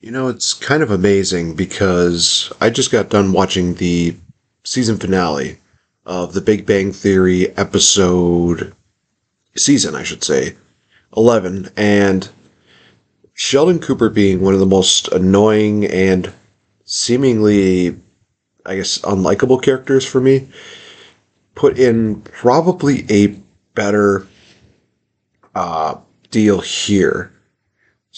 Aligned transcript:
You 0.00 0.10
know, 0.10 0.28
it's 0.28 0.54
kind 0.54 0.82
of 0.82 0.90
amazing 0.90 1.54
because 1.54 2.52
I 2.60 2.70
just 2.70 2.92
got 2.92 3.08
done 3.08 3.32
watching 3.32 3.74
the 3.74 4.16
season 4.64 4.98
finale 4.98 5.58
of 6.04 6.32
The 6.32 6.40
Big 6.40 6.66
Bang 6.66 6.92
Theory 6.92 7.48
episode 7.56 8.74
season, 9.56 9.94
I 9.94 10.02
should 10.02 10.22
say, 10.22 10.56
11, 11.16 11.70
and 11.76 12.28
Sheldon 13.34 13.80
Cooper 13.80 14.08
being 14.08 14.40
one 14.40 14.54
of 14.54 14.60
the 14.60 14.66
most 14.66 15.08
annoying 15.08 15.84
and 15.86 16.32
seemingly, 16.84 17.96
I 18.64 18.76
guess, 18.76 18.98
unlikable 18.98 19.62
characters 19.62 20.06
for 20.06 20.20
me, 20.20 20.48
put 21.54 21.78
in 21.78 22.22
probably 22.22 23.04
a 23.10 23.38
better 23.74 24.26
uh, 25.54 25.96
deal 26.30 26.60
here. 26.60 27.32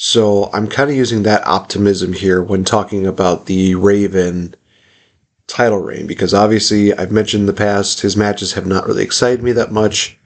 So 0.00 0.48
I'm 0.52 0.68
kind 0.68 0.88
of 0.90 0.96
using 0.96 1.24
that 1.24 1.44
optimism 1.44 2.12
here 2.12 2.40
when 2.40 2.62
talking 2.62 3.04
about 3.04 3.46
the 3.46 3.74
Raven 3.74 4.54
title 5.48 5.80
reign 5.80 6.06
because 6.06 6.32
obviously 6.32 6.94
I've 6.94 7.10
mentioned 7.10 7.40
in 7.40 7.46
the 7.46 7.52
past 7.52 8.02
his 8.02 8.16
matches 8.16 8.52
have 8.52 8.64
not 8.64 8.86
really 8.86 9.02
excited 9.02 9.42
me 9.42 9.50
that 9.50 9.72
much, 9.72 10.16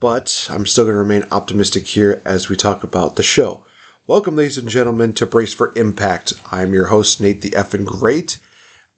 but 0.00 0.48
I'm 0.50 0.66
still 0.66 0.82
going 0.82 0.94
to 0.94 0.98
remain 0.98 1.28
optimistic 1.30 1.86
here 1.86 2.20
as 2.24 2.48
we 2.48 2.56
talk 2.56 2.82
about 2.82 3.14
the 3.14 3.22
show. 3.22 3.64
Welcome, 4.08 4.34
ladies 4.34 4.58
and 4.58 4.68
gentlemen, 4.68 5.12
to 5.12 5.26
Brace 5.26 5.54
for 5.54 5.72
Impact. 5.78 6.32
I'm 6.50 6.74
your 6.74 6.86
host, 6.86 7.20
Nate 7.20 7.40
the 7.40 7.50
Effin 7.50 7.86
Great, 7.86 8.40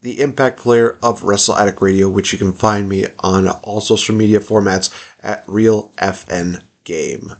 the 0.00 0.22
Impact 0.22 0.58
player 0.58 0.96
of 1.02 1.24
Wrestle 1.24 1.56
Addict 1.56 1.82
Radio, 1.82 2.08
which 2.08 2.32
you 2.32 2.38
can 2.38 2.54
find 2.54 2.88
me 2.88 3.04
on 3.18 3.48
all 3.48 3.82
social 3.82 4.14
media 4.14 4.40
formats 4.40 4.90
at 5.22 5.44
Real 5.46 5.90
FN 5.98 6.62
Game. 6.84 7.36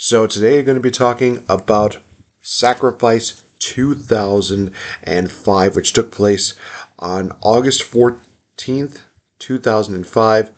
So 0.00 0.28
today 0.28 0.60
I'm 0.60 0.64
going 0.64 0.76
to 0.76 0.80
be 0.80 0.92
talking 0.92 1.44
about 1.48 1.98
Sacrifice 2.40 3.42
2005, 3.58 5.74
which 5.74 5.92
took 5.92 6.12
place 6.12 6.54
on 7.00 7.36
August 7.42 7.82
14th, 7.82 9.00
2005. 9.40 10.52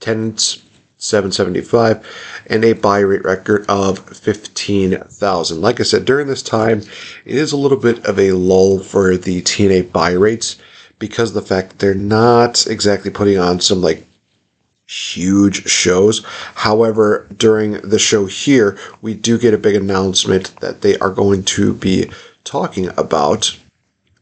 Attendance 0.00 0.64
775 0.96 2.06
and 2.46 2.64
a 2.64 2.72
buy 2.72 3.00
rate 3.00 3.22
record 3.22 3.66
of 3.68 3.98
15,000. 3.98 5.60
Like 5.60 5.78
I 5.78 5.82
said, 5.82 6.06
during 6.06 6.26
this 6.26 6.42
time, 6.42 6.80
it 7.26 7.36
is 7.36 7.52
a 7.52 7.58
little 7.58 7.76
bit 7.76 8.06
of 8.06 8.18
a 8.18 8.32
lull 8.32 8.78
for 8.78 9.18
the 9.18 9.42
TNA 9.42 9.92
buy 9.92 10.12
rates 10.12 10.56
because 10.98 11.34
the 11.34 11.42
fact 11.42 11.68
that 11.68 11.80
they're 11.80 11.94
not 11.94 12.66
exactly 12.66 13.10
putting 13.10 13.36
on 13.36 13.60
some 13.60 13.82
like 13.82 14.06
huge 14.90 15.68
shows. 15.68 16.24
However, 16.56 17.28
during 17.36 17.74
the 17.74 17.98
show 17.98 18.26
here, 18.26 18.76
we 19.02 19.14
do 19.14 19.38
get 19.38 19.54
a 19.54 19.58
big 19.58 19.76
announcement 19.76 20.56
that 20.60 20.80
they 20.80 20.98
are 20.98 21.10
going 21.10 21.44
to 21.44 21.74
be 21.74 22.10
talking 22.42 22.88
about 22.98 23.56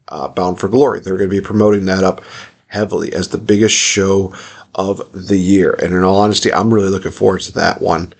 uh, 0.08 0.28
Bound 0.28 0.60
for 0.60 0.68
Glory. 0.68 1.00
They're 1.00 1.16
going 1.16 1.30
to 1.30 1.36
be 1.36 1.40
promoting 1.40 1.86
that 1.86 2.04
up 2.04 2.22
heavily 2.66 3.14
as 3.14 3.28
the 3.28 3.38
biggest 3.38 3.74
show 3.74 4.34
of 4.74 5.10
the 5.12 5.38
year. 5.38 5.72
And 5.82 5.94
in 5.94 6.02
all 6.02 6.20
honesty, 6.20 6.52
I'm 6.52 6.72
really 6.72 6.90
looking 6.90 7.12
forward 7.12 7.40
to 7.42 7.52
that 7.52 7.80
one, 7.80 8.12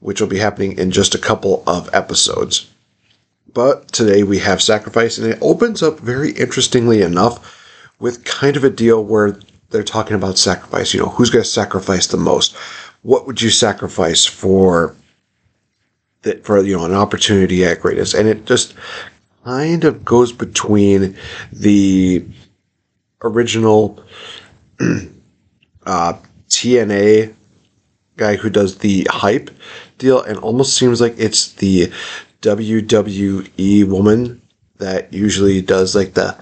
which 0.00 0.20
will 0.20 0.28
be 0.28 0.38
happening 0.38 0.78
in 0.78 0.90
just 0.90 1.14
a 1.14 1.18
couple 1.18 1.62
of 1.66 1.88
episodes. 1.94 2.70
But 3.54 3.90
today 3.92 4.22
we 4.22 4.38
have 4.40 4.60
Sacrifice, 4.60 5.16
and 5.16 5.26
it 5.26 5.38
opens 5.40 5.82
up 5.82 5.98
very 6.00 6.32
interestingly 6.32 7.00
enough 7.00 7.54
with 7.98 8.24
kind 8.26 8.54
of 8.54 8.64
a 8.64 8.70
deal 8.70 9.02
where 9.02 9.38
they're 9.70 9.82
talking 9.82 10.16
about 10.16 10.38
sacrifice. 10.38 10.94
You 10.94 11.00
know, 11.00 11.08
who's 11.08 11.30
going 11.30 11.42
to 11.42 11.48
sacrifice 11.48 12.06
the 12.06 12.16
most? 12.16 12.54
What 13.02 13.26
would 13.26 13.40
you 13.40 13.50
sacrifice 13.50 14.24
for 14.24 14.94
that 16.22 16.44
for 16.44 16.62
you 16.62 16.76
know 16.76 16.84
an 16.84 16.94
opportunity 16.94 17.64
at 17.64 17.80
greatness? 17.80 18.14
And 18.14 18.28
it 18.28 18.46
just 18.46 18.74
kind 19.44 19.84
of 19.84 20.04
goes 20.04 20.32
between 20.32 21.16
the 21.52 22.24
original 23.22 24.02
uh, 25.86 26.14
TNA 26.48 27.34
guy 28.16 28.36
who 28.36 28.50
does 28.50 28.78
the 28.78 29.06
hype 29.10 29.50
deal, 29.98 30.22
and 30.22 30.38
almost 30.38 30.76
seems 30.76 31.00
like 31.00 31.14
it's 31.18 31.52
the 31.52 31.92
WWE 32.42 33.88
woman 33.88 34.42
that 34.78 35.12
usually 35.12 35.60
does 35.62 35.94
like 35.94 36.14
the 36.14 36.36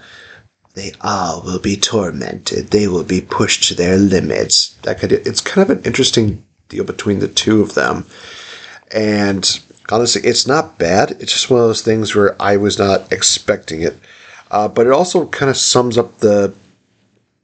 they 0.75 0.91
all 1.01 1.41
will 1.41 1.59
be 1.59 1.77
tormented. 1.77 2.67
They 2.67 2.87
will 2.87 3.03
be 3.03 3.21
pushed 3.21 3.63
to 3.69 3.75
their 3.75 3.97
limits. 3.97 4.75
That 4.83 4.99
could 4.99 5.11
it's 5.11 5.41
kind 5.41 5.69
of 5.69 5.77
an 5.77 5.83
interesting 5.83 6.45
deal 6.69 6.83
between 6.83 7.19
the 7.19 7.27
two 7.27 7.61
of 7.61 7.73
them. 7.73 8.05
And 8.93 9.59
honestly, 9.89 10.21
it's 10.23 10.45
not 10.45 10.77
bad. 10.77 11.11
It's 11.11 11.31
just 11.31 11.49
one 11.49 11.61
of 11.61 11.67
those 11.67 11.81
things 11.81 12.13
where 12.13 12.39
I 12.41 12.57
was 12.57 12.77
not 12.77 13.11
expecting 13.11 13.81
it. 13.81 13.97
Uh, 14.51 14.67
but 14.67 14.85
it 14.85 14.91
also 14.91 15.27
kind 15.27 15.49
of 15.49 15.57
sums 15.57 15.97
up 15.97 16.19
the 16.19 16.53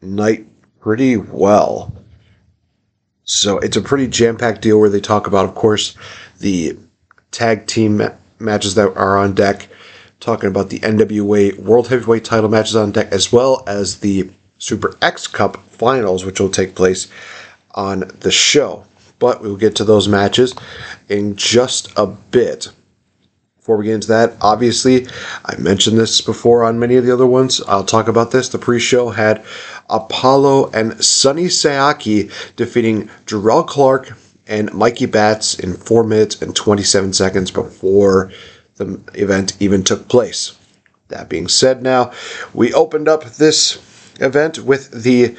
night 0.02 0.46
pretty 0.80 1.18
well. 1.18 1.94
So 3.24 3.59
it's 3.59 3.78
a 3.78 3.81
pretty 3.81 4.08
jam 4.08 4.38
packed 4.38 4.62
deal 4.62 4.80
where 4.80 4.90
they 4.90 5.00
talk 5.00 5.25
about, 5.25 5.46
of 5.46 5.56
course, 5.56 5.96
the 6.40 6.78
tag 7.31 7.66
team 7.66 8.02
matches 8.40 8.75
that 8.75 8.96
are 8.97 9.18
on 9.18 9.34
deck, 9.34 9.68
talking 10.22 10.48
about 10.48 10.70
the 10.70 10.80
NWA 10.80 11.58
World 11.59 11.90
Heavyweight 11.90 12.24
title 12.24 12.50
matches 12.50 12.76
on 12.76 12.92
deck, 12.92 13.12
as 13.12 13.34
well 13.34 13.64
as 13.68 14.00
the 14.00 14.30
Super 14.59 14.96
X 15.02 15.28
Cup 15.28 15.58
finals, 15.72 16.24
which 16.24 16.40
will 16.40 16.50
take 16.50 16.76
place 16.76 17.12
on 17.72 18.12
the 18.20 18.32
show. 18.32 18.86
But 19.20 19.42
we'll 19.42 19.58
get 19.58 19.76
to 19.76 19.84
those 19.84 20.08
matches 20.08 20.56
in 21.09 21.36
just 21.36 21.92
a 21.98 22.06
bit. 22.06 22.70
Before 23.58 23.78
we 23.78 23.86
get 23.86 23.96
into 23.96 24.08
that, 24.08 24.38
obviously, 24.42 25.08
I 25.46 25.56
mentioned 25.58 25.98
this 25.98 26.22
before 26.22 26.64
on 26.64 26.80
many 26.80 26.96
of 26.96 27.06
the 27.06 27.14
other 27.14 27.28
ones. 27.28 27.62
I'll 27.68 27.86
talk 27.86 28.08
about 28.08 28.32
this. 28.32 28.50
The 28.50 28.58
pre 28.58 28.80
show 28.80 29.09
had 29.09 29.44
Apollo 29.90 30.72
and 30.72 31.03
Sonny 31.03 31.46
Siaki 31.46 32.32
defeating 32.56 33.09
Jerrelle 33.26 33.68
Clark 33.68 34.18
and 34.48 34.74
Mikey 34.74 35.06
Batts 35.06 35.59
in 35.59 35.76
4 35.76 36.03
minutes 36.03 36.42
and 36.42 36.56
27 36.56 37.14
seconds 37.14 37.52
before 37.52 38.32
the 38.81 39.22
event 39.22 39.56
even 39.59 39.84
took 39.84 40.08
place. 40.08 40.58
That 41.09 41.30
being 41.30 41.47
said, 41.47 41.84
now 41.84 42.12
we 42.53 42.74
opened 42.74 43.08
up 43.08 43.24
this 43.25 43.78
event 44.19 44.59
with 44.59 45.03
the 45.03 45.36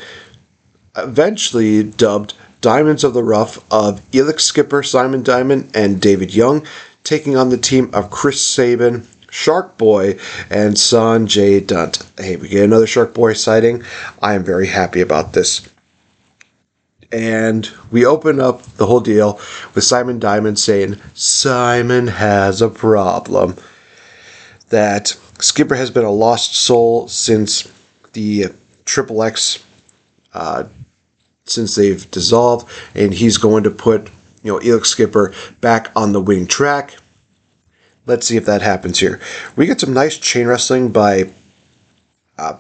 eventually 0.97 1.83
dubbed 1.83 2.35
Diamonds 2.61 3.03
of 3.03 3.15
the 3.15 3.25
Rough 3.25 3.59
of 3.73 4.01
Elix 4.13 4.41
Skipper, 4.43 4.83
Simon 4.83 5.23
Diamond, 5.23 5.71
and 5.75 6.01
David 6.01 6.35
Young 6.35 6.65
taking 7.03 7.37
on 7.37 7.49
the 7.49 7.59
team 7.59 7.91
of 7.93 8.11
Chris 8.11 8.41
Sabin, 8.45 9.07
Shark 9.31 9.77
Boy, 9.77 10.19
and 10.49 10.75
Sonjay 10.75 11.67
Dutt. 11.67 12.07
Hey, 12.19 12.37
we 12.37 12.49
get 12.49 12.65
another 12.65 12.87
Shark 12.87 13.15
Boy 13.15 13.33
sighting. 13.33 13.83
I 14.23 14.35
am 14.35 14.45
very 14.45 14.69
happy 14.69 15.01
about 15.01 15.33
this. 15.33 15.69
And 17.13 17.71
we 17.91 18.07
open 18.07 18.41
up 18.41 18.63
the 18.63 18.87
whole 18.87 19.01
deal 19.01 19.39
with 19.75 19.85
Simon 19.85 20.19
Diamond 20.19 20.59
saying, 20.59 20.99
Simon 21.15 22.07
has 22.07 22.63
a 22.63 22.71
problem. 22.71 23.57
That 24.71 25.15
Skipper 25.39 25.75
has 25.75 25.91
been 25.91 26.05
a 26.05 26.11
lost 26.11 26.55
soul 26.55 27.07
since 27.09 27.71
the 28.15 28.47
Triple 28.87 29.23
X, 29.23 29.63
uh, 30.33 30.65
since 31.45 31.75
they've 31.75 32.11
dissolved, 32.11 32.71
and 32.95 33.13
he's 33.13 33.37
going 33.37 33.65
to 33.65 33.71
put 33.71 34.09
you 34.43 34.53
know, 34.53 34.59
Elix 34.61 34.87
Skipper 34.87 35.35
back 35.61 35.91
on 35.95 36.13
the 36.13 36.21
winning 36.21 36.47
track. 36.47 36.97
Let's 38.07 38.27
see 38.27 38.37
if 38.37 38.47
that 38.47 38.63
happens 38.63 38.99
here. 38.99 39.21
We 39.55 39.67
get 39.67 39.81
some 39.81 39.93
nice 39.93 40.19
chain 40.19 40.47
wrestling 40.47 40.91
by 40.91 41.31
uh, 42.39 42.57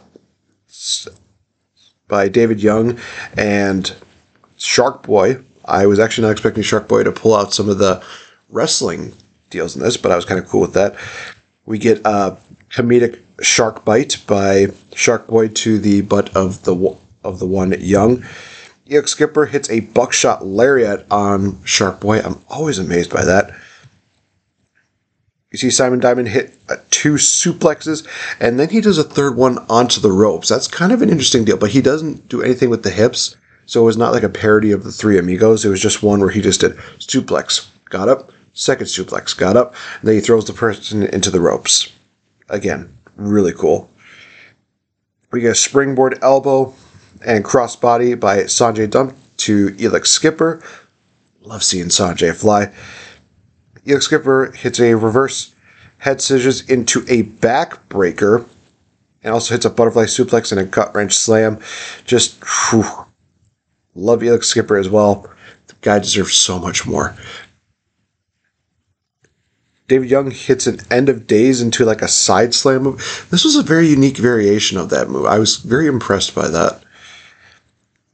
by 2.06 2.28
David 2.28 2.62
Young 2.62 2.98
and 3.36 3.92
Shark 4.64 5.02
Boy. 5.02 5.38
I 5.64 5.86
was 5.86 5.98
actually 5.98 6.26
not 6.26 6.32
expecting 6.32 6.62
Shark 6.62 6.88
Boy 6.88 7.02
to 7.02 7.12
pull 7.12 7.34
out 7.34 7.52
some 7.52 7.68
of 7.68 7.78
the 7.78 8.02
wrestling 8.48 9.12
deals 9.50 9.76
in 9.76 9.82
this, 9.82 9.96
but 9.96 10.12
I 10.12 10.16
was 10.16 10.24
kind 10.24 10.40
of 10.40 10.48
cool 10.48 10.60
with 10.60 10.74
that. 10.74 10.96
We 11.66 11.78
get 11.78 12.00
a 12.04 12.36
comedic 12.70 13.20
shark 13.40 13.84
bite 13.84 14.22
by 14.26 14.68
Shark 14.94 15.26
Boy 15.26 15.48
to 15.48 15.78
the 15.78 16.02
butt 16.02 16.34
of 16.36 16.64
the 16.64 16.96
of 17.22 17.38
the 17.38 17.46
one 17.46 17.72
Young. 17.80 18.24
Elix 18.88 19.08
Skipper 19.08 19.46
hits 19.46 19.70
a 19.70 19.80
buckshot 19.80 20.44
lariat 20.44 21.06
on 21.10 21.62
Shark 21.64 22.00
Boy. 22.00 22.20
I'm 22.20 22.40
always 22.48 22.78
amazed 22.78 23.10
by 23.12 23.24
that. 23.24 23.54
You 25.50 25.58
see 25.58 25.70
Simon 25.70 26.00
Diamond 26.00 26.28
hit 26.28 26.54
uh, 26.68 26.76
two 26.90 27.14
suplexes, 27.14 28.06
and 28.40 28.58
then 28.58 28.70
he 28.70 28.80
does 28.80 28.98
a 28.98 29.04
third 29.04 29.36
one 29.36 29.58
onto 29.68 30.00
the 30.00 30.10
ropes. 30.10 30.48
That's 30.48 30.66
kind 30.66 30.92
of 30.92 31.02
an 31.02 31.10
interesting 31.10 31.44
deal, 31.44 31.58
but 31.58 31.70
he 31.70 31.82
doesn't 31.82 32.28
do 32.28 32.42
anything 32.42 32.70
with 32.70 32.82
the 32.82 32.90
hips, 32.90 33.36
so 33.66 33.80
it 33.80 33.84
was 33.84 33.96
not 33.96 34.12
like 34.12 34.22
a 34.22 34.28
parody 34.28 34.72
of 34.72 34.84
the 34.84 34.92
Three 34.92 35.18
Amigos. 35.18 35.64
It 35.64 35.68
was 35.68 35.80
just 35.80 36.02
one 36.02 36.20
where 36.20 36.30
he 36.30 36.40
just 36.40 36.60
did 36.60 36.76
suplex, 36.98 37.68
got 37.86 38.08
up, 38.08 38.32
second 38.52 38.86
suplex, 38.86 39.36
got 39.36 39.56
up, 39.56 39.74
and 40.00 40.08
then 40.08 40.14
he 40.14 40.20
throws 40.20 40.46
the 40.46 40.52
person 40.52 41.02
into 41.04 41.30
the 41.30 41.40
ropes. 41.40 41.92
Again, 42.48 42.96
really 43.16 43.52
cool. 43.52 43.90
We 45.30 45.40
get 45.40 45.52
a 45.52 45.54
springboard 45.54 46.18
elbow 46.22 46.74
and 47.24 47.44
crossbody 47.44 48.18
by 48.18 48.38
Sonjay 48.44 48.90
Dutt 48.90 49.14
to 49.38 49.70
Elix 49.70 50.06
Skipper. 50.08 50.62
Love 51.40 51.62
seeing 51.62 51.86
Sonjay 51.86 52.34
fly. 52.34 52.72
Elix 53.86 54.02
Skipper 54.02 54.52
hits 54.52 54.78
a 54.78 54.94
reverse 54.94 55.54
head 56.02 56.20
scissors 56.20 56.68
into 56.68 57.00
a 57.08 57.22
backbreaker, 57.22 58.44
and 59.22 59.32
also 59.32 59.54
hits 59.54 59.64
a 59.64 59.70
butterfly 59.70 60.04
suplex 60.04 60.50
and 60.50 60.60
a 60.60 60.64
gut 60.64 60.92
wrench 60.94 61.14
slam. 61.14 61.60
Just 62.04 62.42
whew, 62.70 62.84
love 63.94 64.20
Elix 64.20 64.44
Skipper 64.44 64.76
as 64.76 64.88
well. 64.88 65.30
The 65.66 65.74
guy 65.80 65.98
deserves 65.98 66.34
so 66.34 66.58
much 66.58 66.86
more. 66.86 67.14
David 69.88 70.10
Young 70.10 70.30
hits 70.30 70.66
an 70.66 70.80
end 70.90 71.08
of 71.08 71.26
days 71.26 71.60
into 71.60 71.84
like 71.84 72.00
a 72.00 72.08
side 72.08 72.54
slam 72.54 72.84
move. 72.84 73.26
This 73.30 73.44
was 73.44 73.56
a 73.56 73.62
very 73.62 73.88
unique 73.88 74.16
variation 74.16 74.78
of 74.78 74.88
that 74.90 75.10
move. 75.10 75.26
I 75.26 75.38
was 75.38 75.56
very 75.56 75.86
impressed 75.86 76.34
by 76.34 76.48
that. 76.48 76.82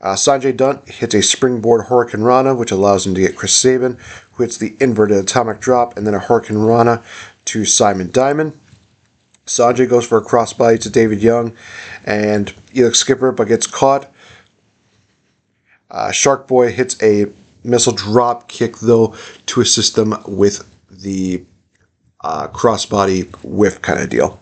Uh, 0.00 0.14
Sonjay 0.14 0.56
Dutt 0.56 0.88
hits 0.88 1.14
a 1.14 1.22
springboard 1.22 1.86
Hurricanrana, 1.86 2.56
which 2.56 2.70
allows 2.70 3.06
him 3.06 3.14
to 3.14 3.20
get 3.20 3.36
Chris 3.36 3.52
Sabin, 3.52 3.98
who 4.32 4.44
hits 4.44 4.56
the 4.56 4.76
inverted 4.80 5.18
atomic 5.18 5.60
drop, 5.60 5.96
and 5.96 6.06
then 6.06 6.14
a 6.14 6.20
Hurricanrana 6.20 7.04
to 7.46 7.64
Simon 7.64 8.10
Diamond. 8.10 8.58
Sonjay 9.46 9.88
goes 9.88 10.06
for 10.06 10.18
a 10.18 10.24
crossbody 10.24 10.80
to 10.80 10.90
David 10.90 11.22
Young, 11.22 11.56
and 12.04 12.48
Elix 12.74 12.96
Skipper, 12.96 13.32
but 13.32 13.48
gets 13.48 13.66
caught. 13.66 14.12
Uh, 15.90 16.12
Shark 16.12 16.46
Boy 16.46 16.70
hits 16.70 17.00
a 17.02 17.26
missile 17.64 17.92
drop 17.92 18.48
kick, 18.48 18.78
though, 18.78 19.16
to 19.46 19.60
assist 19.60 19.96
them 19.96 20.14
with 20.26 20.68
the 20.90 21.44
uh, 22.22 22.48
crossbody 22.48 23.34
whiff 23.42 23.80
kind 23.82 24.00
of 24.00 24.10
deal. 24.10 24.40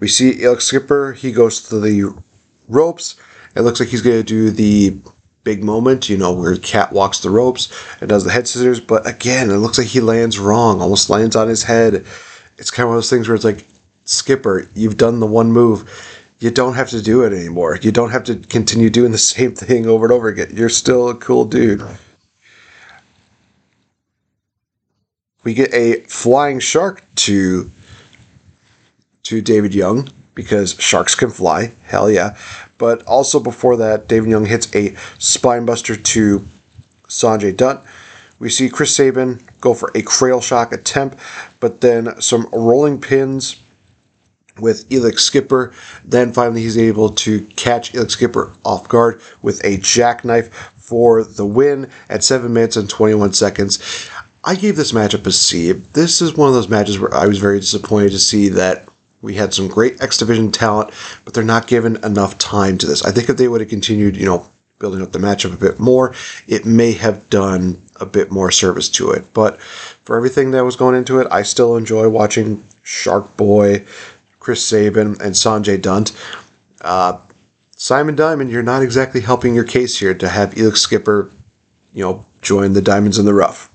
We 0.00 0.08
see 0.08 0.38
Elix 0.38 0.62
Skipper, 0.62 1.12
he 1.12 1.32
goes 1.32 1.68
to 1.68 1.78
the 1.78 2.14
ropes 2.68 3.16
it 3.54 3.62
looks 3.62 3.80
like 3.80 3.88
he's 3.88 4.02
going 4.02 4.16
to 4.16 4.22
do 4.22 4.50
the 4.50 4.96
big 5.44 5.62
moment, 5.62 6.08
you 6.08 6.16
know, 6.16 6.32
where 6.32 6.56
Cat 6.56 6.92
walks 6.92 7.20
the 7.20 7.30
ropes 7.30 7.70
and 8.00 8.08
does 8.08 8.24
the 8.24 8.30
head 8.30 8.48
scissors. 8.48 8.80
But 8.80 9.06
again, 9.06 9.50
it 9.50 9.58
looks 9.58 9.78
like 9.78 9.88
he 9.88 10.00
lands 10.00 10.38
wrong, 10.38 10.80
almost 10.80 11.10
lands 11.10 11.36
on 11.36 11.48
his 11.48 11.62
head. 11.62 12.06
It's 12.58 12.70
kind 12.70 12.84
of 12.84 12.88
one 12.88 12.96
of 12.96 13.02
those 13.02 13.10
things 13.10 13.28
where 13.28 13.34
it's 13.34 13.44
like, 13.44 13.66
Skipper, 14.04 14.66
you've 14.74 14.96
done 14.96 15.20
the 15.20 15.26
one 15.26 15.52
move. 15.52 15.88
You 16.42 16.50
don't 16.50 16.74
have 16.74 16.90
to 16.90 17.00
do 17.00 17.22
it 17.22 17.32
anymore. 17.32 17.78
You 17.80 17.92
don't 17.92 18.10
have 18.10 18.24
to 18.24 18.34
continue 18.34 18.90
doing 18.90 19.12
the 19.12 19.18
same 19.18 19.54
thing 19.54 19.86
over 19.86 20.06
and 20.06 20.12
over 20.12 20.26
again. 20.26 20.48
You're 20.52 20.68
still 20.68 21.08
a 21.08 21.14
cool 21.14 21.44
dude. 21.44 21.86
We 25.44 25.54
get 25.54 25.72
a 25.72 26.00
flying 26.00 26.58
shark 26.58 27.04
to 27.26 27.70
to 29.22 29.40
David 29.40 29.72
Young 29.72 30.08
because 30.34 30.74
sharks 30.80 31.14
can 31.14 31.30
fly. 31.30 31.70
Hell 31.84 32.10
yeah. 32.10 32.36
But 32.76 33.06
also 33.06 33.38
before 33.38 33.76
that, 33.76 34.08
David 34.08 34.30
Young 34.30 34.46
hits 34.46 34.66
a 34.74 34.90
spinebuster 35.20 36.02
to 36.02 36.44
Sonjay 37.06 37.56
Dutt. 37.56 37.86
We 38.40 38.50
see 38.50 38.68
Chris 38.68 38.96
Sabin 38.96 39.40
go 39.60 39.74
for 39.74 39.92
a 39.94 40.02
cradle 40.02 40.40
shock 40.40 40.72
attempt, 40.72 41.18
but 41.60 41.82
then 41.82 42.20
some 42.20 42.48
rolling 42.52 43.00
pins 43.00 43.61
with 44.62 44.88
Elix 44.88 45.18
Skipper. 45.18 45.74
Then 46.04 46.32
finally, 46.32 46.62
he's 46.62 46.78
able 46.78 47.10
to 47.10 47.42
catch 47.56 47.92
Elix 47.92 48.12
Skipper 48.12 48.52
off 48.64 48.88
guard 48.88 49.20
with 49.42 49.62
a 49.64 49.76
jackknife 49.76 50.72
for 50.76 51.22
the 51.22 51.44
win 51.44 51.90
at 52.08 52.24
7 52.24 52.50
minutes 52.50 52.76
and 52.76 52.88
21 52.88 53.34
seconds. 53.34 54.08
I 54.44 54.54
gave 54.54 54.76
this 54.76 54.92
matchup 54.92 55.26
a 55.26 55.32
C. 55.32 55.72
This 55.72 56.22
is 56.22 56.36
one 56.36 56.48
of 56.48 56.54
those 56.54 56.68
matches 56.68 56.98
where 56.98 57.14
I 57.14 57.26
was 57.26 57.38
very 57.38 57.60
disappointed 57.60 58.10
to 58.12 58.18
see 58.18 58.48
that 58.48 58.88
we 59.20 59.34
had 59.34 59.54
some 59.54 59.68
great 59.68 60.02
X 60.02 60.18
Division 60.18 60.50
talent, 60.50 60.92
but 61.24 61.34
they're 61.34 61.44
not 61.44 61.68
given 61.68 62.02
enough 62.04 62.38
time 62.38 62.78
to 62.78 62.86
this. 62.86 63.04
I 63.04 63.12
think 63.12 63.28
if 63.28 63.36
they 63.36 63.46
would 63.46 63.60
have 63.60 63.70
continued, 63.70 64.16
you 64.16 64.26
know, 64.26 64.46
building 64.80 65.00
up 65.00 65.12
the 65.12 65.18
matchup 65.20 65.54
a 65.54 65.56
bit 65.56 65.78
more, 65.78 66.12
it 66.48 66.66
may 66.66 66.90
have 66.90 67.30
done 67.30 67.80
a 68.00 68.06
bit 68.06 68.32
more 68.32 68.50
service 68.50 68.88
to 68.88 69.12
it. 69.12 69.32
But 69.32 69.60
for 69.60 70.16
everything 70.16 70.50
that 70.50 70.64
was 70.64 70.74
going 70.74 70.96
into 70.96 71.20
it, 71.20 71.28
I 71.30 71.42
still 71.42 71.76
enjoy 71.76 72.08
watching 72.08 72.64
Shark 72.82 73.36
Boy, 73.36 73.84
Chris 74.42 74.66
Sabin, 74.66 75.16
and 75.22 75.36
Sonjay 75.36 75.80
Dutt. 75.80 76.10
Uh, 76.80 77.16
Simon 77.76 78.16
Diamond, 78.16 78.50
you're 78.50 78.64
not 78.64 78.82
exactly 78.82 79.20
helping 79.20 79.54
your 79.54 79.62
case 79.62 79.96
here 79.96 80.14
to 80.14 80.28
have 80.28 80.50
Elix 80.54 80.78
Skipper, 80.78 81.30
you 81.92 82.02
know, 82.02 82.26
join 82.40 82.72
the 82.72 82.82
Diamonds 82.82 83.20
in 83.20 83.24
the 83.24 83.34
Rough. 83.34 83.72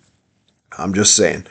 I'm 0.77 0.93
just 0.93 1.15
saying. 1.15 1.47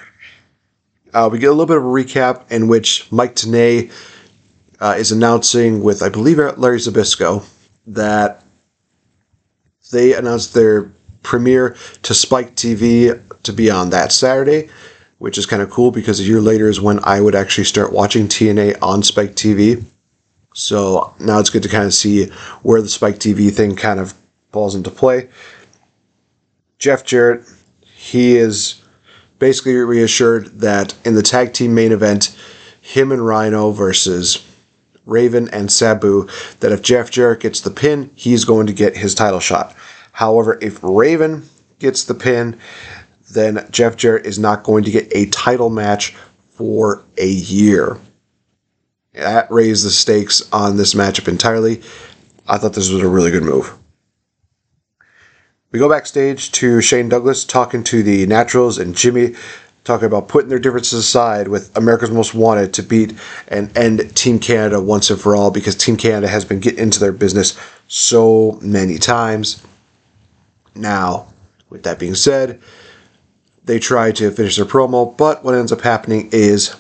Uh, 1.15 1.31
we 1.33 1.39
get 1.39 1.47
a 1.47 1.53
little 1.53 1.65
bit 1.65 1.79
of 1.79 1.83
a 1.83 1.87
recap 1.87 2.51
in 2.51 2.69
which 2.69 3.11
Mike 3.11 3.35
Tenay 3.35 3.91
uh, 4.81 4.97
is 4.99 5.13
announcing 5.13 5.83
with, 5.83 6.03
I 6.03 6.11
believe, 6.11 6.37
Larry 6.37 6.79
Zbyszko 6.79 7.43
that 7.87 8.45
they 9.93 10.13
announced 10.13 10.53
their 10.53 10.93
premiere 11.23 11.75
to 12.03 12.13
Spike 12.13 12.55
TV 12.55 13.19
to 13.45 13.53
be 13.55 13.71
on 13.71 13.89
that 13.91 14.13
Saturday, 14.13 14.69
which 15.19 15.39
is 15.39 15.47
kind 15.47 15.63
of 15.63 15.71
cool 15.71 15.91
because 15.91 16.21
a 16.21 16.25
year 16.25 16.41
later 16.41 16.69
is 16.69 16.81
when 16.81 17.01
I 17.05 17.21
would 17.21 17.35
actually 17.35 17.65
start 17.65 17.93
watching 17.93 18.29
TNA 18.29 18.79
on 18.83 19.03
Spike 19.03 19.33
TV. 19.33 19.85
So 20.55 21.15
now 21.19 21.39
it's 21.39 21.51
good 21.51 21.63
to 21.63 21.69
kind 21.69 21.85
of 21.85 21.95
see 21.95 22.27
where 22.63 22.83
the 22.83 22.89
Spike 22.89 23.17
TV 23.17 23.53
thing 23.53 23.77
kind 23.77 24.01
of 24.01 24.15
falls 24.53 24.75
into 24.75 24.91
play. 24.91 25.29
Jeff 26.79 27.05
Jarrett, 27.05 27.47
he 27.81 28.37
is 28.37 28.83
basically 29.39 29.75
reassured 29.75 30.61
that 30.61 30.95
in 31.05 31.15
the 31.15 31.23
tag 31.23 31.53
team 31.53 31.75
main 31.75 31.93
event, 31.93 32.37
him 32.81 33.13
and 33.13 33.27
Rhino 33.27 33.71
versus 33.71 34.45
Raven 35.05 35.49
and 35.51 35.71
Sabu, 35.71 36.29
that 36.61 36.73
if 36.73 36.83
Jeff 36.83 37.11
Jarrett 37.11 37.41
gets 37.41 37.61
the 37.61 37.71
pin, 37.71 38.11
he's 38.15 38.45
going 38.45 38.67
to 38.67 38.73
get 38.73 38.97
his 38.97 39.15
title 39.15 39.41
shot. 39.41 39.75
However, 40.13 40.59
if 40.63 40.79
Raven 40.83 41.49
gets 41.79 42.05
the 42.05 42.15
pin, 42.15 42.59
then 43.37 43.67
Jeff 43.71 43.97
Jarrett 43.97 44.27
is 44.27 44.39
not 44.39 44.65
going 44.65 44.85
to 44.85 44.91
get 44.91 45.09
a 45.15 45.27
title 45.27 45.71
match 45.71 46.17
for 46.51 47.05
a 47.19 47.29
year. 47.29 47.99
That 49.13 49.51
raised 49.51 49.85
the 49.85 49.91
stakes 49.91 50.43
on 50.53 50.77
this 50.77 50.95
matchup 50.95 51.29
entirely. 51.29 51.83
I 52.49 52.59
thought 52.59 52.75
this 52.75 52.91
was 52.91 53.03
a 53.03 53.09
really 53.09 53.31
good 53.31 53.43
move. 53.43 53.77
We 55.73 55.79
go 55.79 55.89
backstage 55.89 56.53
to 56.53 56.81
Shane 56.81 57.09
Douglas 57.09 57.45
talking 57.45 57.85
to 57.85 58.03
the 58.03 58.27
Naturals 58.27 58.79
and 58.79 58.97
Jimmy 58.97 59.35
talking 59.87 60.07
about 60.07 60.29
putting 60.29 60.49
their 60.49 60.59
differences 60.59 60.99
aside 60.99 61.49
with 61.49 61.75
America's 61.77 62.11
Most 62.11 62.35
Wanted 62.35 62.75
to 62.75 62.83
beat 62.83 63.15
and 63.49 63.77
end 63.77 64.15
Team 64.17 64.39
Canada 64.39 64.81
once 64.81 65.11
and 65.11 65.21
for 65.21 65.37
all 65.37 65.51
because 65.51 65.77
Team 65.77 65.97
Canada 65.97 66.29
has 66.29 66.45
been 66.45 66.61
getting 66.61 66.81
into 66.81 66.99
their 66.99 67.13
business 67.13 67.59
so 67.89 68.59
many 68.61 68.99
times. 68.99 69.65
Now, 70.75 71.29
with 71.71 71.85
that 71.85 71.99
being 71.99 72.15
said, 72.15 72.61
they 73.67 73.79
try 73.79 74.13
to 74.13 74.31
finish 74.31 74.57
their 74.57 74.65
promo, 74.65 75.17
but 75.17 75.45
what 75.45 75.55
ends 75.55 75.73
up 75.73 75.81
happening 75.81 76.29
is 76.33 76.75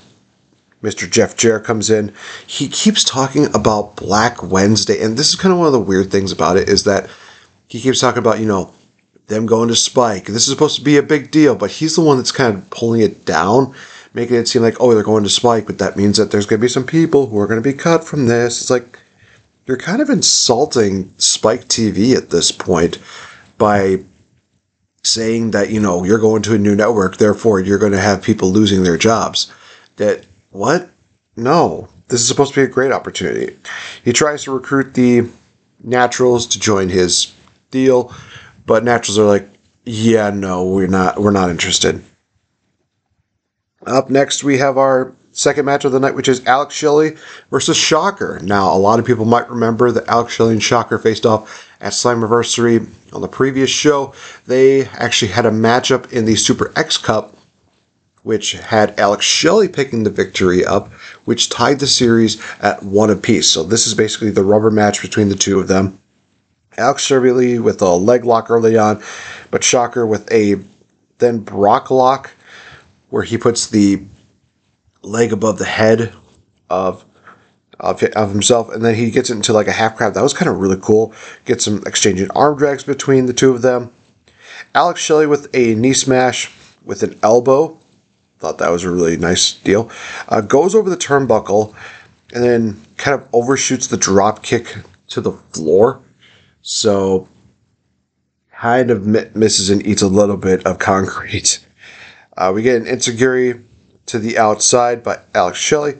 Mr. 0.82 1.10
Jeff 1.10 1.36
Jarrett 1.36 1.64
comes 1.64 1.90
in. 1.90 2.12
He 2.46 2.68
keeps 2.68 3.02
talking 3.02 3.46
about 3.54 3.96
Black 3.96 4.42
Wednesday, 4.42 5.02
and 5.02 5.16
this 5.16 5.28
is 5.28 5.34
kind 5.34 5.52
of 5.52 5.58
one 5.58 5.66
of 5.66 5.72
the 5.72 5.80
weird 5.80 6.10
things 6.10 6.32
about 6.32 6.56
it 6.56 6.68
is 6.68 6.84
that 6.84 7.10
he 7.66 7.80
keeps 7.80 8.00
talking 8.00 8.20
about, 8.20 8.38
you 8.38 8.46
know, 8.46 8.72
them 9.26 9.46
going 9.46 9.68
to 9.68 9.76
Spike. 9.76 10.26
This 10.26 10.46
is 10.46 10.52
supposed 10.52 10.76
to 10.76 10.84
be 10.84 10.96
a 10.96 11.02
big 11.02 11.32
deal, 11.32 11.56
but 11.56 11.72
he's 11.72 11.96
the 11.96 12.02
one 12.02 12.16
that's 12.16 12.30
kind 12.30 12.54
of 12.54 12.70
pulling 12.70 13.00
it 13.00 13.24
down, 13.24 13.74
making 14.14 14.36
it 14.36 14.46
seem 14.46 14.62
like, 14.62 14.80
oh, 14.80 14.94
they're 14.94 15.02
going 15.02 15.24
to 15.24 15.30
Spike, 15.30 15.66
but 15.66 15.78
that 15.78 15.96
means 15.96 16.16
that 16.16 16.30
there's 16.30 16.46
going 16.46 16.60
to 16.60 16.64
be 16.64 16.68
some 16.68 16.86
people 16.86 17.26
who 17.26 17.38
are 17.40 17.48
going 17.48 17.60
to 17.60 17.68
be 17.68 17.76
cut 17.76 18.04
from 18.04 18.26
this. 18.26 18.60
It's 18.60 18.70
like, 18.70 19.00
you're 19.66 19.76
kind 19.76 20.00
of 20.00 20.10
insulting 20.10 21.12
Spike 21.18 21.64
TV 21.64 22.16
at 22.16 22.30
this 22.30 22.52
point 22.52 23.00
by 23.58 24.04
saying 25.06 25.52
that, 25.52 25.70
you 25.70 25.80
know, 25.80 26.04
you're 26.04 26.18
going 26.18 26.42
to 26.42 26.54
a 26.54 26.58
new 26.58 26.74
network, 26.74 27.16
therefore 27.16 27.60
you're 27.60 27.78
going 27.78 27.92
to 27.92 28.00
have 28.00 28.22
people 28.22 28.50
losing 28.50 28.82
their 28.82 28.98
jobs. 28.98 29.52
That, 29.96 30.26
what? 30.50 30.90
No. 31.36 31.88
This 32.08 32.20
is 32.20 32.28
supposed 32.28 32.54
to 32.54 32.60
be 32.60 32.64
a 32.64 32.72
great 32.72 32.92
opportunity. 32.92 33.56
He 34.04 34.12
tries 34.12 34.44
to 34.44 34.52
recruit 34.52 34.94
the 34.94 35.28
Naturals 35.84 36.46
to 36.48 36.58
join 36.58 36.88
his 36.88 37.32
deal, 37.70 38.12
but 38.64 38.82
Naturals 38.82 39.18
are 39.18 39.26
like, 39.26 39.48
yeah, 39.84 40.30
no, 40.30 40.64
we're 40.64 40.86
not, 40.88 41.20
we're 41.20 41.30
not 41.30 41.50
interested. 41.50 42.02
Up 43.86 44.10
next, 44.10 44.42
we 44.42 44.58
have 44.58 44.78
our 44.78 45.14
second 45.30 45.66
match 45.66 45.84
of 45.84 45.92
the 45.92 46.00
night, 46.00 46.14
which 46.14 46.28
is 46.28 46.44
Alex 46.46 46.74
Shelley 46.74 47.16
versus 47.50 47.76
Shocker. 47.76 48.40
Now, 48.42 48.72
a 48.72 48.78
lot 48.78 48.98
of 48.98 49.04
people 49.04 49.26
might 49.26 49.48
remember 49.48 49.92
that 49.92 50.08
Alex 50.08 50.32
Shelley 50.32 50.54
and 50.54 50.62
Shocker 50.62 50.98
faced 50.98 51.26
off 51.26 51.65
at 51.80 51.92
Slammiversary 51.92 52.88
on 53.12 53.20
the 53.20 53.28
previous 53.28 53.70
show. 53.70 54.12
They 54.46 54.86
actually 54.86 55.32
had 55.32 55.46
a 55.46 55.50
matchup 55.50 56.12
in 56.12 56.24
the 56.24 56.36
Super 56.36 56.72
X 56.76 56.96
Cup, 56.96 57.36
which 58.22 58.52
had 58.52 58.98
Alex 58.98 59.24
Shelley 59.24 59.68
picking 59.68 60.02
the 60.02 60.10
victory 60.10 60.64
up, 60.64 60.92
which 61.24 61.48
tied 61.48 61.78
the 61.78 61.86
series 61.86 62.42
at 62.60 62.82
one 62.82 63.10
apiece. 63.10 63.48
So 63.48 63.62
this 63.62 63.86
is 63.86 63.94
basically 63.94 64.30
the 64.30 64.44
rubber 64.44 64.70
match 64.70 65.00
between 65.00 65.28
the 65.28 65.36
two 65.36 65.60
of 65.60 65.68
them. 65.68 65.98
Alex 66.76 67.04
Shelley 67.04 67.58
with 67.58 67.80
a 67.80 67.88
leg 67.88 68.24
lock 68.24 68.50
early 68.50 68.76
on, 68.76 69.02
but 69.50 69.64
Shocker 69.64 70.06
with 70.06 70.30
a 70.30 70.60
then 71.18 71.38
Brock 71.38 71.90
lock 71.90 72.30
where 73.08 73.22
he 73.22 73.38
puts 73.38 73.68
the 73.68 74.02
leg 75.00 75.32
above 75.32 75.58
the 75.58 75.64
head 75.64 76.12
of 76.68 77.05
of, 77.80 78.02
of 78.02 78.30
himself, 78.30 78.72
and 78.72 78.84
then 78.84 78.94
he 78.94 79.10
gets 79.10 79.30
into 79.30 79.52
like 79.52 79.68
a 79.68 79.72
half 79.72 79.96
crab. 79.96 80.14
That 80.14 80.22
was 80.22 80.34
kind 80.34 80.48
of 80.48 80.58
really 80.58 80.78
cool. 80.80 81.12
Get 81.44 81.60
some 81.60 81.82
exchanging 81.86 82.30
arm 82.30 82.56
drags 82.56 82.84
between 82.84 83.26
the 83.26 83.32
two 83.32 83.54
of 83.54 83.62
them. 83.62 83.92
Alex 84.74 85.00
Shelley 85.00 85.26
with 85.26 85.48
a 85.54 85.74
knee 85.74 85.92
smash 85.92 86.50
with 86.84 87.02
an 87.02 87.18
elbow 87.22 87.78
thought 88.38 88.58
that 88.58 88.70
was 88.70 88.84
a 88.84 88.90
really 88.90 89.16
nice 89.16 89.54
deal. 89.54 89.90
Uh, 90.28 90.40
goes 90.40 90.74
over 90.74 90.90
the 90.90 90.96
turnbuckle 90.96 91.74
and 92.34 92.44
then 92.44 92.80
kind 92.96 93.20
of 93.20 93.26
overshoots 93.32 93.86
the 93.86 93.96
drop 93.96 94.42
kick 94.42 94.76
to 95.08 95.20
the 95.20 95.32
floor. 95.32 96.00
So 96.62 97.28
kind 98.52 98.90
of 98.90 99.06
misses 99.06 99.70
and 99.70 99.84
eats 99.86 100.02
a 100.02 100.08
little 100.08 100.36
bit 100.36 100.64
of 100.66 100.78
concrete. 100.78 101.64
Uh, 102.36 102.52
we 102.54 102.62
get 102.62 102.76
an 102.76 102.86
enzuigiri 102.86 103.62
to 104.06 104.18
the 104.18 104.38
outside 104.38 105.02
by 105.02 105.18
Alex 105.34 105.58
Shelley. 105.58 105.98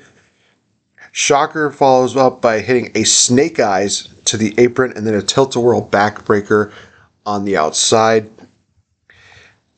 Shocker 1.16 1.70
follows 1.70 2.14
up 2.14 2.42
by 2.42 2.60
hitting 2.60 2.92
a 2.94 3.04
snake 3.04 3.58
eyes 3.58 4.08
to 4.26 4.36
the 4.36 4.54
apron 4.58 4.92
and 4.94 5.06
then 5.06 5.14
a 5.14 5.22
tilt-a-whirl 5.22 5.88
backbreaker 5.88 6.74
on 7.24 7.46
the 7.46 7.56
outside. 7.56 8.30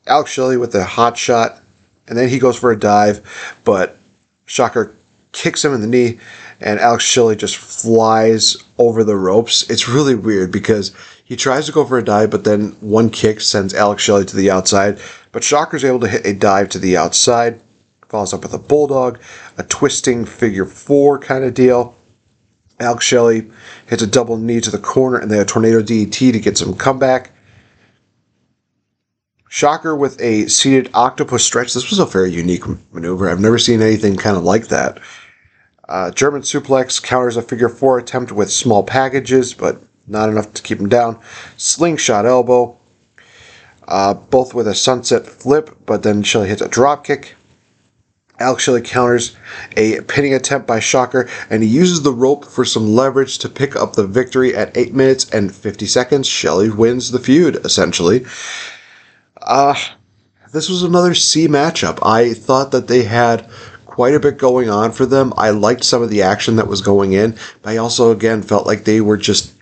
Alex 0.05 0.31
Shelley 0.31 0.57
with 0.57 0.75
a 0.75 0.83
hot 0.83 1.17
shot, 1.17 1.61
and 2.09 2.17
then 2.17 2.27
he 2.27 2.39
goes 2.39 2.59
for 2.59 2.73
a 2.73 2.77
dive, 2.77 3.21
but 3.63 3.97
Shocker 4.47 4.93
kicks 5.31 5.63
him 5.63 5.73
in 5.73 5.79
the 5.79 5.87
knee, 5.87 6.19
and 6.59 6.77
Alex 6.77 7.05
Shelley 7.05 7.37
just 7.37 7.55
flies 7.55 8.57
over 8.77 9.05
the 9.05 9.15
ropes. 9.15 9.69
It's 9.69 9.87
really 9.87 10.15
weird 10.15 10.51
because 10.51 10.93
he 11.23 11.37
tries 11.37 11.67
to 11.67 11.71
go 11.71 11.85
for 11.85 11.97
a 11.97 12.03
dive, 12.03 12.31
but 12.31 12.43
then 12.43 12.71
one 12.81 13.09
kick 13.09 13.39
sends 13.39 13.73
Alex 13.73 14.03
Shelley 14.03 14.25
to 14.25 14.35
the 14.35 14.51
outside. 14.51 14.99
But 15.31 15.45
Shocker's 15.45 15.85
able 15.85 16.01
to 16.01 16.09
hit 16.09 16.25
a 16.25 16.33
dive 16.33 16.67
to 16.71 16.79
the 16.79 16.97
outside, 16.97 17.61
follows 18.09 18.33
up 18.33 18.43
with 18.43 18.53
a 18.53 18.59
bulldog, 18.59 19.19
a 19.57 19.63
twisting 19.63 20.25
figure 20.25 20.65
four 20.65 21.19
kind 21.19 21.43
of 21.43 21.53
deal. 21.53 21.95
Alex 22.79 23.05
Shelley 23.05 23.49
hits 23.87 24.01
a 24.01 24.07
double 24.07 24.37
knee 24.37 24.61
to 24.61 24.71
the 24.71 24.77
corner 24.79 25.17
and 25.17 25.29
then 25.29 25.39
a 25.39 25.45
tornado 25.45 25.81
DDT 25.81 26.31
to 26.31 26.39
get 26.39 26.57
some 26.57 26.73
comeback. 26.73 27.31
Shocker 29.49 29.95
with 29.95 30.21
a 30.21 30.47
seated 30.47 30.89
octopus 30.93 31.43
stretch. 31.43 31.73
This 31.73 31.89
was 31.89 31.99
a 31.99 32.05
very 32.05 32.31
unique 32.31 32.63
maneuver. 32.93 33.29
I've 33.29 33.39
never 33.39 33.57
seen 33.57 33.81
anything 33.81 34.15
kind 34.15 34.37
of 34.37 34.43
like 34.43 34.67
that. 34.67 34.99
Uh, 35.87 36.11
German 36.11 36.43
suplex 36.43 37.01
counters 37.01 37.35
a 37.35 37.41
figure 37.41 37.67
four 37.67 37.97
attempt 37.97 38.31
with 38.31 38.51
small 38.51 38.83
packages, 38.83 39.55
but 39.55 39.81
not 40.07 40.29
enough 40.29 40.53
to 40.53 40.61
keep 40.61 40.79
him 40.79 40.87
down. 40.87 41.19
Slingshot 41.57 42.27
elbow, 42.27 42.77
uh, 43.87 44.13
both 44.13 44.53
with 44.53 44.67
a 44.67 44.75
sunset 44.75 45.25
flip, 45.25 45.75
but 45.87 46.03
then 46.03 46.21
Shelley 46.21 46.47
hits 46.47 46.61
a 46.61 46.67
drop 46.67 47.03
kick. 47.03 47.35
Shelley 48.57 48.81
counters 48.81 49.35
a 49.75 50.01
pinning 50.01 50.33
attempt 50.33 50.65
by 50.65 50.79
Shocker, 50.79 51.29
and 51.49 51.61
he 51.61 51.69
uses 51.69 52.01
the 52.01 52.13
rope 52.13 52.45
for 52.45 52.63
some 52.65 52.95
leverage 52.95 53.37
to 53.39 53.49
pick 53.49 53.75
up 53.75 53.93
the 53.93 54.07
victory 54.07 54.55
at 54.55 54.75
8 54.75 54.93
minutes 54.93 55.29
and 55.29 55.53
50 55.53 55.85
seconds. 55.85 56.27
Shelley 56.27 56.69
wins 56.69 57.11
the 57.11 57.19
feud, 57.19 57.57
essentially. 57.65 58.25
Uh, 59.41 59.75
this 60.51 60.69
was 60.69 60.83
another 60.83 61.13
C 61.13 61.47
matchup. 61.47 61.99
I 62.01 62.33
thought 62.33 62.71
that 62.71 62.87
they 62.87 63.03
had 63.03 63.49
quite 63.85 64.15
a 64.15 64.19
bit 64.19 64.37
going 64.37 64.69
on 64.69 64.91
for 64.91 65.05
them. 65.05 65.33
I 65.35 65.49
liked 65.49 65.83
some 65.83 66.01
of 66.01 66.09
the 66.09 66.21
action 66.21 66.55
that 66.55 66.67
was 66.67 66.81
going 66.81 67.13
in, 67.13 67.37
but 67.61 67.71
I 67.71 67.77
also, 67.77 68.11
again, 68.11 68.41
felt 68.41 68.65
like 68.65 68.85
they 68.85 69.01
were 69.01 69.17
just 69.17 69.53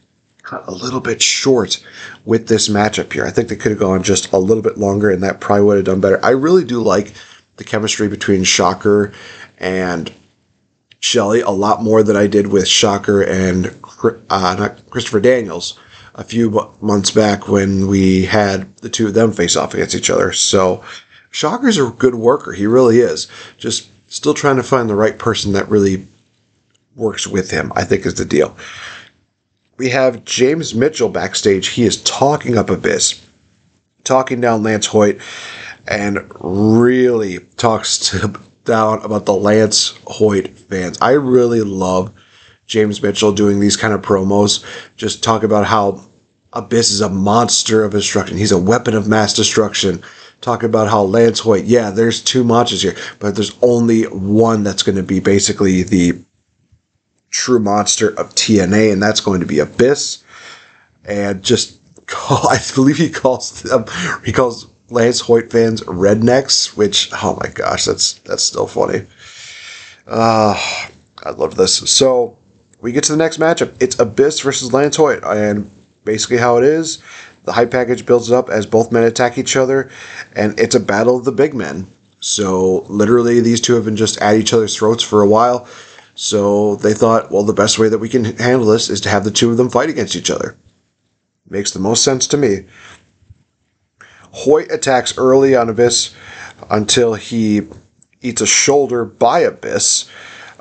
a 0.51 0.71
little 0.71 1.01
bit 1.01 1.21
short 1.21 1.83
with 2.23 2.47
this 2.47 2.69
matchup 2.69 3.11
here. 3.11 3.25
I 3.25 3.31
think 3.31 3.49
they 3.49 3.55
could 3.55 3.71
have 3.71 3.79
gone 3.79 4.03
just 4.03 4.31
a 4.31 4.37
little 4.37 4.63
bit 4.63 4.77
longer, 4.77 5.09
and 5.09 5.23
that 5.23 5.41
probably 5.41 5.65
would 5.65 5.77
have 5.77 5.85
done 5.85 5.99
better. 5.99 6.23
I 6.23 6.29
really 6.29 6.63
do 6.63 6.81
like 6.81 7.13
the 7.57 7.63
chemistry 7.63 8.07
between 8.07 8.43
Shocker 8.43 9.11
and 9.57 10.11
Shelley 10.99 11.41
a 11.41 11.49
lot 11.49 11.83
more 11.83 12.03
than 12.03 12.15
I 12.15 12.27
did 12.27 12.47
with 12.47 12.67
Shocker 12.67 13.21
and 13.21 13.75
uh, 14.29 14.55
not 14.57 14.89
Christopher 14.89 15.19
Daniels 15.19 15.77
a 16.15 16.23
few 16.23 16.71
months 16.81 17.11
back 17.11 17.47
when 17.47 17.87
we 17.87 18.25
had 18.25 18.75
the 18.77 18.89
two 18.89 19.07
of 19.07 19.13
them 19.13 19.31
face 19.31 19.55
off 19.55 19.73
against 19.73 19.95
each 19.95 20.09
other. 20.09 20.33
So 20.33 20.83
Shocker's 21.29 21.77
a 21.77 21.91
good 21.91 22.15
worker. 22.15 22.53
He 22.53 22.65
really 22.65 22.99
is. 22.99 23.27
Just 23.57 23.89
still 24.07 24.33
trying 24.33 24.55
to 24.55 24.63
find 24.63 24.89
the 24.89 24.95
right 24.95 25.17
person 25.17 25.53
that 25.53 25.69
really 25.69 26.07
works 26.95 27.27
with 27.27 27.51
him, 27.51 27.71
I 27.75 27.83
think 27.83 28.05
is 28.05 28.15
the 28.15 28.25
deal. 28.25 28.57
We 29.77 29.89
have 29.89 30.25
James 30.25 30.73
Mitchell 30.73 31.09
backstage. 31.09 31.67
He 31.67 31.83
is 31.83 32.01
talking 32.01 32.57
up 32.57 32.71
Abyss, 32.71 33.23
talking 34.03 34.41
down 34.41 34.63
Lance 34.63 34.87
Hoyt 34.87 35.19
and 35.87 36.29
really 36.41 37.39
talks 37.57 37.97
to, 38.09 38.39
down 38.65 39.01
about 39.03 39.25
the 39.25 39.33
Lance 39.33 39.97
Hoyt 40.05 40.49
fans. 40.49 40.97
I 41.01 41.11
really 41.11 41.61
love 41.61 42.13
James 42.65 43.01
Mitchell 43.01 43.31
doing 43.31 43.59
these 43.59 43.77
kind 43.77 43.93
of 43.93 44.01
promos. 44.01 44.63
Just 44.97 45.23
talk 45.23 45.43
about 45.43 45.65
how 45.65 46.05
Abyss 46.53 46.91
is 46.91 47.01
a 47.01 47.09
monster 47.09 47.83
of 47.83 47.93
destruction. 47.93 48.37
He's 48.37 48.51
a 48.51 48.57
weapon 48.57 48.93
of 48.93 49.07
mass 49.07 49.33
destruction. 49.33 50.03
Talk 50.41 50.63
about 50.63 50.89
how 50.89 51.01
Lance 51.01 51.39
Hoyt, 51.39 51.63
yeah, 51.63 51.89
there's 51.89 52.21
two 52.21 52.43
monsters 52.43 52.83
here, 52.83 52.95
but 53.19 53.35
there's 53.35 53.57
only 53.61 54.03
one 54.03 54.63
that's 54.63 54.83
going 54.83 54.97
to 54.97 55.03
be 55.03 55.19
basically 55.19 55.83
the 55.83 56.13
true 57.31 57.59
monster 57.59 58.09
of 58.09 58.35
TNA, 58.35 58.93
and 58.93 59.01
that's 59.01 59.21
going 59.21 59.39
to 59.39 59.45
be 59.45 59.59
Abyss. 59.59 60.23
And 61.05 61.41
just 61.41 61.79
call, 62.05 62.49
I 62.49 62.59
believe 62.75 62.97
he 62.97 63.09
calls 63.09 63.61
them, 63.61 63.85
he 64.23 64.31
calls 64.31 64.67
Lance 64.89 65.19
Hoyt 65.19 65.51
fans 65.51 65.81
rednecks, 65.81 66.77
which 66.77 67.09
oh 67.21 67.37
my 67.41 67.49
gosh, 67.49 67.85
that's 67.85 68.13
that's 68.13 68.43
still 68.43 68.67
funny. 68.67 69.05
Uh, 70.05 70.55
I 71.23 71.31
love 71.31 71.55
this. 71.55 71.77
So 71.89 72.37
we 72.79 72.91
get 72.91 73.03
to 73.05 73.11
the 73.11 73.17
next 73.17 73.39
matchup. 73.39 73.73
It's 73.81 73.99
Abyss 73.99 74.39
versus 74.41 74.73
Lance 74.73 74.95
Hoyt, 74.95 75.23
and 75.23 75.69
basically 76.05 76.37
how 76.37 76.57
it 76.57 76.63
is. 76.63 77.03
The 77.43 77.53
hype 77.53 77.71
package 77.71 78.05
builds 78.05 78.31
up 78.31 78.49
as 78.49 78.65
both 78.65 78.91
men 78.91 79.03
attack 79.03 79.37
each 79.37 79.55
other, 79.55 79.89
and 80.35 80.59
it's 80.59 80.75
a 80.75 80.79
battle 80.79 81.17
of 81.17 81.25
the 81.25 81.31
big 81.31 81.53
men. 81.53 81.87
So 82.19 82.79
literally, 82.89 83.39
these 83.39 83.61
two 83.61 83.75
have 83.75 83.85
been 83.85 83.95
just 83.95 84.19
at 84.21 84.35
each 84.35 84.53
other's 84.53 84.75
throats 84.75 85.03
for 85.03 85.21
a 85.21 85.27
while. 85.27 85.67
So 86.15 86.75
they 86.77 86.93
thought, 86.93 87.31
well, 87.31 87.43
the 87.43 87.53
best 87.53 87.77
way 87.77 87.89
that 87.89 87.99
we 87.99 88.09
can 88.09 88.25
handle 88.25 88.65
this 88.65 88.89
is 88.89 88.99
to 89.01 89.09
have 89.09 89.23
the 89.23 89.31
two 89.31 89.51
of 89.51 89.57
them 89.57 89.69
fight 89.69 89.89
against 89.89 90.15
each 90.15 90.31
other. 90.31 90.57
Makes 91.49 91.71
the 91.71 91.79
most 91.79 92.03
sense 92.03 92.27
to 92.27 92.37
me. 92.37 92.65
Hoyt 94.37 94.71
attacks 94.71 95.17
early 95.17 95.55
on 95.55 95.67
Abyss 95.67 96.13
until 96.69 97.15
he 97.15 97.63
eats 98.21 98.39
a 98.39 98.45
shoulder 98.45 99.03
by 99.03 99.39
Abyss. 99.39 100.07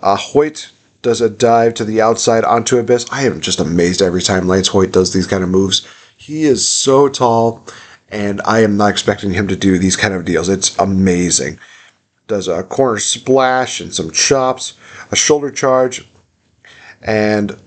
Uh, 0.02 0.16
Hoyt 0.16 0.70
does 1.02 1.20
a 1.20 1.28
dive 1.28 1.74
to 1.74 1.84
the 1.84 2.00
outside 2.00 2.42
onto 2.42 2.78
Abyss. 2.78 3.04
I 3.12 3.26
am 3.26 3.42
just 3.42 3.60
amazed 3.60 4.00
every 4.00 4.22
time 4.22 4.48
Lance 4.48 4.68
Hoyt 4.68 4.92
does 4.92 5.12
these 5.12 5.26
kind 5.26 5.42
of 5.42 5.50
moves. 5.50 5.86
He 6.16 6.44
is 6.44 6.66
so 6.66 7.10
tall, 7.10 7.66
and 8.08 8.40
I 8.46 8.60
am 8.60 8.78
not 8.78 8.90
expecting 8.90 9.32
him 9.32 9.46
to 9.48 9.56
do 9.56 9.78
these 9.78 9.96
kind 9.96 10.14
of 10.14 10.24
deals. 10.24 10.48
It's 10.48 10.74
amazing. 10.78 11.58
Does 12.28 12.48
a 12.48 12.62
corner 12.62 12.98
splash 12.98 13.80
and 13.82 13.94
some 13.94 14.10
chops, 14.10 14.72
a 15.12 15.16
shoulder 15.16 15.50
charge, 15.50 16.08
and 17.02 17.60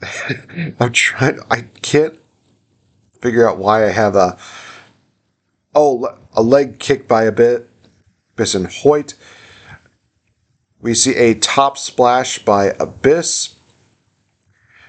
I'm 0.80 0.92
trying. 0.92 1.38
I 1.50 1.62
can't 1.82 2.18
figure 3.26 3.48
out 3.48 3.58
why 3.58 3.84
I 3.84 3.90
have 3.90 4.14
a 4.14 4.38
oh 5.74 6.16
a 6.32 6.42
leg 6.42 6.78
kick 6.78 7.08
by 7.08 7.24
a 7.24 7.32
bit 7.32 7.68
Abyss 8.34 8.54
and 8.54 8.68
Hoyt. 8.68 9.14
We 10.78 10.94
see 10.94 11.16
a 11.16 11.34
top 11.34 11.76
splash 11.76 12.38
by 12.44 12.66
Abyss. 12.78 13.56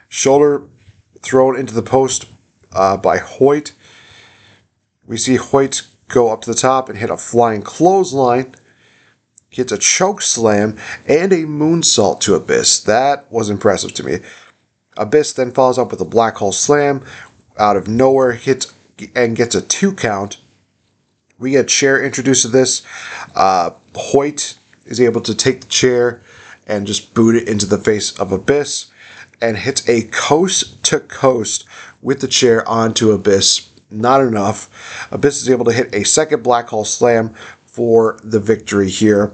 Shoulder 0.09 0.67
thrown 1.21 1.57
into 1.57 1.73
the 1.73 1.81
post 1.81 2.27
uh, 2.71 2.97
by 2.97 3.17
Hoyt. 3.17 3.73
We 5.07 5.17
see 5.17 5.37
Hoyt 5.37 5.87
go 6.07 6.31
up 6.31 6.41
to 6.41 6.51
the 6.51 6.59
top 6.59 6.89
and 6.89 6.97
hit 6.99 7.09
a 7.09 7.17
flying 7.17 7.63
clothesline. 7.63 8.53
Hits 9.49 9.71
a 9.71 9.79
choke 9.79 10.21
slam 10.21 10.77
and 11.07 11.33
a 11.33 11.45
moonsault 11.45 12.19
to 12.21 12.35
Abyss. 12.35 12.81
That 12.83 13.31
was 13.31 13.49
impressive 13.49 13.93
to 13.95 14.03
me. 14.03 14.19
Abyss 14.97 15.33
then 15.33 15.53
follows 15.53 15.77
up 15.77 15.89
with 15.89 16.01
a 16.01 16.05
black 16.05 16.35
hole 16.35 16.51
slam 16.51 17.03
out 17.59 17.77
of 17.77 17.87
nowhere, 17.87 18.33
hits 18.33 18.73
and 19.15 19.35
gets 19.35 19.55
a 19.55 19.61
two 19.61 19.93
count. 19.93 20.37
We 21.39 21.51
get 21.51 21.67
chair 21.67 22.03
introduced 22.03 22.43
to 22.43 22.47
this. 22.47 22.83
Uh, 23.35 23.71
Hoyt 23.93 24.57
is 24.85 24.99
able 24.99 25.21
to 25.21 25.35
take 25.35 25.61
the 25.61 25.67
chair 25.67 26.21
and 26.65 26.87
just 26.87 27.13
boot 27.13 27.35
it 27.35 27.47
into 27.47 27.65
the 27.65 27.77
face 27.77 28.17
of 28.19 28.31
Abyss 28.31 28.91
and 29.41 29.57
hits 29.57 29.87
a 29.87 30.03
coast 30.07 30.83
to 30.85 30.99
coast 30.99 31.65
with 32.01 32.21
the 32.21 32.27
chair 32.27 32.67
onto 32.67 33.11
Abyss. 33.11 33.69
Not 33.89 34.21
enough. 34.21 35.07
Abyss 35.11 35.41
is 35.41 35.49
able 35.49 35.65
to 35.65 35.71
hit 35.71 35.93
a 35.93 36.03
second 36.03 36.43
black 36.43 36.67
hole 36.67 36.85
slam 36.85 37.35
for 37.65 38.19
the 38.23 38.39
victory 38.39 38.89
here. 38.89 39.33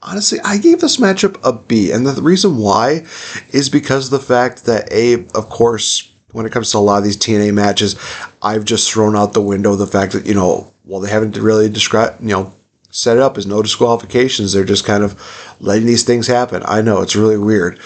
Honestly, 0.00 0.38
I 0.44 0.58
gave 0.58 0.80
this 0.80 0.98
matchup 0.98 1.38
a 1.42 1.52
B, 1.52 1.90
and 1.90 2.06
the 2.06 2.22
reason 2.22 2.56
why 2.56 3.04
is 3.50 3.68
because 3.68 4.10
the 4.10 4.20
fact 4.20 4.64
that 4.66 4.90
A, 4.92 5.26
of 5.34 5.50
course, 5.50 6.12
when 6.32 6.46
it 6.46 6.52
comes 6.52 6.70
to 6.70 6.78
a 6.78 6.80
lot 6.80 6.98
of 6.98 7.04
these 7.04 7.16
TNA 7.16 7.54
matches, 7.54 7.96
I've 8.42 8.64
just 8.64 8.90
thrown 8.90 9.16
out 9.16 9.32
the 9.32 9.42
window 9.42 9.76
the 9.76 9.86
fact 9.86 10.12
that, 10.12 10.26
you 10.26 10.34
know, 10.34 10.72
well, 10.84 11.00
they 11.00 11.10
haven't 11.10 11.36
really 11.36 11.68
described, 11.68 12.20
you 12.20 12.28
know, 12.28 12.52
set 12.90 13.16
it 13.16 13.22
up 13.22 13.38
as 13.38 13.46
no 13.46 13.62
disqualifications. 13.62 14.52
They're 14.52 14.64
just 14.64 14.84
kind 14.84 15.02
of 15.02 15.20
letting 15.60 15.86
these 15.86 16.04
things 16.04 16.26
happen. 16.26 16.62
I 16.64 16.82
know 16.82 17.02
it's 17.02 17.16
really 17.16 17.38
weird, 17.38 17.78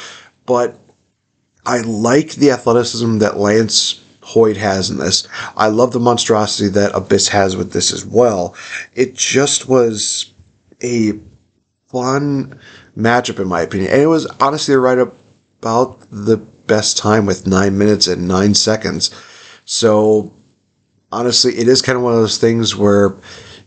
but 0.47 0.79
I 1.65 1.81
like 1.81 2.33
the 2.33 2.51
athleticism 2.51 3.19
that 3.19 3.37
Lance 3.37 4.03
Hoyt 4.23 4.57
has 4.57 4.91
in 4.91 4.99
this. 4.99 5.27
I 5.57 5.69
love 5.69 5.93
the 5.93 6.01
monstrosity 6.01 6.69
that 6.71 6.95
Abyss 6.95 7.29
has 7.29 7.57
with 7.57 7.73
this 7.73 7.93
as 7.93 8.05
well. 8.05 8.57
It 8.95 9.15
just 9.15 9.69
was 9.69 10.33
a 10.83 11.13
fun 11.87 12.59
matchup 12.97 13.41
in 13.41 13.49
my 13.49 13.63
opinion. 13.63 13.93
And 13.93 14.03
it 14.03 14.07
was 14.07 14.27
honestly 14.41 14.75
right 14.75 14.99
about 14.99 16.01
the 16.11 16.39
best 16.73 16.97
time 16.97 17.27
with 17.27 17.47
nine 17.47 17.77
minutes 17.77 18.07
and 18.07 18.27
nine 18.27 18.55
seconds. 18.55 19.11
So 19.67 20.33
honestly, 21.13 21.53
it 21.59 21.69
is 21.69 21.83
kind 21.83 21.99
of 21.99 22.03
one 22.03 22.15
of 22.15 22.21
those 22.21 22.39
things 22.39 22.75
where, 22.75 23.15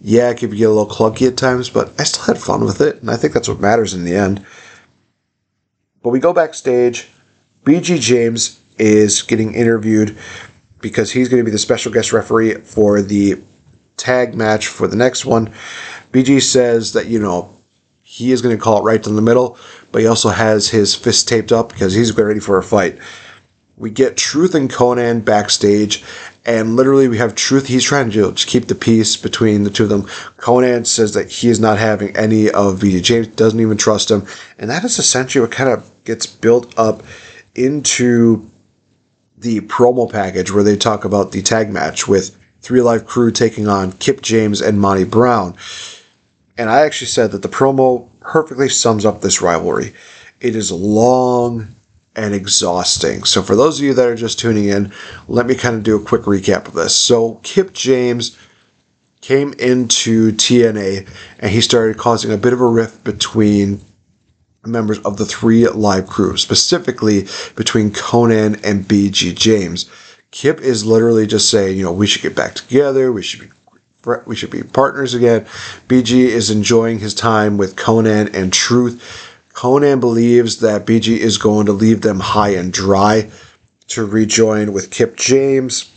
yeah, 0.01 0.31
it 0.31 0.39
could 0.39 0.49
get 0.57 0.63
a 0.63 0.69
little 0.71 0.87
clunky 0.87 1.27
at 1.27 1.37
times, 1.37 1.69
but 1.69 1.93
I 1.99 2.03
still 2.03 2.23
had 2.23 2.41
fun 2.41 2.65
with 2.65 2.81
it. 2.81 3.01
And 3.01 3.11
I 3.11 3.15
think 3.15 3.33
that's 3.33 3.47
what 3.47 3.59
matters 3.59 3.93
in 3.93 4.05
the 4.05 4.15
end. 4.15 4.43
But 6.01 6.09
we 6.09 6.19
go 6.19 6.33
backstage. 6.33 7.07
BG 7.63 7.99
James 7.99 8.59
is 8.79 9.21
getting 9.21 9.53
interviewed 9.53 10.17
because 10.81 11.11
he's 11.11 11.29
going 11.29 11.41
to 11.41 11.45
be 11.45 11.51
the 11.51 11.59
special 11.59 11.91
guest 11.91 12.11
referee 12.11 12.55
for 12.55 13.03
the 13.03 13.39
tag 13.97 14.33
match 14.33 14.65
for 14.65 14.87
the 14.87 14.95
next 14.95 15.25
one. 15.25 15.53
BG 16.11 16.41
says 16.41 16.93
that, 16.93 17.05
you 17.05 17.19
know, 17.19 17.54
he 18.15 18.31
is 18.31 18.41
going 18.41 18.55
to 18.55 18.63
call 18.63 18.79
it 18.79 18.83
right 18.83 19.05
in 19.05 19.17
the 19.17 19.21
middle, 19.21 19.57
but 19.91 20.01
he 20.01 20.07
also 20.07 20.29
has 20.29 20.69
his 20.69 20.95
fist 20.95 21.27
taped 21.27 21.51
up 21.51 21.67
because 21.67 21.93
he's 21.93 22.11
getting 22.11 22.25
ready 22.27 22.39
for 22.39 22.57
a 22.57 22.63
fight. 22.63 22.97
We 23.75 23.89
get 23.89 24.15
Truth 24.15 24.55
and 24.55 24.69
Konnan 24.69 25.25
backstage, 25.25 26.01
and 26.45 26.77
literally 26.77 27.09
we 27.09 27.17
have 27.17 27.35
Truth. 27.35 27.67
He's 27.67 27.83
trying 27.83 28.09
to 28.11 28.31
just 28.31 28.47
keep 28.47 28.67
the 28.67 28.73
peace 28.73 29.17
between 29.17 29.63
the 29.63 29.69
two 29.69 29.83
of 29.83 29.89
them. 29.89 30.03
Konnan 30.37 30.87
says 30.87 31.13
that 31.13 31.29
he 31.29 31.49
is 31.49 31.59
not 31.59 31.77
having 31.77 32.15
any 32.15 32.49
of 32.49 32.79
BG 32.79 33.03
James, 33.03 33.27
doesn't 33.27 33.59
even 33.59 33.75
trust 33.75 34.09
him, 34.09 34.25
and 34.57 34.69
that 34.69 34.85
is 34.85 34.97
essentially 34.97 35.41
what 35.41 35.51
kind 35.51 35.69
of 35.69 35.85
gets 36.05 36.25
built 36.25 36.73
up 36.79 37.03
into 37.53 38.49
the 39.37 39.59
promo 39.59 40.09
package 40.09 40.53
where 40.53 40.63
they 40.63 40.77
talk 40.77 41.03
about 41.03 41.33
the 41.33 41.41
tag 41.41 41.69
match 41.69 42.07
with 42.07 42.33
3Live 42.61 43.05
Kru 43.05 43.29
taking 43.29 43.67
on 43.67 43.91
Kip 43.91 44.21
James 44.21 44.61
and 44.61 44.79
Monty 44.79 45.03
Brown. 45.03 45.53
And 46.57 46.69
I 46.69 46.81
actually 46.81 47.07
said 47.07 47.31
that 47.31 47.41
the 47.41 47.49
promo 47.49 48.09
perfectly 48.21 48.69
sums 48.69 49.05
up 49.05 49.21
this 49.21 49.41
rivalry. 49.41 49.93
It 50.39 50.55
is 50.55 50.71
long 50.71 51.67
and 52.15 52.33
exhausting. 52.33 53.23
So, 53.25 53.41
for 53.41 53.55
those 53.55 53.79
of 53.79 53.85
you 53.85 53.93
that 53.93 54.07
are 54.07 54.15
just 54.15 54.39
tuning 54.39 54.69
in, 54.69 54.93
let 55.27 55.45
me 55.45 55.55
kind 55.55 55.75
of 55.75 55.83
do 55.83 55.97
a 55.97 56.03
quick 56.03 56.21
recap 56.21 56.67
of 56.67 56.73
this. 56.73 56.95
So, 56.95 57.35
Kip 57.43 57.73
James 57.73 58.37
came 59.21 59.53
into 59.53 60.31
TNA 60.33 61.07
and 61.39 61.51
he 61.51 61.59
started 61.59 61.97
causing 61.97 62.31
a 62.31 62.37
bit 62.37 62.53
of 62.53 62.61
a 62.61 62.65
rift 62.65 63.03
between 63.03 63.81
members 64.65 64.99
of 64.99 65.17
the 65.17 65.23
3Live 65.23 66.07
Kru, 66.07 66.37
specifically 66.37 67.27
between 67.55 67.91
Konnan 67.91 68.63
and 68.63 68.85
BG 68.85 69.35
James. 69.35 69.89
Kip 70.31 70.59
is 70.61 70.85
literally 70.85 71.27
just 71.27 71.49
saying, 71.49 71.77
you 71.77 71.83
know, 71.83 71.93
we 71.93 72.07
should 72.07 72.21
get 72.21 72.35
back 72.35 72.55
together. 72.55 73.11
We 73.11 73.23
should 73.23 73.41
be 73.41 73.49
we 74.25 74.35
should 74.35 74.51
be 74.51 74.63
partners 74.63 75.13
again. 75.13 75.45
BG 75.87 76.13
is 76.13 76.51
enjoying 76.51 76.99
his 76.99 77.13
time 77.13 77.57
with 77.57 77.75
Konnan 77.75 78.33
and 78.33 78.51
Truth. 78.53 79.31
Konnan 79.53 79.99
believes 79.99 80.59
that 80.59 80.85
BG 80.85 81.17
is 81.17 81.37
going 81.37 81.65
to 81.65 81.71
leave 81.71 82.01
them 82.01 82.19
high 82.19 82.49
and 82.49 82.73
dry 82.73 83.29
to 83.87 84.05
rejoin 84.05 84.73
with 84.73 84.91
Kip 84.91 85.15
James. 85.15 85.91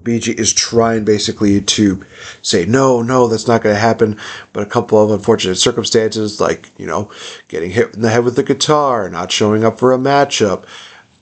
BG 0.00 0.34
is 0.38 0.52
trying 0.52 1.04
basically 1.04 1.60
to 1.60 2.02
say, 2.40 2.64
no, 2.64 3.02
no, 3.02 3.28
that's 3.28 3.46
not 3.46 3.62
going 3.62 3.74
to 3.74 3.80
happen. 3.80 4.18
But 4.52 4.62
a 4.62 4.70
couple 4.70 5.02
of 5.02 5.10
unfortunate 5.10 5.56
circumstances, 5.56 6.40
like, 6.40 6.70
you 6.78 6.86
know, 6.86 7.12
getting 7.48 7.70
hit 7.70 7.94
in 7.94 8.00
the 8.00 8.08
head 8.08 8.24
with 8.24 8.36
the 8.36 8.42
guitar, 8.42 9.10
not 9.10 9.30
showing 9.30 9.64
up 9.64 9.78
for 9.78 9.92
a 9.92 9.98
matchup, 9.98 10.64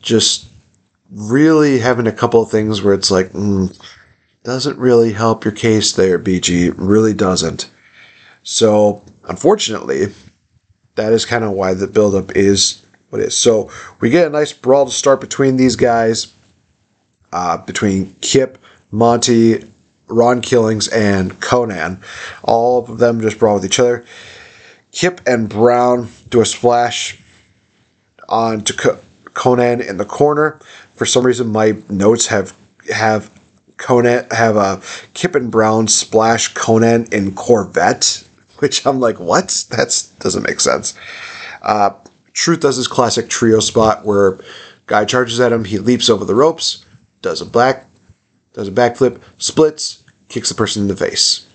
just 0.02 0.47
really 1.11 1.80
having 1.80 2.06
a 2.06 2.12
couple 2.12 2.42
of 2.42 2.50
things 2.50 2.82
where 2.82 2.94
it's 2.94 3.11
like, 3.11 3.30
mm, 3.30 3.76
doesn't 4.42 4.78
really 4.78 5.12
help 5.12 5.44
your 5.44 5.52
case 5.52 5.92
there, 5.92 6.18
BG. 6.18 6.73
Really 6.76 7.14
doesn't. 7.14 7.70
So, 8.42 9.04
unfortunately, 9.28 10.12
that 10.94 11.12
is 11.12 11.25
kind 11.25 11.44
of 11.44 11.52
why 11.52 11.75
the 11.75 11.87
buildup 11.87 12.37
is 12.37 12.82
what 13.11 13.20
it 13.20 13.28
is. 13.28 13.37
So, 13.37 13.70
we 14.00 14.10
get 14.10 14.26
a 14.26 14.30
nice 14.30 14.52
brawl 14.52 14.86
to 14.86 14.93
start 14.93 15.21
between 15.21 15.56
these 15.56 15.76
guys, 15.76 16.32
uh, 17.32 17.58
between 17.58 18.14
Kip 18.23 18.58
Monty, 18.91 19.64
Ron 20.08 20.41
Killings, 20.41 20.88
and 20.88 21.32
Konnan. 21.41 22.02
All 22.43 22.78
of 22.78 22.99
them 22.99 23.21
just 23.21 23.38
brawl 23.38 23.56
with 23.56 23.64
each 23.64 23.78
other. 23.78 24.04
Kip 24.93 25.21
and 25.26 25.49
Brown 25.49 26.08
do 26.30 26.41
a 26.41 26.47
splash 26.47 27.19
onto 28.28 28.75
Konnan 28.75 29.86
in 29.86 29.99
the 29.99 30.04
corner. 30.04 30.58
For 30.95 31.06
some 31.06 31.25
reason, 31.25 31.49
my 31.49 31.76
notes 31.88 32.26
have 32.26 32.56
have 32.93 33.30
Konnan 33.80 34.30
have 34.32 34.56
a 34.56 34.80
Kip 35.14 35.34
and 35.34 35.50
Brown 35.50 35.88
splash 35.88 36.54
Konnan 36.54 37.12
in 37.12 37.34
Corvette, 37.34 38.25
which 38.58 38.86
I'm 38.86 39.00
like, 39.00 39.19
what? 39.19 39.64
That 39.71 40.08
doesn't 40.21 40.47
make 40.47 40.60
sense. 40.60 40.97
Uh, 41.62 41.90
Truth 42.32 42.60
does 42.60 42.76
his 42.76 42.88
classic 42.88 43.28
trio 43.28 43.58
spot 43.58 44.04
where 44.04 44.38
guy 44.86 45.04
charges 45.04 45.40
at 45.40 45.52
him, 45.52 45.64
he 45.64 45.78
leaps 45.78 46.08
over 46.08 46.25
the 46.25 46.34
ropes, 46.34 46.84
does 47.23 47.40
a 47.40 47.47
black 47.47 47.86
does 48.52 48.69
a 48.69 48.73
backflip, 48.73 49.21
splits, 49.38 50.02
kicks 50.28 50.49
the 50.49 50.54
person 50.54 50.82
in 50.82 50.88
the 50.88 50.97
face. 50.97 51.47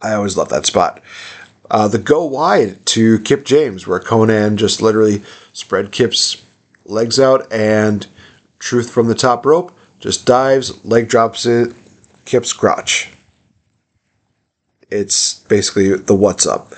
I 0.00 0.14
always 0.14 0.36
love 0.36 0.48
that 0.50 0.66
spot. 0.66 1.02
Uh, 1.70 1.88
the 1.88 1.98
go 1.98 2.24
wide 2.24 2.84
to 2.86 3.18
Kip 3.20 3.44
James, 3.44 3.86
where 3.86 3.98
Konnan 3.98 4.56
just 4.56 4.82
literally 4.82 5.22
spread 5.52 5.90
Kip's 5.90 6.42
legs 6.84 7.18
out 7.18 7.52
and 7.52 8.06
Truth 8.58 8.90
from 8.90 9.08
the 9.08 9.14
top 9.14 9.44
rope 9.44 9.76
just 10.02 10.26
dives, 10.26 10.84
leg 10.84 11.08
drops 11.08 11.46
it, 11.46 11.72
Kip's 12.24 12.52
crotch. 12.52 13.08
It's 14.90 15.38
basically 15.44 15.96
the 15.96 16.14
what's 16.14 16.46
up. 16.46 16.74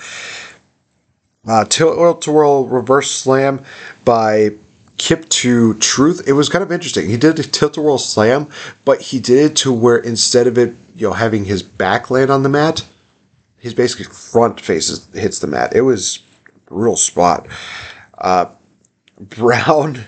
Uh, 1.45 1.65
tilt 1.65 2.21
to 2.21 2.31
whirl 2.31 2.65
reverse 2.65 3.11
slam 3.11 3.63
by 4.05 4.51
Kip 4.97 5.27
to 5.29 5.73
Truth, 5.75 6.27
it 6.27 6.33
was 6.33 6.49
kind 6.49 6.63
of 6.63 6.71
interesting. 6.71 7.09
He 7.09 7.17
did 7.17 7.39
a 7.39 7.43
tilt 7.43 7.77
a 7.77 7.81
whirl 7.81 7.97
slam, 7.97 8.49
but 8.85 9.01
he 9.01 9.19
did 9.19 9.51
it 9.51 9.55
to 9.57 9.73
where 9.73 9.97
instead 9.97 10.47
of 10.47 10.57
it, 10.57 10.75
you 10.95 11.07
know, 11.07 11.13
having 11.13 11.45
his 11.45 11.63
back 11.63 12.09
land 12.09 12.29
on 12.29 12.43
the 12.43 12.49
mat, 12.49 12.85
his 13.57 13.73
basically 13.73 14.05
front 14.05 14.61
faces 14.61 15.07
hits 15.13 15.39
the 15.39 15.47
mat. 15.47 15.75
It 15.75 15.81
was 15.81 16.19
real 16.69 16.95
spot. 16.95 17.47
Uh, 18.17 18.45
Brown 19.19 20.05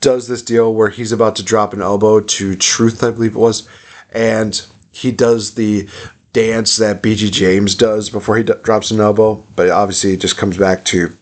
does 0.00 0.28
this 0.28 0.42
deal 0.42 0.74
where 0.74 0.88
he's 0.88 1.12
about 1.12 1.36
to 1.36 1.42
drop 1.42 1.72
an 1.72 1.82
elbow 1.82 2.20
to 2.20 2.56
Truth, 2.56 3.02
I 3.04 3.10
believe 3.10 3.34
it 3.34 3.38
was, 3.38 3.68
and 4.12 4.60
he 4.92 5.12
does 5.12 5.54
the 5.54 5.88
dance 6.32 6.76
that 6.76 7.02
BG 7.02 7.30
James 7.30 7.74
does 7.74 8.10
before 8.10 8.36
he 8.36 8.42
d- 8.42 8.54
drops 8.62 8.90
an 8.90 9.00
elbow, 9.00 9.44
but 9.56 9.70
obviously 9.70 10.12
it 10.12 10.20
just 10.20 10.36
comes 10.36 10.56
back 10.56 10.84
to 10.86 11.16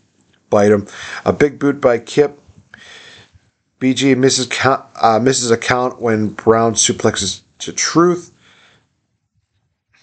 bite 0.50 0.70
him. 0.70 0.86
A 1.24 1.32
big 1.32 1.58
boot 1.58 1.80
by 1.80 1.98
Kip 1.98 2.38
BG 3.80 4.16
misses 4.16 4.46
count, 4.46 4.84
uh, 4.96 5.18
misses 5.18 5.50
a 5.50 5.56
count 5.56 6.00
when 6.00 6.28
Brown 6.28 6.74
suplexes 6.74 7.42
to 7.58 7.72
Truth. 7.72 8.32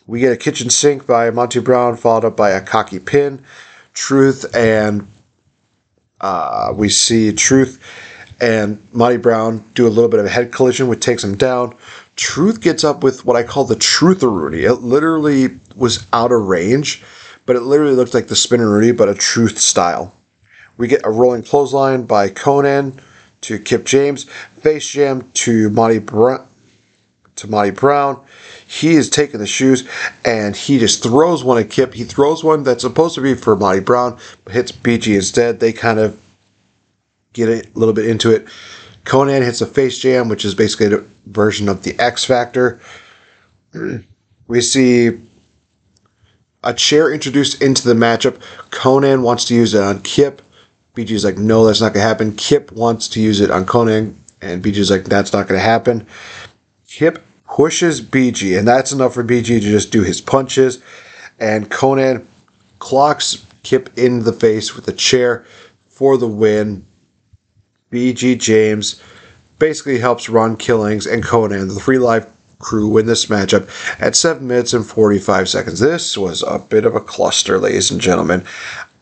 We 0.08 0.20
get 0.20 0.32
a 0.32 0.38
kitchen 0.38 0.70
sink 0.70 1.08
by 1.08 1.30
Monty 1.32 1.60
Brown, 1.60 1.98
followed 1.98 2.26
up 2.26 2.38
by 2.38 2.52
a 2.52 2.62
cocky 2.62 3.00
pin. 3.00 3.44
Truth 3.94 4.56
and 4.56 5.08
uh, 6.22 6.74
we 6.76 6.90
see 6.90 7.34
Truth 7.34 7.82
and 8.46 8.80
Monty 8.94 9.18
Brown 9.18 9.66
do 9.74 9.88
a 9.88 9.90
little 9.90 10.08
bit 10.08 10.20
of 10.20 10.28
a 10.28 10.30
head 10.30 10.52
collision, 10.52 10.88
which 10.88 11.00
takes 11.00 11.24
him 11.24 11.36
down. 11.36 11.76
Truth 12.16 12.62
gets 12.62 12.84
up 12.84 13.04
with 13.04 13.26
what 13.26 13.36
I 13.36 13.42
call 13.42 13.66
the 13.66 13.76
Truth-a-Rooney. 13.76 14.66
It 14.66 14.84
literally 14.84 15.60
was 15.76 16.06
out 16.14 16.32
of 16.32 16.44
range, 16.44 17.04
but 17.48 17.56
it 17.56 17.62
literally 17.62 17.96
looked 17.96 18.14
like 18.14 18.28
the 18.28 18.36
spinner 18.36 18.70
Rooney, 18.70 18.92
but 18.92 19.10
a 19.10 19.16
Truth 19.16 19.58
style. 19.58 20.14
We 20.78 20.88
get 20.88 21.02
a 21.04 21.10
rolling 21.10 21.42
clothesline 21.42 22.04
by 22.04 22.30
Konnan 22.30 23.02
to 23.42 23.58
Kip 23.58 23.84
James, 23.84 24.26
face 24.60 24.88
jam 24.88 25.28
to 25.34 25.72
Monty 25.72 25.98
Brown. 25.98 26.48
To 27.38 27.50
Monty 27.50 27.72
Brown, 27.72 28.24
he 28.68 28.94
is 28.94 29.10
taking 29.10 29.40
the 29.40 29.48
shoes 29.48 29.90
and 30.24 30.56
he 30.56 30.78
just 30.78 31.02
throws 31.02 31.44
one 31.44 31.58
at 31.58 31.72
Kip. 31.72 31.96
He 31.96 32.04
throws 32.04 32.44
one 32.44 32.64
that's 32.64 32.84
supposed 32.84 33.16
to 33.16 33.22
be 33.22 33.34
for 33.34 33.56
Monty 33.56 33.82
Brown, 33.82 34.20
but 34.46 34.54
hits 34.54 34.72
BG 34.72 35.16
instead. 35.16 35.60
They 35.60 35.74
kind 35.74 36.00
of 36.00 36.18
get 37.36 37.50
a 37.50 37.70
little 37.78 37.94
bit 37.94 38.08
into 38.08 38.32
it. 38.32 38.48
Konnan 39.04 39.44
hits 39.44 39.62
a 39.62 39.68
face 39.68 40.00
jam, 40.00 40.30
which 40.30 40.46
is 40.46 40.56
basically 40.56 40.96
a 40.96 41.04
version 41.28 41.70
of 41.70 41.84
the 41.84 41.98
X 42.00 42.26
Factor. 42.26 42.80
We 44.48 44.62
see 44.62 45.10
a 46.64 46.72
chair 46.72 47.12
introduced 47.12 47.64
into 47.64 47.88
the 47.88 47.96
matchup. 47.96 48.40
Konnan 48.70 49.24
wants 49.24 49.46
to 49.46 49.56
use 49.56 49.74
it 49.74 49.82
on 49.82 50.04
Kip. 50.04 50.44
BG's 50.94 51.26
like, 51.26 51.40
no, 51.40 51.66
that's 51.66 51.82
not 51.82 51.94
going 51.94 52.04
to 52.04 52.08
happen. 52.08 52.36
Kip 52.36 52.72
wants 52.72 53.08
to 53.08 53.20
use 53.20 53.42
it 53.42 53.50
on 53.50 53.66
Konnan, 53.66 54.14
and 54.44 54.64
BG's 54.64 54.92
like, 54.92 55.06
that's 55.06 55.34
not 55.34 55.48
going 55.48 55.60
to 55.60 55.66
happen. 55.66 56.06
Kip 56.88 57.26
pushes 57.48 58.02
BG, 58.02 58.58
and 58.58 58.68
that's 58.68 58.92
enough 58.92 59.16
for 59.16 59.24
BG 59.24 59.46
to 59.46 59.60
just 59.60 59.92
do 59.92 60.04
his 60.04 60.22
punches. 60.22 60.82
And 61.40 61.70
Konnan 61.72 62.26
clocks 62.80 63.44
Kip 63.64 63.98
in 63.98 64.24
the 64.24 64.34
face 64.34 64.76
with 64.76 64.88
a 64.88 64.94
chair 64.94 65.44
for 65.90 66.18
the 66.18 66.28
win. 66.28 66.86
BG 67.92 68.40
James 68.40 69.02
basically 69.60 70.00
helps 70.00 70.30
Ron 70.30 70.58
Killings 70.58 71.06
and 71.06 71.24
Konnan, 71.24 71.74
the 71.74 71.80
three 71.80 72.00
live 72.00 72.28
crew, 72.60 72.88
win 72.88 73.06
this 73.06 73.28
matchup 73.28 73.70
at 74.02 74.16
7 74.16 74.46
minutes 74.46 74.74
and 74.74 74.86
45 74.86 75.48
seconds. 75.48 75.80
This 75.80 76.18
was 76.18 76.44
a 76.44 76.60
bit 76.60 76.86
of 76.86 76.96
a 76.96 77.02
cluster, 77.02 77.60
ladies 77.60 77.92
and 77.92 78.02
gentlemen. 78.02 78.44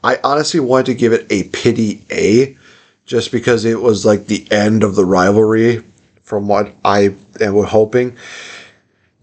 I 0.04 0.20
honestly 0.24 0.60
wanted 0.60 0.88
to 0.88 0.94
give 0.96 1.14
it 1.14 1.26
a 1.30 1.44
pity 1.50 2.04
A 2.12 2.58
just 3.06 3.32
because 3.32 3.66
it 3.66 3.82
was 3.82 4.06
like 4.06 4.28
the 4.28 4.50
end 4.52 4.84
of 4.84 4.96
the 4.96 5.06
rivalry 5.06 5.84
from 6.24 6.48
what 6.48 6.74
I 6.84 7.16
am 7.40 7.64
hoping. 7.64 8.18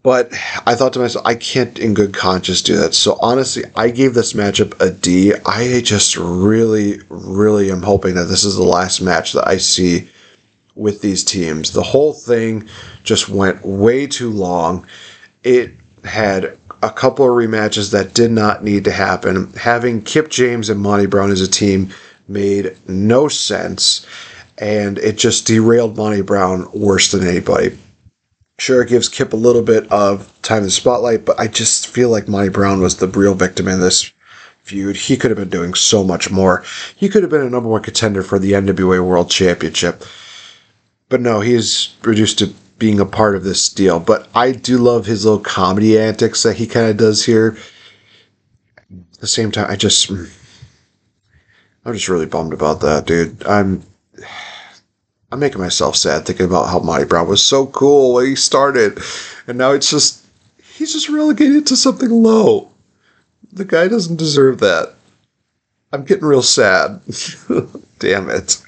But 0.03 0.33
I 0.67 0.75
thought 0.75 0.95
to 0.95 0.99
myself, 0.99 1.27
I 1.27 1.35
can't 1.35 1.79
in 1.79 1.93
good 1.93 2.15
conscience 2.15 2.63
do 2.63 2.77
that. 2.77 2.95
So 2.95 3.19
honestly, 3.21 3.65
I 3.77 3.91
gave 3.91 4.15
this 4.15 4.33
matchup 4.33 4.81
a 4.81 4.91
D. 4.91 5.35
I 5.45 5.83
just 5.83 6.17
really, 6.17 7.01
really 7.11 7.71
am 7.71 7.83
hoping 7.83 8.15
that 8.15 8.25
this 8.25 8.45
is 8.45 8.57
the 8.57 8.63
last 8.63 9.03
match 9.03 9.35
that 9.35 9.47
I 9.47 9.59
see 9.59 10.09
with 10.75 11.03
these 11.03 11.23
teams. 11.23 11.73
The 11.73 11.83
whole 11.83 12.15
thing 12.15 12.67
just 13.05 13.29
went 13.29 13.65
way 13.65 14.07
too 14.07 14.31
long. 14.31 14.87
It 15.45 15.73
had 16.05 16.57
a 16.83 16.91
couple 16.91 17.27
of 17.27 17.33
rematches 17.33 17.93
that 17.93 18.15
did 18.15 18.31
not 18.31 18.65
need 18.65 18.85
to 18.85 18.93
happen. 18.93 19.53
Having 19.53 20.03
Kip 20.03 20.31
James 20.31 20.71
and 20.71 20.81
Monty 20.81 21.05
Brown 21.05 21.31
as 21.31 21.43
a 21.43 21.51
team 21.51 21.91
made 22.27 22.75
no 22.89 23.29
sense, 23.29 24.07
and 24.57 24.97
it 24.99 25.19
just 25.19 25.47
derailed 25.47 25.99
Monty 25.99 26.23
Brown 26.23 26.71
worse 26.73 27.11
than 27.11 27.27
anybody. 27.27 27.77
Sure, 28.61 28.83
it 28.83 28.91
gives 28.91 29.09
Kip 29.09 29.33
a 29.33 29.37
little 29.37 29.63
bit 29.63 29.91
of 29.91 30.31
time 30.43 30.59
in 30.59 30.65
the 30.65 30.71
spotlight, 30.71 31.25
but 31.25 31.41
I 31.41 31.47
just 31.47 31.87
feel 31.87 32.11
like 32.11 32.29
Monty 32.29 32.51
Brown 32.51 32.83
was 32.83 32.99
the 32.99 33.09
real 33.09 33.33
victim 33.33 33.67
in 33.67 33.81
this 33.81 34.13
feud. 34.65 34.97
He 34.97 35.17
could 35.17 35.31
have 35.31 35.39
been 35.39 35.49
doing 35.49 35.73
so 35.73 36.05
much 36.05 36.31
more. 36.31 36.63
He 36.95 37.09
could 37.09 37.23
have 37.23 37.31
been 37.31 37.41
a 37.41 37.49
number 37.49 37.71
one 37.71 37.83
contender 37.83 38.23
for 38.23 38.39
the 38.39 38.53
NWA 38.53 39.03
World 39.03 39.31
Championship. 39.31 40.05
But 41.09 41.23
no, 41.23 41.41
he's 41.41 41.95
reduced 42.03 42.39
to 42.41 42.53
being 42.77 43.01
a 43.01 43.07
part 43.07 43.35
of 43.35 43.45
this 43.45 43.67
deal. 43.67 43.99
But 43.99 44.29
I 44.35 44.53
do 44.53 44.77
love 44.77 45.07
his 45.07 45.25
little 45.25 45.41
comedy 45.41 45.99
antics 45.99 46.43
that 46.43 46.57
he 46.57 46.67
kind 46.67 46.91
of 46.91 46.99
does 46.99 47.25
here. 47.25 47.57
At 48.91 49.21
the 49.21 49.27
same 49.27 49.51
time, 49.51 49.71
I 49.71 49.77
just. 49.77 50.11
Mm, 50.11 50.31
I'm 51.87 51.95
just 51.95 52.11
really 52.11 52.27
bummed 52.27 52.53
about 52.53 52.83
that, 52.83 53.07
dude. 53.07 53.43
I'm. 53.47 53.85
I'm 55.33 55.39
making 55.39 55.61
myself 55.61 55.97
sad 55.97 56.27
thinking 56.27 56.47
about 56.47 56.69
how 56.69 56.81
Monty 56.81 57.05
Brown 57.05 57.29
was 57.29 57.43
so 57.43 57.67
cool 57.67 58.15
when 58.15 58.27
he 58.27 58.35
started, 58.35 58.99
and 59.47 59.59
now 59.59 59.71
it's 59.73 59.91
just 59.91 60.27
he's 60.75 60.93
just 60.93 61.09
relegated 61.09 61.67
to 61.69 61.77
something 61.77 62.11
low. 62.11 62.69
The 63.53 63.65
guy 63.65 63.89
doesn't 63.89 64.17
deserve 64.17 64.59
that. 64.61 64.95
I'm 65.93 66.05
getting 66.05 66.25
real 66.25 66.43
sad. 66.43 67.01
Damn 67.99 68.31
it. 68.31 68.63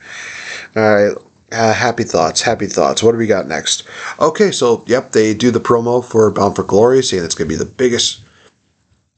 All 0.76 0.82
right. 0.82 1.16
Uh, 1.50 1.72
happy 1.72 2.02
thoughts, 2.02 2.40
happy 2.40 2.66
thoughts. 2.66 3.02
What 3.02 3.12
do 3.12 3.18
we 3.18 3.26
got 3.26 3.46
next? 3.46 3.86
Okay, 4.18 4.50
so 4.50 4.84
yep, 4.86 5.12
they 5.12 5.34
do 5.34 5.50
the 5.50 5.60
promo 5.60 6.02
for 6.02 6.30
Bound 6.30 6.56
for 6.56 6.62
Glory, 6.62 7.02
saying 7.02 7.24
it's 7.24 7.34
going 7.34 7.48
to 7.48 7.54
be 7.54 7.62
the 7.62 7.70
biggest 7.70 8.22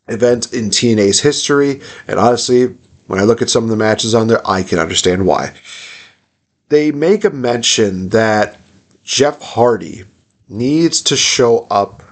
event 0.08 0.52
in 0.52 0.70
TNA's 0.70 1.20
history. 1.20 1.80
And 2.08 2.18
honestly, 2.18 2.74
when 3.06 3.20
I 3.20 3.22
look 3.22 3.40
at 3.40 3.50
some 3.50 3.64
of 3.64 3.70
the 3.70 3.76
matches 3.76 4.14
on 4.14 4.26
there, 4.26 4.44
I 4.44 4.64
can 4.64 4.80
understand 4.80 5.26
why 5.26 5.54
they 6.68 6.90
make 6.92 7.24
a 7.24 7.30
mention 7.30 8.08
that 8.10 8.58
Jeff 9.02 9.40
Hardy 9.40 10.04
needs 10.48 11.02
to 11.02 11.16
show 11.16 11.66
up 11.70 12.02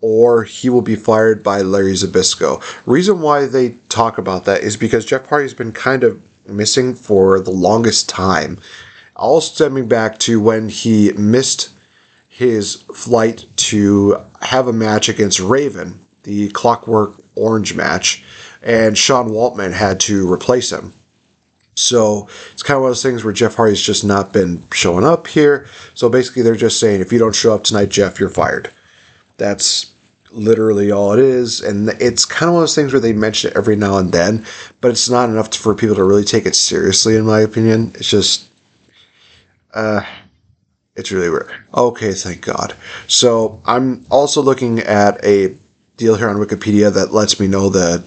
or 0.00 0.42
he 0.42 0.68
will 0.68 0.82
be 0.82 0.96
fired 0.96 1.42
by 1.42 1.62
Larry 1.62 1.92
Zbyszko. 1.92 2.60
Reason 2.86 3.20
why 3.20 3.46
they 3.46 3.70
talk 3.88 4.18
about 4.18 4.44
that 4.44 4.62
is 4.62 4.76
because 4.76 5.06
Jeff 5.06 5.26
Hardy's 5.28 5.54
been 5.54 5.72
kind 5.72 6.02
of 6.02 6.20
missing 6.46 6.94
for 6.94 7.38
the 7.38 7.52
longest 7.52 8.08
time. 8.08 8.58
All 9.14 9.40
stemming 9.40 9.86
back 9.86 10.18
to 10.20 10.40
when 10.40 10.68
he 10.68 11.12
missed 11.12 11.70
his 12.28 12.76
flight 12.94 13.46
to 13.56 14.16
have 14.40 14.66
a 14.66 14.72
match 14.72 15.08
against 15.08 15.38
Raven, 15.38 16.04
the 16.24 16.48
Clockwork 16.50 17.14
Orange 17.36 17.74
match, 17.74 18.24
and 18.62 18.98
Sean 18.98 19.30
Waltman 19.30 19.72
had 19.72 20.00
to 20.00 20.30
replace 20.30 20.72
him. 20.72 20.92
So 21.74 22.28
it's 22.52 22.62
kind 22.62 22.76
of 22.76 22.82
one 22.82 22.90
of 22.90 22.96
those 22.96 23.02
things 23.02 23.24
where 23.24 23.32
Jeff 23.32 23.54
Hardy's 23.54 23.82
just 23.82 24.04
not 24.04 24.32
been 24.32 24.62
showing 24.72 25.04
up 25.04 25.26
here. 25.26 25.66
So 25.94 26.08
basically, 26.08 26.42
they're 26.42 26.54
just 26.54 26.78
saying, 26.78 27.00
if 27.00 27.12
you 27.12 27.18
don't 27.18 27.34
show 27.34 27.54
up 27.54 27.64
tonight, 27.64 27.88
Jeff, 27.88 28.20
you're 28.20 28.28
fired. 28.28 28.70
That's 29.38 29.92
literally 30.30 30.90
all 30.90 31.12
it 31.12 31.18
is. 31.18 31.60
And 31.60 31.90
it's 32.00 32.24
kind 32.24 32.48
of 32.48 32.54
one 32.54 32.62
of 32.62 32.68
those 32.68 32.74
things 32.74 32.92
where 32.92 33.00
they 33.00 33.12
mention 33.12 33.50
it 33.50 33.56
every 33.56 33.76
now 33.76 33.98
and 33.98 34.12
then, 34.12 34.44
but 34.80 34.90
it's 34.90 35.08
not 35.08 35.28
enough 35.28 35.54
for 35.54 35.74
people 35.74 35.96
to 35.96 36.04
really 36.04 36.24
take 36.24 36.46
it 36.46 36.54
seriously, 36.54 37.16
in 37.16 37.24
my 37.24 37.40
opinion. 37.40 37.92
It's 37.94 38.10
just, 38.10 38.48
uh, 39.74 40.04
it's 40.96 41.10
really 41.10 41.30
weird. 41.30 41.50
Okay, 41.74 42.12
thank 42.12 42.42
God. 42.42 42.74
So 43.08 43.62
I'm 43.64 44.04
also 44.10 44.42
looking 44.42 44.80
at 44.80 45.24
a 45.24 45.54
deal 45.96 46.16
here 46.16 46.28
on 46.28 46.36
Wikipedia 46.36 46.92
that 46.92 47.12
lets 47.12 47.40
me 47.40 47.46
know 47.46 47.68
the 47.68 48.04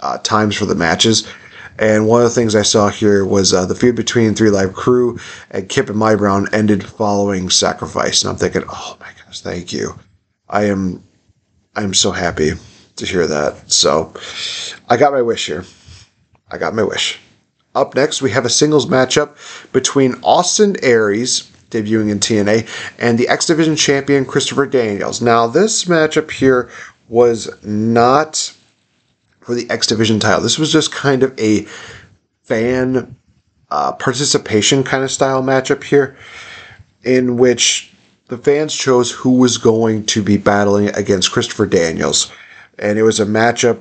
uh, 0.00 0.18
times 0.18 0.56
for 0.56 0.66
the 0.66 0.74
matches. 0.74 1.26
And 1.78 2.06
one 2.06 2.22
of 2.22 2.28
the 2.28 2.34
things 2.34 2.54
I 2.54 2.62
saw 2.62 2.88
here 2.88 3.24
was 3.24 3.52
uh, 3.52 3.66
the 3.66 3.74
feud 3.74 3.96
between 3.96 4.34
3Live 4.34 4.74
Kru 4.74 5.18
and 5.50 5.68
Kip 5.68 5.88
and 5.88 5.98
My 5.98 6.14
Brown 6.14 6.52
ended 6.52 6.84
following 6.84 7.50
Sacrifice. 7.50 8.22
And 8.22 8.30
I'm 8.30 8.36
thinking, 8.36 8.64
oh 8.68 8.96
my 9.00 9.10
gosh, 9.24 9.40
thank 9.40 9.72
you. 9.72 9.98
I 10.48 10.64
am, 10.64 11.02
I 11.74 11.82
am 11.82 11.94
so 11.94 12.12
happy 12.12 12.52
to 12.96 13.06
hear 13.06 13.26
that. 13.26 13.70
So, 13.70 14.12
I 14.88 14.96
got 14.96 15.12
my 15.12 15.22
wish 15.22 15.46
here. 15.46 15.64
I 16.50 16.58
got 16.58 16.74
my 16.74 16.82
wish. 16.82 17.18
Up 17.74 17.94
next, 17.94 18.22
we 18.22 18.30
have 18.30 18.46
a 18.46 18.50
singles 18.50 18.86
matchup 18.86 19.36
between 19.72 20.14
Austin 20.22 20.76
Aries, 20.82 21.50
debuting 21.70 22.08
in 22.08 22.20
TNA, 22.20 22.66
and 22.98 23.18
the 23.18 23.28
X 23.28 23.46
Division 23.46 23.76
champion 23.76 24.24
Christopher 24.24 24.66
Daniels. 24.66 25.20
Now, 25.20 25.46
this 25.46 25.84
matchup 25.84 26.30
here 26.30 26.70
was 27.08 27.50
not 27.62 28.55
for 29.46 29.54
the 29.54 29.70
X 29.70 29.86
Division 29.86 30.18
title. 30.18 30.42
This 30.42 30.58
was 30.58 30.72
just 30.72 30.90
kind 30.90 31.22
of 31.22 31.38
a 31.38 31.62
fan 32.42 33.14
uh, 33.70 33.92
participation 33.92 34.82
kind 34.82 35.04
of 35.04 35.10
style 35.12 35.40
matchup 35.40 35.84
here, 35.84 36.16
in 37.04 37.36
which 37.36 37.92
the 38.26 38.36
fans 38.36 38.74
chose 38.74 39.12
who 39.12 39.38
was 39.38 39.56
going 39.56 40.04
to 40.06 40.20
be 40.20 40.36
battling 40.36 40.88
against 40.96 41.30
Christopher 41.30 41.64
Daniels, 41.64 42.32
and 42.80 42.98
it 42.98 43.04
was 43.04 43.20
a 43.20 43.24
matchup 43.24 43.78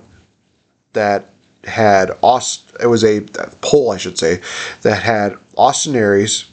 that 0.94 1.32
had 1.64 2.12
Austin. 2.22 2.78
It 2.80 2.88
was 2.88 3.04
a, 3.04 3.22
poll, 3.62 3.90
I 3.90 3.98
should 3.98 4.20
say, 4.20 4.42
that 4.84 5.02
had 5.02 5.36
Austin 5.58 5.96
Aries, 5.96 6.46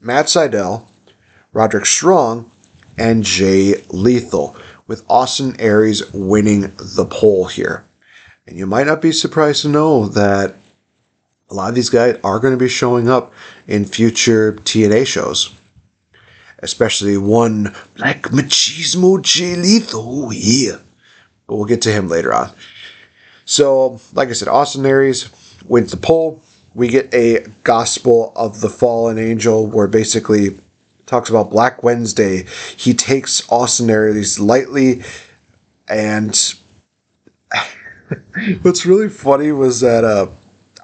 Matt 0.00 0.26
Sydal, 0.26 0.86
Roderick 1.52 1.86
Strong, 1.86 2.52
and 2.96 3.24
Jay 3.24 3.82
Lethal, 3.88 4.54
with 4.86 5.04
Austin 5.08 5.56
Aries 5.58 6.08
winning 6.12 6.72
the 6.76 7.06
poll 7.10 7.46
here. 7.46 7.84
And 8.46 8.58
you 8.58 8.66
might 8.66 8.86
not 8.86 9.00
be 9.00 9.12
surprised 9.12 9.62
to 9.62 9.68
know 9.68 10.08
that 10.08 10.54
a 11.50 11.54
lot 11.54 11.68
of 11.68 11.74
these 11.74 11.90
guys 11.90 12.18
are 12.24 12.38
going 12.38 12.52
to 12.52 12.62
be 12.62 12.68
showing 12.68 13.08
up 13.08 13.32
in 13.66 13.84
future 13.84 14.52
TNA 14.52 15.06
shows. 15.06 15.54
Especially 16.58 17.16
one 17.16 17.74
like 17.96 18.22
Machismo. 18.24 19.22
Oh, 19.94 20.30
yeah. 20.30 20.78
But 21.46 21.56
we'll 21.56 21.66
get 21.66 21.82
to 21.82 21.92
him 21.92 22.08
later 22.08 22.32
on. 22.32 22.50
So, 23.44 24.00
like 24.14 24.28
I 24.28 24.32
said, 24.32 24.48
Austin 24.48 24.86
Aries 24.86 25.28
wins 25.64 25.90
the 25.90 25.98
poll. 25.98 26.42
We 26.74 26.88
get 26.88 27.12
a 27.14 27.46
Gospel 27.62 28.32
of 28.34 28.60
the 28.60 28.70
Fallen 28.70 29.18
Angel 29.18 29.66
where 29.66 29.86
basically 29.86 30.58
talks 31.06 31.28
about 31.28 31.50
Black 31.50 31.82
Wednesday. 31.82 32.46
He 32.76 32.94
takes 32.94 33.48
Austin 33.50 33.90
Aries 33.90 34.40
lightly 34.40 35.02
and 35.86 36.54
What's 38.62 38.86
really 38.86 39.08
funny 39.08 39.52
was 39.52 39.80
that 39.80 40.04
uh, 40.04 40.28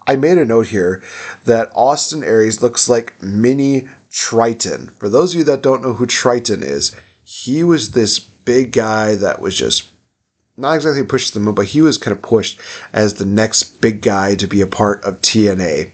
I 0.06 0.16
made 0.16 0.38
a 0.38 0.44
note 0.44 0.66
here 0.66 1.02
that 1.44 1.70
Austin 1.74 2.24
Aries 2.24 2.62
looks 2.62 2.88
like 2.88 3.20
mini 3.22 3.88
Trytan. 4.10 4.90
For 4.98 5.08
those 5.08 5.34
of 5.34 5.38
you 5.38 5.44
that 5.44 5.62
don't 5.62 5.82
know 5.82 5.92
who 5.92 6.06
Trytan 6.06 6.62
is, 6.62 6.96
he 7.24 7.62
was 7.62 7.92
this 7.92 8.18
big 8.18 8.72
guy 8.72 9.14
that 9.16 9.40
was 9.40 9.56
just 9.56 9.88
not 10.56 10.74
exactly 10.74 11.04
pushed 11.04 11.28
to 11.28 11.34
the 11.34 11.44
moon, 11.44 11.54
but 11.54 11.66
he 11.66 11.80
was 11.80 11.96
kind 11.96 12.16
of 12.16 12.22
pushed 12.22 12.60
as 12.92 13.14
the 13.14 13.24
next 13.24 13.80
big 13.80 14.02
guy 14.02 14.34
to 14.34 14.46
be 14.46 14.60
a 14.60 14.66
part 14.66 15.02
of 15.04 15.20
TNA. 15.20 15.92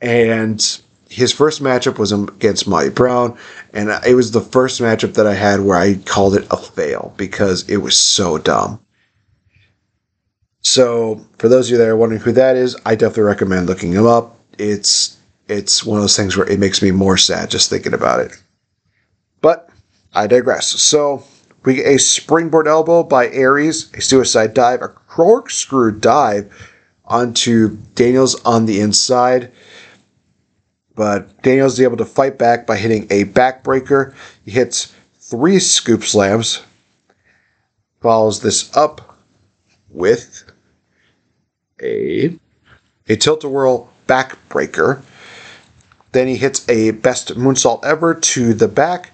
And 0.00 0.80
his 1.08 1.32
first 1.32 1.62
matchup 1.62 1.98
was 1.98 2.12
against 2.12 2.66
Monty 2.66 2.90
Brown, 2.90 3.36
and 3.72 3.90
it 4.06 4.14
was 4.14 4.32
the 4.32 4.40
first 4.40 4.80
matchup 4.80 5.14
that 5.14 5.26
I 5.26 5.34
had 5.34 5.60
where 5.60 5.78
I 5.78 5.94
called 6.04 6.34
it 6.34 6.46
a 6.50 6.56
fail 6.56 7.14
because 7.16 7.68
it 7.68 7.78
was 7.78 7.96
so 7.96 8.38
dumb. 8.38 8.80
So 10.68 11.24
for 11.38 11.48
those 11.48 11.68
of 11.68 11.72
you 11.72 11.78
that 11.78 11.86
are 11.86 11.96
wondering 11.96 12.20
who 12.20 12.32
that 12.32 12.56
is, 12.56 12.76
I 12.84 12.96
definitely 12.96 13.22
recommend 13.22 13.68
looking 13.68 13.92
him 13.92 14.04
up. 14.04 14.36
It's 14.58 15.16
it's 15.46 15.84
one 15.84 15.98
of 15.98 16.02
those 16.02 16.16
things 16.16 16.36
where 16.36 16.48
it 16.48 16.58
makes 16.58 16.82
me 16.82 16.90
more 16.90 17.16
sad 17.16 17.50
just 17.50 17.70
thinking 17.70 17.94
about 17.94 18.18
it. 18.18 18.32
But 19.40 19.70
I 20.12 20.26
digress. 20.26 20.66
So 20.66 21.22
we 21.64 21.76
get 21.76 21.86
a 21.86 22.00
springboard 22.00 22.66
elbow 22.66 23.04
by 23.04 23.28
Aries, 23.28 23.92
a 23.94 24.00
suicide 24.00 24.54
dive, 24.54 24.82
a 24.82 24.88
corkscrew 24.88 25.92
dive 26.00 26.52
onto 27.04 27.76
Daniels 27.94 28.34
on 28.44 28.66
the 28.66 28.80
inside. 28.80 29.52
But 30.96 31.42
Daniels 31.42 31.74
is 31.74 31.80
able 31.80 31.98
to 31.98 32.04
fight 32.04 32.38
back 32.38 32.66
by 32.66 32.76
hitting 32.76 33.06
a 33.10 33.26
backbreaker. 33.26 34.14
He 34.44 34.50
hits 34.50 34.92
three 35.20 35.60
scoop 35.60 36.02
slams, 36.02 36.60
follows 38.00 38.40
this 38.40 38.76
up 38.76 39.16
with 39.90 40.45
a 41.82 42.38
a 43.08 43.16
tilt-a-whirl 43.16 43.88
backbreaker. 44.08 45.02
Then 46.12 46.28
he 46.28 46.36
hits 46.36 46.68
a 46.68 46.92
best 46.92 47.34
moonsault 47.34 47.84
ever 47.84 48.14
to 48.14 48.54
the 48.54 48.68
back. 48.68 49.12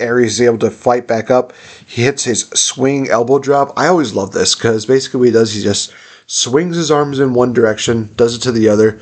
Aries 0.00 0.34
is 0.34 0.40
able 0.40 0.58
to 0.58 0.70
fight 0.70 1.06
back 1.06 1.30
up. 1.30 1.52
He 1.86 2.02
hits 2.02 2.24
his 2.24 2.48
swing 2.48 3.08
elbow 3.10 3.38
drop. 3.38 3.72
I 3.76 3.88
always 3.88 4.14
love 4.14 4.32
this 4.32 4.54
because 4.54 4.86
basically 4.86 5.18
what 5.18 5.26
he 5.26 5.32
does, 5.32 5.52
he 5.52 5.62
just 5.62 5.92
swings 6.26 6.76
his 6.76 6.90
arms 6.90 7.18
in 7.18 7.34
one 7.34 7.52
direction, 7.52 8.10
does 8.16 8.34
it 8.34 8.40
to 8.40 8.52
the 8.52 8.68
other, 8.68 9.00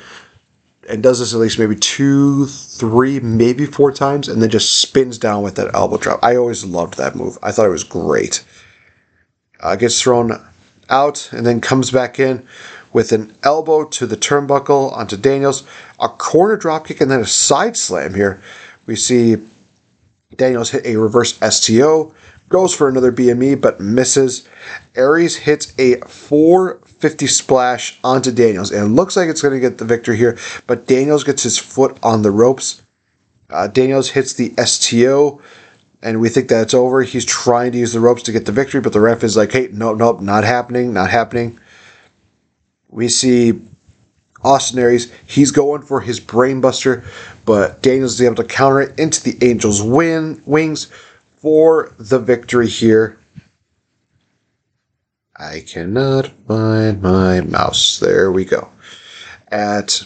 and 0.89 1.01
does 1.01 1.19
this 1.19 1.33
at 1.33 1.39
least 1.39 1.59
maybe 1.59 1.75
two, 1.75 2.45
three, 2.47 3.19
maybe 3.21 3.65
four 3.65 3.91
times, 3.91 4.27
and 4.27 4.41
then 4.41 4.49
just 4.49 4.81
spins 4.81 5.17
down 5.17 5.41
with 5.43 5.55
that 5.55 5.73
elbow 5.73 5.97
drop. 5.97 6.19
I 6.21 6.35
always 6.35 6.65
loved 6.65 6.97
that 6.97 7.15
move. 7.15 7.37
I 7.41 7.51
thought 7.51 7.67
it 7.67 7.69
was 7.69 7.85
great. 7.85 8.43
Uh, 9.61 9.75
gets 9.77 10.01
thrown 10.01 10.31
out 10.91 11.31
and 11.33 11.45
then 11.45 11.61
comes 11.61 11.89
back 11.89 12.19
in 12.19 12.45
with 12.93 13.11
an 13.11 13.33
elbow 13.43 13.85
to 13.85 14.05
the 14.05 14.17
turnbuckle 14.17 14.91
onto 14.91 15.17
Daniels, 15.17 15.63
a 15.99 16.09
corner 16.09 16.57
dropkick, 16.57 17.01
and 17.01 17.09
then 17.09 17.21
a 17.21 17.25
side 17.25 17.77
slam 17.77 18.13
here. 18.13 18.41
We 18.85 18.95
see 18.95 19.37
Daniels 20.35 20.69
hit 20.69 20.85
a 20.85 20.97
reverse 20.97 21.39
STO, 21.39 22.13
goes 22.49 22.75
for 22.75 22.89
another 22.89 23.11
BME, 23.11 23.61
but 23.61 23.79
misses. 23.79 24.47
Aries 24.95 25.37
hits 25.37 25.73
a 25.79 26.01
450 26.01 27.27
splash 27.27 27.99
onto 28.03 28.31
Daniels, 28.31 28.71
and 28.71 28.95
looks 28.95 29.15
like 29.15 29.29
it's 29.29 29.41
going 29.41 29.53
to 29.53 29.59
get 29.59 29.77
the 29.77 29.85
victory 29.85 30.17
here, 30.17 30.37
but 30.67 30.87
Daniels 30.87 31.23
gets 31.23 31.43
his 31.43 31.57
foot 31.57 31.97
on 32.03 32.21
the 32.21 32.31
ropes. 32.31 32.81
Uh, 33.49 33.67
Daniels 33.67 34.09
hits 34.09 34.33
the 34.33 34.53
STO, 34.63 35.41
and 36.01 36.19
we 36.19 36.29
think 36.29 36.49
that 36.49 36.63
it's 36.63 36.73
over. 36.73 37.03
He's 37.03 37.25
trying 37.25 37.71
to 37.73 37.77
use 37.77 37.93
the 37.93 37.99
ropes 37.99 38.23
to 38.23 38.31
get 38.31 38.45
the 38.45 38.51
victory, 38.51 38.81
but 38.81 38.93
the 38.93 39.01
ref 39.01 39.23
is 39.23 39.37
like, 39.37 39.51
hey, 39.51 39.69
no, 39.71 39.93
nope, 39.93 40.21
not 40.21 40.43
happening, 40.43 40.93
not 40.93 41.09
happening. 41.09 41.59
We 42.89 43.07
see 43.07 43.61
Austin 44.43 44.79
Aries, 44.79 45.11
he's 45.27 45.51
going 45.51 45.83
for 45.83 46.01
his 46.01 46.19
brainbuster, 46.19 47.03
but 47.45 47.81
Daniels 47.81 48.13
is 48.13 48.21
able 48.21 48.35
to 48.35 48.43
counter 48.43 48.81
it 48.81 48.99
into 48.99 49.23
the 49.23 49.47
Angels' 49.47 49.81
win 49.81 50.41
wings 50.45 50.87
for 51.37 51.93
the 51.99 52.19
victory 52.19 52.67
here. 52.67 53.19
I 55.35 55.63
cannot 55.67 56.27
find 56.47 57.01
my 57.01 57.41
mouse. 57.41 57.99
There 57.99 58.31
we 58.31 58.45
go. 58.45 58.69
At 59.47 60.03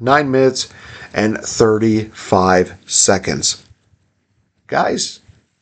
9 0.00 0.30
minutes 0.30 0.72
and 1.12 1.38
35 1.38 2.74
seconds. 2.86 3.67
Guys, 4.68 5.20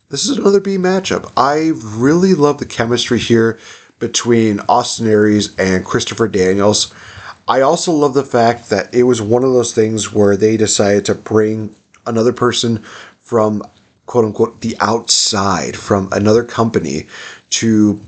this 0.08 0.28
is 0.28 0.36
another 0.36 0.58
B 0.58 0.78
matchup. 0.78 1.30
I 1.36 1.70
really 1.96 2.34
love 2.34 2.58
the 2.58 2.66
chemistry 2.66 3.20
here 3.20 3.56
between 4.00 4.58
Austin 4.68 5.06
Aries 5.06 5.56
and 5.60 5.84
Christopher 5.84 6.26
Daniels. 6.26 6.92
I 7.46 7.60
also 7.60 7.92
love 7.92 8.14
the 8.14 8.24
fact 8.24 8.68
that 8.70 8.92
it 8.92 9.04
was 9.04 9.22
one 9.22 9.44
of 9.44 9.52
those 9.52 9.72
things 9.72 10.12
where 10.12 10.36
they 10.36 10.56
decided 10.56 11.04
to 11.04 11.14
bring 11.14 11.72
another 12.04 12.32
person 12.32 12.78
from 13.20 13.62
quote 14.06 14.24
unquote 14.24 14.60
the 14.60 14.76
outside, 14.80 15.76
from 15.76 16.08
another 16.10 16.42
company 16.42 17.06
to 17.50 18.00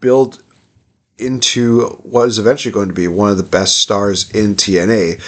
build 0.00 0.42
into 1.18 1.90
what 2.02 2.26
is 2.26 2.40
eventually 2.40 2.72
going 2.72 2.88
to 2.88 2.94
be 2.94 3.06
one 3.06 3.30
of 3.30 3.36
the 3.36 3.44
best 3.44 3.78
stars 3.78 4.28
in 4.32 4.56
TNA, 4.56 5.22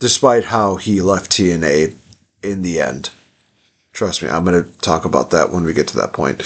despite 0.00 0.44
how 0.44 0.76
he 0.76 1.00
left 1.00 1.30
TNA 1.30 1.96
in 2.42 2.60
the 2.60 2.78
end. 2.78 3.08
Trust 3.96 4.22
me, 4.22 4.28
I'm 4.28 4.44
going 4.44 4.62
to 4.62 4.78
talk 4.80 5.06
about 5.06 5.30
that 5.30 5.50
when 5.50 5.64
we 5.64 5.72
get 5.72 5.88
to 5.88 5.96
that 5.96 6.12
point. 6.12 6.42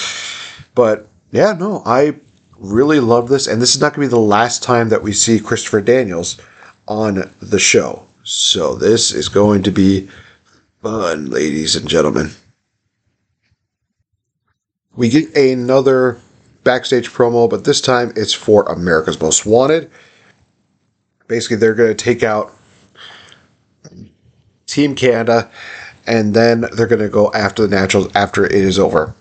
But 0.76 1.08
yeah, 1.32 1.52
no, 1.52 1.82
I 1.84 2.14
really 2.56 3.00
love 3.00 3.28
this, 3.28 3.48
and 3.48 3.60
this 3.60 3.74
is 3.74 3.80
not 3.80 3.92
going 3.92 4.06
to 4.06 4.08
be 4.08 4.16
the 4.16 4.20
last 4.20 4.62
time 4.62 4.88
that 4.90 5.02
we 5.02 5.12
see 5.12 5.40
Christopher 5.40 5.80
Daniels 5.80 6.40
on 6.86 7.28
the 7.42 7.58
show. 7.58 8.06
So 8.22 8.76
this 8.76 9.10
is 9.10 9.28
going 9.28 9.64
to 9.64 9.72
be 9.72 10.08
fun, 10.80 11.28
ladies 11.28 11.74
and 11.74 11.88
gentlemen. 11.88 12.30
We 14.94 15.08
get 15.08 15.36
another 15.36 16.20
backstage 16.62 17.10
promo, 17.10 17.50
but 17.50 17.64
this 17.64 17.80
time 17.80 18.12
it's 18.14 18.32
for 18.32 18.62
America's 18.66 19.20
Most 19.20 19.44
Wanted. 19.44 19.90
Basically, 21.26 21.56
they're 21.56 21.74
going 21.74 21.96
to 21.96 22.04
take 22.04 22.22
out 22.22 22.56
Team 24.66 24.94
Canada, 24.94 25.50
and 26.10 26.34
then 26.34 26.66
they're 26.72 26.88
going 26.88 27.00
to 27.00 27.08
go 27.08 27.32
after 27.32 27.66
the 27.66 27.74
Naturals 27.74 28.10
after 28.16 28.44
it 28.44 28.52
is 28.52 28.80
over. 28.80 29.14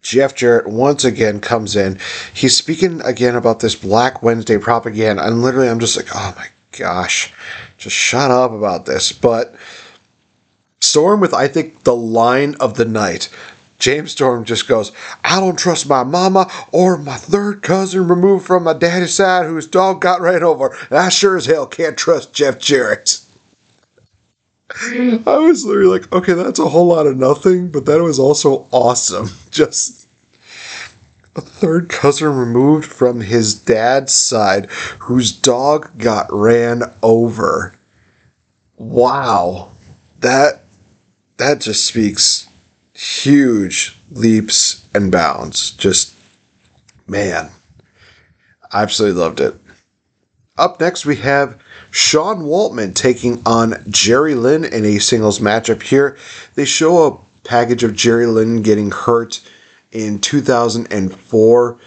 Jeff 0.00 0.36
Jarrett 0.36 0.68
once 0.68 1.04
again 1.04 1.40
comes 1.40 1.74
in. 1.74 1.98
He's 2.32 2.56
speaking 2.56 3.00
again 3.00 3.34
about 3.34 3.58
this 3.60 3.74
Black 3.74 4.22
Wednesday 4.22 4.58
propaganda, 4.58 5.26
and 5.26 5.42
literally, 5.42 5.68
I'm 5.68 5.80
just 5.80 5.96
like, 5.96 6.08
oh 6.14 6.34
my 6.36 6.46
gosh, 6.70 7.32
just 7.78 7.96
shut 7.96 8.30
up 8.30 8.52
about 8.52 8.86
this. 8.86 9.10
But 9.12 9.56
Storm 10.78 11.20
with, 11.20 11.34
I 11.34 11.48
think, 11.48 11.82
the 11.82 11.96
line 11.96 12.54
of 12.60 12.76
the 12.76 12.84
night. 12.84 13.28
James 13.80 14.12
Storm 14.12 14.44
just 14.44 14.68
goes, 14.68 14.92
I 15.24 15.40
don't 15.40 15.58
trust 15.58 15.88
my 15.88 16.04
mama 16.04 16.48
or 16.70 16.96
my 16.96 17.16
third 17.16 17.62
cousin 17.62 18.06
removed 18.06 18.46
from 18.46 18.64
my 18.64 18.74
daddy's 18.74 19.14
side 19.14 19.46
whose 19.46 19.66
dog 19.66 20.00
got 20.00 20.20
ran 20.20 20.44
over. 20.44 20.76
And 20.90 20.98
I 20.98 21.08
sure 21.08 21.36
as 21.36 21.46
hell 21.46 21.66
can't 21.66 21.96
trust 21.96 22.34
Jeff 22.34 22.60
Jarrett. 22.60 23.20
I 25.26 25.36
was 25.38 25.64
literally 25.64 25.98
like, 25.98 26.12
okay, 26.12 26.32
that's 26.32 26.58
a 26.58 26.68
whole 26.68 26.86
lot 26.86 27.06
of 27.06 27.16
nothing, 27.16 27.70
but 27.70 27.84
that 27.86 28.02
was 28.02 28.18
also 28.18 28.66
awesome. 28.70 29.28
Just 29.50 30.08
a 31.36 31.40
third 31.40 31.88
cousin 31.88 32.34
removed 32.34 32.86
from 32.86 33.20
his 33.20 33.54
dad's 33.54 34.12
side 34.12 34.66
whose 35.00 35.32
dog 35.32 35.98
got 35.98 36.26
ran 36.30 36.82
over. 37.02 37.74
Wow. 38.76 39.72
That 40.20 40.62
that 41.36 41.60
just 41.60 41.84
speaks 41.84 42.48
huge 42.94 43.96
leaps 44.12 44.86
and 44.94 45.10
bounds. 45.10 45.72
Just 45.72 46.14
man. 47.06 47.50
I 48.72 48.82
absolutely 48.82 49.20
loved 49.20 49.40
it. 49.40 49.54
Up 50.56 50.80
next, 50.80 51.04
we 51.04 51.16
have 51.16 51.60
Sean 51.94 52.42
Waltman 52.42 52.92
taking 52.92 53.40
on 53.46 53.76
Jerry 53.88 54.34
Lynn 54.34 54.64
in 54.64 54.84
a 54.84 54.98
singles 54.98 55.38
matchup 55.38 55.80
here. 55.80 56.18
They 56.56 56.64
show 56.64 57.06
a 57.06 57.18
package 57.46 57.84
of 57.84 57.94
Jerry 57.94 58.26
Lynn 58.26 58.62
getting 58.62 58.90
hurt 58.90 59.40
in 59.92 60.18
2004. 60.18 61.78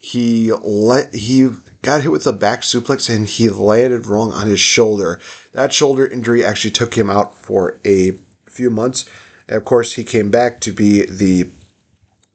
He 0.00 0.52
let 0.52 1.14
he 1.14 1.48
got 1.80 2.02
hit 2.02 2.10
with 2.10 2.26
a 2.26 2.32
back 2.32 2.62
suplex 2.62 3.08
and 3.08 3.24
he 3.24 3.48
landed 3.48 4.08
wrong 4.08 4.32
on 4.32 4.48
his 4.48 4.58
shoulder. 4.58 5.20
That 5.52 5.72
shoulder 5.72 6.08
injury 6.08 6.44
actually 6.44 6.72
took 6.72 6.94
him 6.94 7.08
out 7.08 7.38
for 7.38 7.78
a 7.84 8.18
few 8.46 8.68
months. 8.68 9.08
And 9.46 9.56
of 9.56 9.64
course, 9.64 9.92
he 9.92 10.02
came 10.02 10.32
back 10.32 10.60
to 10.62 10.72
be 10.72 11.06
the 11.06 11.48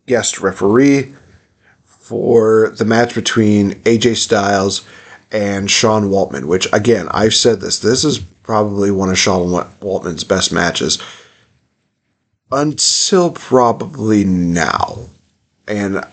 guest 0.05 0.39
referee 0.39 1.13
for 1.84 2.69
the 2.69 2.86
match 2.86 3.13
between 3.13 3.73
AJ 3.81 4.15
Styles 4.15 4.88
and 5.36 5.69
Sean 5.69 6.04
Waltman, 6.04 6.45
which 6.45 6.65
again, 6.71 7.10
I've 7.12 7.36
said 7.36 7.60
this, 7.60 7.80
this 7.80 8.06
is 8.06 8.19
probably 8.19 8.89
one 8.89 9.10
of 9.10 9.17
Sean 9.17 9.50
Waltman's 9.82 10.24
best 10.24 10.54
matches 10.54 10.98
until 12.54 13.32
probably 13.32 14.24
now. 14.24 14.98
And 15.67 16.06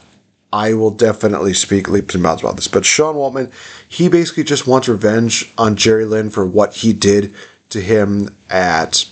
I 0.52 0.74
will 0.74 0.90
definitely 0.90 1.54
speak 1.54 1.88
leaps 1.88 2.16
and 2.16 2.22
bounds 2.24 2.42
about 2.42 2.56
this. 2.56 2.66
But 2.66 2.84
Sean 2.84 3.14
Waltman, 3.14 3.52
he 3.88 4.08
basically 4.08 4.42
just 4.42 4.66
wants 4.66 4.88
revenge 4.88 5.52
on 5.56 5.76
Jerry 5.76 6.04
Lynn 6.04 6.28
for 6.28 6.44
what 6.44 6.74
he 6.74 6.92
did 6.92 7.32
to 7.68 7.80
him 7.80 8.36
at 8.50 9.08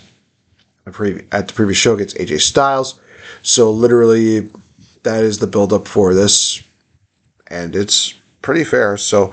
pre- 0.86 1.24
at 1.30 1.46
the 1.46 1.54
previous 1.54 1.78
show 1.78 1.94
against 1.94 2.16
AJ 2.16 2.40
Styles. 2.40 2.98
So 3.44 3.70
literally, 3.70 4.50
that 5.04 5.22
is 5.22 5.38
the 5.38 5.46
build 5.46 5.72
up 5.72 5.86
for 5.86 6.14
this, 6.14 6.64
and 7.46 7.76
it's 7.76 8.12
pretty 8.42 8.64
fair. 8.64 8.96
So 8.96 9.32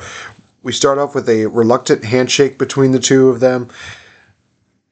we 0.64 0.72
start 0.72 0.98
off 0.98 1.16
with 1.16 1.30
a 1.30 1.46
reluctant 1.48 2.04
handshake 2.04 2.58
between 2.58 2.92
the 2.92 3.00
two 3.00 3.30
of 3.30 3.40
them. 3.40 3.70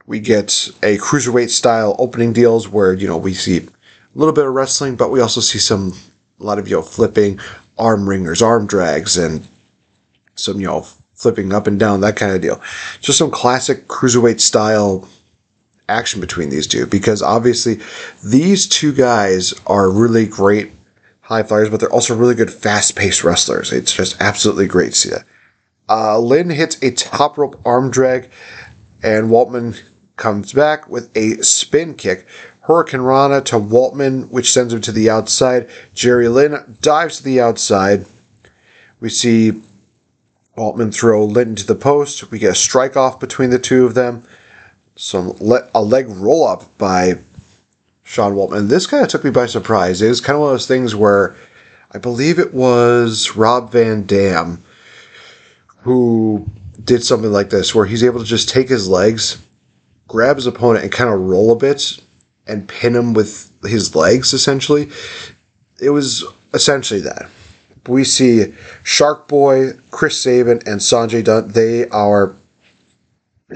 We 0.06 0.20
get 0.20 0.70
a 0.84 0.98
cruiserweight 0.98 1.50
style 1.50 1.96
opening 1.98 2.34
deals 2.34 2.70
where, 2.70 2.94
you 2.94 3.08
know, 3.08 3.18
we 3.18 3.34
see 3.34 3.58
a 3.58 3.64
little 4.14 4.34
bit 4.34 4.46
of 4.46 4.54
wrestling, 4.54 4.96
but 4.96 5.12
we 5.12 5.20
also 5.20 5.42
see 5.42 5.60
some, 5.60 5.94
a 6.40 6.44
lot 6.44 6.60
of, 6.60 6.68
you 6.68 6.76
know, 6.76 6.82
flipping, 6.82 7.40
arm 7.78 8.08
wringers, 8.08 8.42
arm 8.42 8.68
drags, 8.68 9.18
and 9.18 9.46
some, 10.36 10.60
you 10.60 10.68
know, 10.68 10.86
flipping 11.16 11.54
up 11.54 11.66
and 11.66 11.80
down, 11.80 12.02
that 12.02 12.16
kind 12.16 12.34
of 12.34 12.42
deal. 12.42 12.62
Just 13.02 13.18
some 13.18 13.32
classic 13.32 13.88
cruiserweight 13.88 14.40
style 14.40 15.08
action 15.90 16.20
between 16.20 16.50
these 16.50 16.68
two 16.68 16.86
because 16.88 17.22
obviously 17.22 17.80
these 18.24 18.68
two 18.68 18.92
guys 18.92 19.54
are 19.68 19.90
really 19.90 20.26
great 20.26 20.72
high 21.22 21.44
flyers, 21.44 21.70
but 21.70 21.80
they're 21.80 21.92
also 21.92 22.16
really 22.16 22.36
good 22.36 22.52
fast 22.52 22.96
paced 22.96 23.24
wrestlers. 23.24 23.72
It's 23.72 23.94
just 23.94 24.20
absolutely 24.22 24.68
great 24.68 24.92
to 24.92 24.96
see 24.96 25.10
that. 25.10 25.26
Uh, 25.88 26.20
Lynn 26.20 26.50
hits 26.50 26.82
a 26.82 26.92
top 26.92 27.38
rope 27.38 27.60
arm 27.66 27.92
drag, 27.92 28.30
and 29.04 29.30
Waltman 29.30 29.80
comes 30.16 30.54
back 30.54 30.90
with 30.90 31.16
a 31.16 31.42
spin 31.44 31.94
kick. 31.94 32.28
Hurricane 32.62 33.02
Rana 33.02 33.42
to 33.42 33.60
Waltman, 33.60 34.30
which 34.30 34.52
sends 34.52 34.74
him 34.74 34.82
to 34.82 34.92
the 34.92 35.10
outside. 35.10 35.70
Jerry 35.94 36.28
Lynn 36.28 36.78
dives 36.82 37.18
to 37.18 37.24
the 37.24 37.40
outside. 37.40 38.06
We 39.00 39.10
see 39.10 39.62
Waltman 40.58 40.94
throw 40.94 41.24
Lynn 41.26 41.56
to 41.56 41.68
the 41.68 41.76
post. 41.76 42.32
We 42.32 42.40
get 42.40 42.54
a 42.54 42.56
strike 42.56 42.98
off 42.98 43.20
between 43.20 43.52
the 43.52 43.60
two 43.60 43.86
of 43.86 43.94
them. 43.94 44.24
Some 44.96 45.36
le- 45.40 45.70
a 45.76 45.82
leg 45.82 46.08
roll 46.10 46.48
up 46.48 46.76
by 46.78 47.20
Sean 48.04 48.34
Waltman. 48.34 48.70
This 48.70 48.88
kind 48.88 49.04
of 49.04 49.10
took 49.10 49.24
me 49.24 49.30
by 49.30 49.46
surprise. 49.46 50.02
It 50.02 50.08
was 50.08 50.22
kind 50.22 50.36
of 50.36 50.42
one 50.42 50.50
of 50.50 50.54
those 50.54 50.68
things 50.68 50.96
where 50.96 51.36
I 51.92 52.00
believe 52.00 52.40
it 52.40 52.54
was 52.54 53.36
Rob 53.36 53.72
Van 53.72 54.06
Dam 54.06 54.64
who 55.86 56.44
did 56.84 57.04
something 57.04 57.32
like 57.32 57.52
this, 57.52 57.76
where 57.76 57.86
he's 57.86 58.04
able 58.04 58.20
to 58.20 58.26
just 58.26 58.50
take 58.50 58.68
his 58.68 58.90
legs, 58.90 59.38
grab 60.08 60.36
his 60.36 60.48
opponent, 60.48 60.84
and 60.84 60.92
kind 60.92 61.14
of 61.14 61.20
roll 61.20 61.52
a 61.52 61.56
bit 61.56 62.02
and 62.48 62.68
pin 62.68 62.96
him 62.96 63.14
with 63.14 63.52
his 63.64 63.96
legs, 63.96 64.34
essentially. 64.34 64.90
It 65.80 65.92
was 65.92 66.26
essentially 66.56 67.02
that. 67.02 67.30
We 67.86 68.04
see 68.04 68.56
Shark 68.84 69.28
Boy, 69.28 69.74
Chris 69.92 70.20
Sabin, 70.20 70.60
and 70.66 70.82
Sonjay 70.82 71.24
Dutt. 71.24 71.54
They 71.54 71.88
are. 71.90 72.36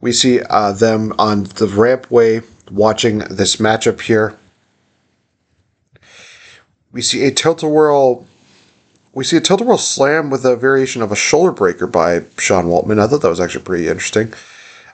We 0.00 0.12
see 0.12 0.40
uh, 0.40 0.70
them 0.70 1.12
on 1.18 1.42
the 1.42 1.66
rampway 1.66 2.44
watching 2.70 3.18
this 3.18 3.56
matchup 3.56 4.00
here. 4.00 4.38
We 6.92 7.02
see 7.02 7.24
a 7.24 7.32
tilt-a-whirl 7.32 8.24
we 9.18 9.24
see 9.24 9.36
a 9.36 9.40
tilt-a-whirl 9.40 9.76
slam 9.78 10.30
with 10.30 10.44
a 10.44 10.54
variation 10.54 11.02
of 11.02 11.10
a 11.10 11.16
shoulder 11.16 11.50
breaker 11.50 11.88
by 11.88 12.22
Sean 12.38 12.66
Waltman. 12.66 13.00
I 13.00 13.08
thought 13.08 13.20
that 13.22 13.28
was 13.28 13.40
actually 13.40 13.64
pretty 13.64 13.88
interesting. 13.88 14.32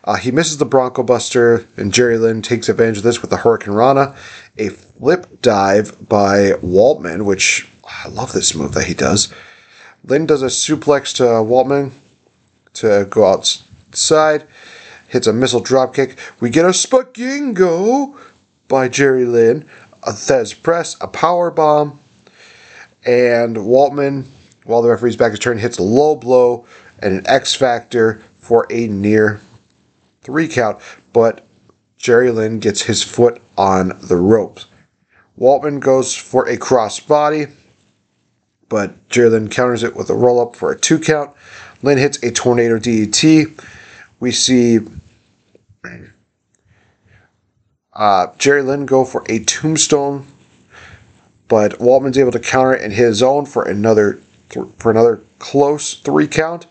Uh, 0.05 0.17
he 0.17 0.31
misses 0.31 0.57
the 0.57 0.65
Bronco 0.65 1.03
Buster, 1.03 1.67
and 1.77 1.93
Jerry 1.93 2.17
Lynn 2.17 2.41
takes 2.41 2.71
advantage 2.71 2.97
of 2.97 3.03
this 3.03 3.21
with 3.21 3.29
the 3.29 3.37
Hurricane 3.37 3.75
Rana. 3.75 4.17
A 4.57 4.71
flip 4.71 5.43
dive 5.43 6.09
by 6.09 6.53
Waltman, 6.63 7.27
which 7.27 7.69
I 7.85 8.09
love 8.09 8.33
this 8.33 8.55
move 8.55 8.73
that 8.73 8.87
he 8.87 8.95
does. 8.95 9.31
Lynn 10.05 10.25
does 10.25 10.43
a 10.43 10.47
suplex 10.47 11.15
to 11.17 11.25
Waltman 11.25 11.91
to 12.75 13.07
go 13.11 13.27
outside, 13.27 14.47
hits 15.07 15.27
a 15.27 15.35
missile 15.35 15.63
dropkick. 15.63 16.17
We 16.41 16.49
get 16.49 16.65
a 16.65 16.69
Spagingo 16.69 18.17
by 18.69 18.89
Jerry 18.89 19.27
Lynn, 19.27 19.69
a 20.03 20.13
Thesz 20.13 20.55
press, 20.63 20.97
a 21.03 21.09
power 21.09 21.51
bomb, 21.51 22.01
and 23.05 23.57
Waltman, 23.57 24.25
while 24.65 24.83
the 24.83 24.89
referee's 24.89 25.17
back 25.17 25.33
is 25.33 25.39
turned, 25.39 25.61
hits 25.61 25.79
a 25.79 25.83
low 25.83 26.17
blow 26.17 26.67
and 27.01 27.15
an 27.15 27.27
X 27.27 27.55
Factor 27.55 28.23
for 28.39 28.67
a 28.71 28.89
near 28.89 29.41
three 30.23 30.49
count, 30.49 30.79
but 31.13 31.45
Jerry 31.97 32.31
Lynn 32.31 32.59
gets 32.59 32.83
his 32.83 33.03
foot 33.03 33.41
on 33.57 33.99
the 34.03 34.17
ropes. 34.17 34.67
Waltman 35.39 35.81
goes 35.81 36.15
for 36.15 36.49
a 36.49 36.57
crossbody, 36.57 37.51
but 38.69 39.09
Jerry 39.09 39.31
Lynn 39.31 39.49
counters 39.49 39.83
it 39.83 39.97
with 39.97 40.11
a 40.11 40.15
roll 40.15 40.41
up 40.41 40.57
for 40.57 40.71
a 40.73 40.79
two 40.79 40.99
count. 40.99 41.35
Lynn 41.83 41.99
hits 41.99 42.23
a 42.23 42.31
tornado 42.31 42.79
DDT. 42.79 43.63
We 44.21 44.33
see 44.33 44.81
uh, 47.93 48.29
Jerry 48.39 48.63
Lynn 48.63 48.87
go 48.87 49.05
for 49.05 49.25
a 49.29 49.41
tombstone 49.41 50.27
but 51.49 51.79
Waltman's 51.79 52.19
able 52.19 52.33
to 52.33 52.41
counter 52.41 52.75
it 52.75 52.83
in 52.83 52.91
his 52.91 53.23
own 53.23 53.47
for 53.47 53.63
another 53.63 54.19
for 54.79 54.91
another 54.91 55.21
close 55.39 55.95
three 55.95 56.29
count. 56.29 56.67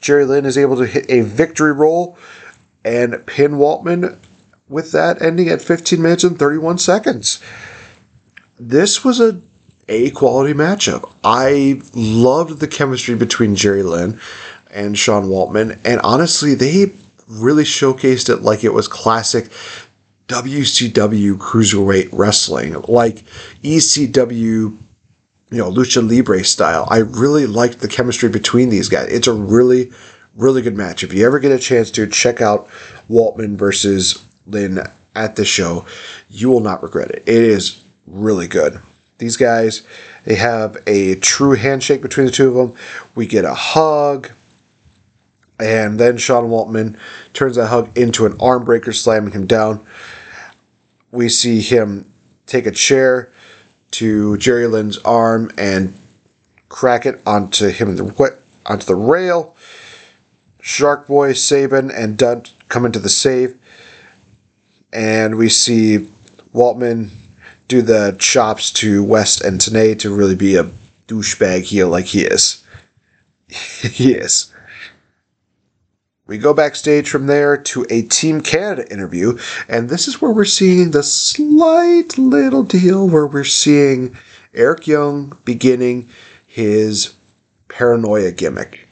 Jerry 0.00 0.24
Lynn 0.24 0.44
is 0.44 0.58
able 0.58 0.76
to 0.76 0.86
hit 0.86 1.06
a 1.08 1.22
victory 1.22 1.72
roll 1.72 2.18
and 2.84 3.24
pin 3.26 3.52
Waltman 3.52 4.18
with 4.68 4.92
that 4.92 5.22
ending 5.22 5.48
at 5.48 5.62
15 5.62 6.00
minutes 6.02 6.24
and 6.24 6.38
31 6.38 6.78
seconds. 6.78 7.40
This 8.58 9.02
was 9.04 9.20
a 9.20 9.40
A 9.88 10.10
quality 10.10 10.54
matchup. 10.54 11.10
I 11.22 11.80
loved 11.94 12.60
the 12.60 12.68
chemistry 12.68 13.14
between 13.14 13.56
Jerry 13.56 13.82
Lynn 13.82 14.20
and 14.70 14.98
Sean 14.98 15.28
Waltman, 15.28 15.78
and 15.84 16.00
honestly, 16.00 16.54
they 16.54 16.92
really 17.26 17.64
showcased 17.64 18.28
it 18.28 18.42
like 18.42 18.64
it 18.64 18.74
was 18.74 18.88
classic 18.88 19.50
WCW 20.28 21.34
cruiserweight 21.34 22.08
wrestling, 22.12 22.80
like 22.88 23.24
ECW, 23.62 24.38
you 24.38 24.78
know, 25.50 25.70
lucha 25.70 26.08
libre 26.08 26.42
style. 26.42 26.88
I 26.90 26.98
really 26.98 27.46
liked 27.46 27.80
the 27.80 27.88
chemistry 27.88 28.30
between 28.30 28.70
these 28.70 28.88
guys. 28.88 29.12
It's 29.12 29.26
a 29.26 29.34
really, 29.34 29.92
really 30.34 30.62
good 30.62 30.76
match. 30.76 31.04
If 31.04 31.12
you 31.12 31.26
ever 31.26 31.38
get 31.38 31.52
a 31.52 31.58
chance 31.58 31.90
to 31.92 32.06
check 32.06 32.40
out 32.40 32.68
Waltman 33.10 33.56
versus 33.56 34.22
Lynn 34.46 34.80
at 35.14 35.36
the 35.36 35.44
show, 35.44 35.84
you 36.30 36.48
will 36.48 36.60
not 36.60 36.82
regret 36.82 37.10
it. 37.10 37.22
It 37.26 37.42
is 37.42 37.82
really 38.06 38.48
good. 38.48 38.80
These 39.18 39.36
guys, 39.36 39.86
they 40.24 40.36
have 40.36 40.78
a 40.86 41.16
true 41.16 41.54
handshake 41.54 42.00
between 42.00 42.26
the 42.26 42.32
two 42.32 42.48
of 42.48 42.54
them. 42.54 42.76
We 43.14 43.26
get 43.26 43.44
a 43.44 43.54
hug. 43.54 44.30
And 45.60 46.00
then 46.00 46.16
Sean 46.16 46.48
Waltman 46.48 46.98
turns 47.32 47.56
that 47.56 47.68
hug 47.68 47.96
into 47.96 48.26
an 48.26 48.36
arm 48.40 48.64
breaker, 48.64 48.92
slamming 48.92 49.32
him 49.32 49.46
down 49.46 49.86
we 51.14 51.28
see 51.28 51.60
him 51.60 52.12
take 52.46 52.66
a 52.66 52.70
chair 52.70 53.32
to 53.92 54.36
Jerry 54.38 54.66
Lynn's 54.66 54.98
arm 54.98 55.50
and 55.56 55.94
crack 56.68 57.06
it 57.06 57.22
onto 57.24 57.68
him 57.68 57.96
the 57.96 58.38
onto 58.66 58.84
the 58.84 58.96
rail. 58.96 59.56
Shark 60.60 61.06
Boy, 61.06 61.34
Sabin, 61.34 61.90
and 61.90 62.16
Dutt 62.16 62.52
come 62.68 62.86
into 62.86 62.98
the 62.98 63.10
save, 63.10 63.56
and 64.92 65.36
we 65.36 65.50
see 65.50 66.08
Waltman 66.54 67.10
do 67.68 67.82
the 67.82 68.16
chops 68.18 68.72
to 68.72 69.04
West 69.04 69.42
and 69.42 69.60
Tenay 69.60 69.98
to 69.98 70.14
really 70.14 70.34
be 70.34 70.56
a 70.56 70.70
douchebag 71.06 71.62
heel 71.62 71.88
like 71.88 72.06
he 72.06 72.22
is. 72.22 72.64
he 73.48 74.14
is. 74.14 74.53
We 76.26 76.38
go 76.38 76.54
backstage 76.54 77.10
from 77.10 77.26
there 77.26 77.58
to 77.58 77.84
a 77.90 78.00
Team 78.00 78.40
Canada 78.40 78.90
interview, 78.90 79.38
and 79.68 79.90
this 79.90 80.08
is 80.08 80.22
where 80.22 80.30
we're 80.30 80.46
seeing 80.46 80.90
the 80.90 81.02
slight 81.02 82.16
little 82.16 82.62
deal 82.62 83.06
where 83.06 83.26
we're 83.26 83.44
seeing 83.44 84.16
Eric 84.54 84.86
Young 84.86 85.36
beginning 85.44 86.08
his 86.46 87.12
paranoia 87.68 88.32
gimmick. 88.32 88.88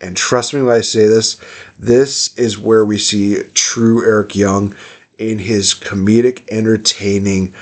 And 0.00 0.16
trust 0.16 0.54
me 0.54 0.62
when 0.62 0.76
I 0.76 0.82
say 0.82 1.06
this, 1.06 1.40
this 1.76 2.38
is 2.38 2.56
where 2.56 2.84
we 2.84 2.98
see 2.98 3.42
true 3.54 4.06
Eric 4.06 4.36
Young 4.36 4.76
in 5.18 5.40
his 5.40 5.74
comedic, 5.74 6.48
entertaining 6.52 7.52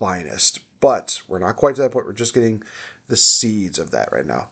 finest. 0.00 0.58
But 0.80 1.22
we're 1.28 1.38
not 1.38 1.54
quite 1.54 1.76
to 1.76 1.82
that 1.82 1.92
point. 1.92 2.06
We're 2.06 2.14
just 2.14 2.34
getting 2.34 2.64
the 3.06 3.16
seeds 3.16 3.78
of 3.78 3.92
that 3.92 4.10
right 4.10 4.26
now. 4.26 4.50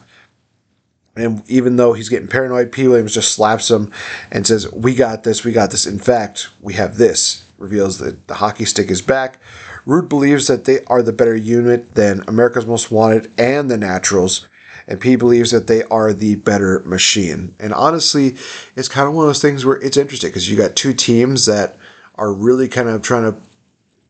And 1.15 1.49
even 1.51 1.77
though 1.77 1.93
he's 1.93 2.09
getting 2.09 2.29
paranoid, 2.29 2.73
P. 2.73 2.89
Williams 2.89 3.15
just 3.15 3.33
slaps 3.33 3.71
him 3.71 3.93
and 4.31 4.47
says, 4.47 4.71
We 4.73 4.95
got 4.95 5.25
this, 5.25 5.45
we 5.45 5.53
got 5.53 5.71
this. 5.71 5.87
In 5.87 5.99
fact, 5.99 6.49
we 6.61 6.75
have 6.75 6.97
this. 6.97 7.47
Reveals 7.59 7.99
that 7.99 8.27
the 8.27 8.35
hockey 8.35 8.65
stick 8.65 8.91
is 8.91 9.03
back. 9.03 9.39
Roode 9.85 10.09
believes 10.09 10.49
that 10.49 10.65
they 10.65 10.85
are 10.87 11.03
the 11.03 11.13
better 11.13 11.37
unit 11.37 11.95
than 11.95 12.23
America's 12.29 12.67
Most 12.67 12.91
Wanted 12.91 13.31
and 13.39 13.71
the 13.71 13.77
Naturals. 13.77 14.49
And 14.89 15.01
P 15.01 15.15
believes 15.15 15.53
that 15.53 15.69
they 15.69 15.85
are 15.85 16.13
the 16.13 16.37
better 16.37 16.81
machine. 16.81 17.55
And 17.61 17.73
honestly, 17.73 18.37
it's 18.75 18.89
kind 18.89 19.07
of 19.07 19.15
one 19.15 19.25
of 19.25 19.29
those 19.29 19.43
things 19.43 19.65
where 19.65 19.77
it's 19.77 19.97
interesting 19.97 20.31
because 20.31 20.51
you 20.51 20.57
got 20.57 20.75
two 20.75 20.93
teams 20.93 21.47
that 21.47 21.77
are 22.17 22.33
really 22.33 22.69
kind 22.69 22.89
of 22.89 23.03
trying 23.03 23.31
to 23.33 23.41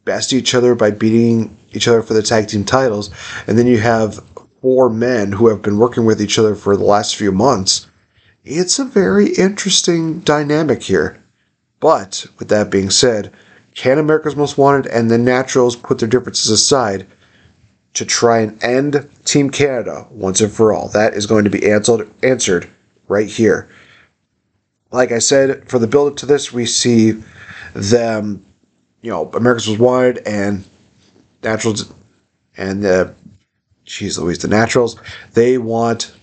best 0.04 0.32
each 0.32 0.54
other 0.54 0.74
by 0.74 0.90
beating 0.90 1.56
each 1.72 1.88
other 1.88 2.02
for 2.02 2.14
the 2.14 2.22
tag 2.22 2.48
team 2.48 2.64
titles. 2.64 3.10
And 3.46 3.58
then 3.58 3.66
you 3.66 3.78
have 3.78 4.24
four 4.62 4.88
men 4.88 5.32
who 5.32 5.48
have 5.48 5.60
been 5.60 5.78
working 5.78 6.04
with 6.04 6.22
each 6.22 6.38
other 6.38 6.54
for 6.54 6.76
the 6.76 6.84
last 6.84 7.16
few 7.16 7.32
months, 7.32 7.88
it's 8.44 8.78
a 8.78 8.84
very 8.84 9.34
interesting 9.34 10.20
dynamic 10.20 10.84
here. 10.84 11.22
But 11.80 12.26
with 12.38 12.48
that 12.48 12.70
being 12.70 12.90
said, 12.90 13.32
can 13.74 13.98
America's 13.98 14.36
Most 14.36 14.56
Wanted 14.56 14.86
and 14.86 15.10
the 15.10 15.18
Naturals 15.18 15.74
put 15.74 15.98
their 15.98 16.08
differences 16.08 16.50
aside 16.50 17.06
to 17.94 18.06
try 18.06 18.38
and 18.38 18.62
end 18.62 19.08
Team 19.24 19.50
Canada 19.50 20.06
once 20.10 20.40
and 20.40 20.52
for 20.52 20.72
all? 20.72 20.88
That 20.88 21.14
is 21.14 21.26
going 21.26 21.44
to 21.44 21.50
be 21.50 21.68
answered 21.68 22.08
answered 22.22 22.70
right 23.08 23.28
here. 23.28 23.68
Like 24.92 25.10
I 25.10 25.18
said, 25.18 25.68
for 25.68 25.78
the 25.78 25.86
build 25.86 26.12
up 26.12 26.16
to 26.18 26.26
this, 26.26 26.52
we 26.52 26.66
see 26.66 27.22
them, 27.74 28.44
you 29.00 29.10
know, 29.10 29.30
America's 29.32 29.68
Most 29.68 29.80
Wanted 29.80 30.18
and 30.26 30.64
Naturals 31.42 31.92
and 32.56 32.84
the 32.84 33.14
Jeez 33.86 34.18
Louise, 34.18 34.38
the 34.38 34.48
Naturals, 34.48 34.96
they 35.34 35.58
want 35.58 36.14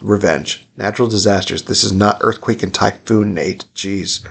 revenge. 0.00 0.66
Natural 0.76 1.08
disasters. 1.08 1.62
This 1.62 1.84
is 1.84 1.92
not 1.92 2.18
earthquake 2.20 2.62
and 2.62 2.74
typhoon, 2.74 3.34
Nate. 3.34 3.64
Jeez. 3.74 4.26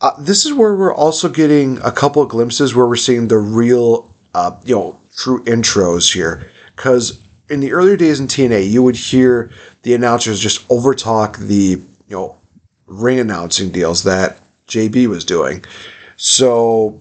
Uh, 0.00 0.12
this 0.20 0.46
is 0.46 0.52
where 0.52 0.76
we're 0.76 0.94
also 0.94 1.28
getting 1.28 1.78
a 1.78 1.90
couple 1.90 2.22
of 2.22 2.28
glimpses 2.28 2.74
where 2.74 2.86
we're 2.86 2.96
seeing 2.96 3.28
the 3.28 3.38
real, 3.38 4.14
uh, 4.34 4.56
you 4.64 4.74
know, 4.74 5.00
true 5.16 5.42
intros 5.44 6.12
here. 6.12 6.50
Because 6.76 7.20
in 7.50 7.60
the 7.60 7.72
earlier 7.72 7.96
days 7.96 8.20
in 8.20 8.28
TNA, 8.28 8.70
you 8.70 8.82
would 8.82 8.96
hear 8.96 9.50
the 9.82 9.94
announcers 9.94 10.38
just 10.38 10.66
overtalk 10.68 11.36
the 11.38 11.80
you 12.08 12.16
know 12.16 12.36
ring 12.86 13.18
announcing 13.18 13.70
deals 13.70 14.02
that 14.04 14.38
JB 14.68 15.08
was 15.08 15.24
doing. 15.24 15.64
So 16.16 17.00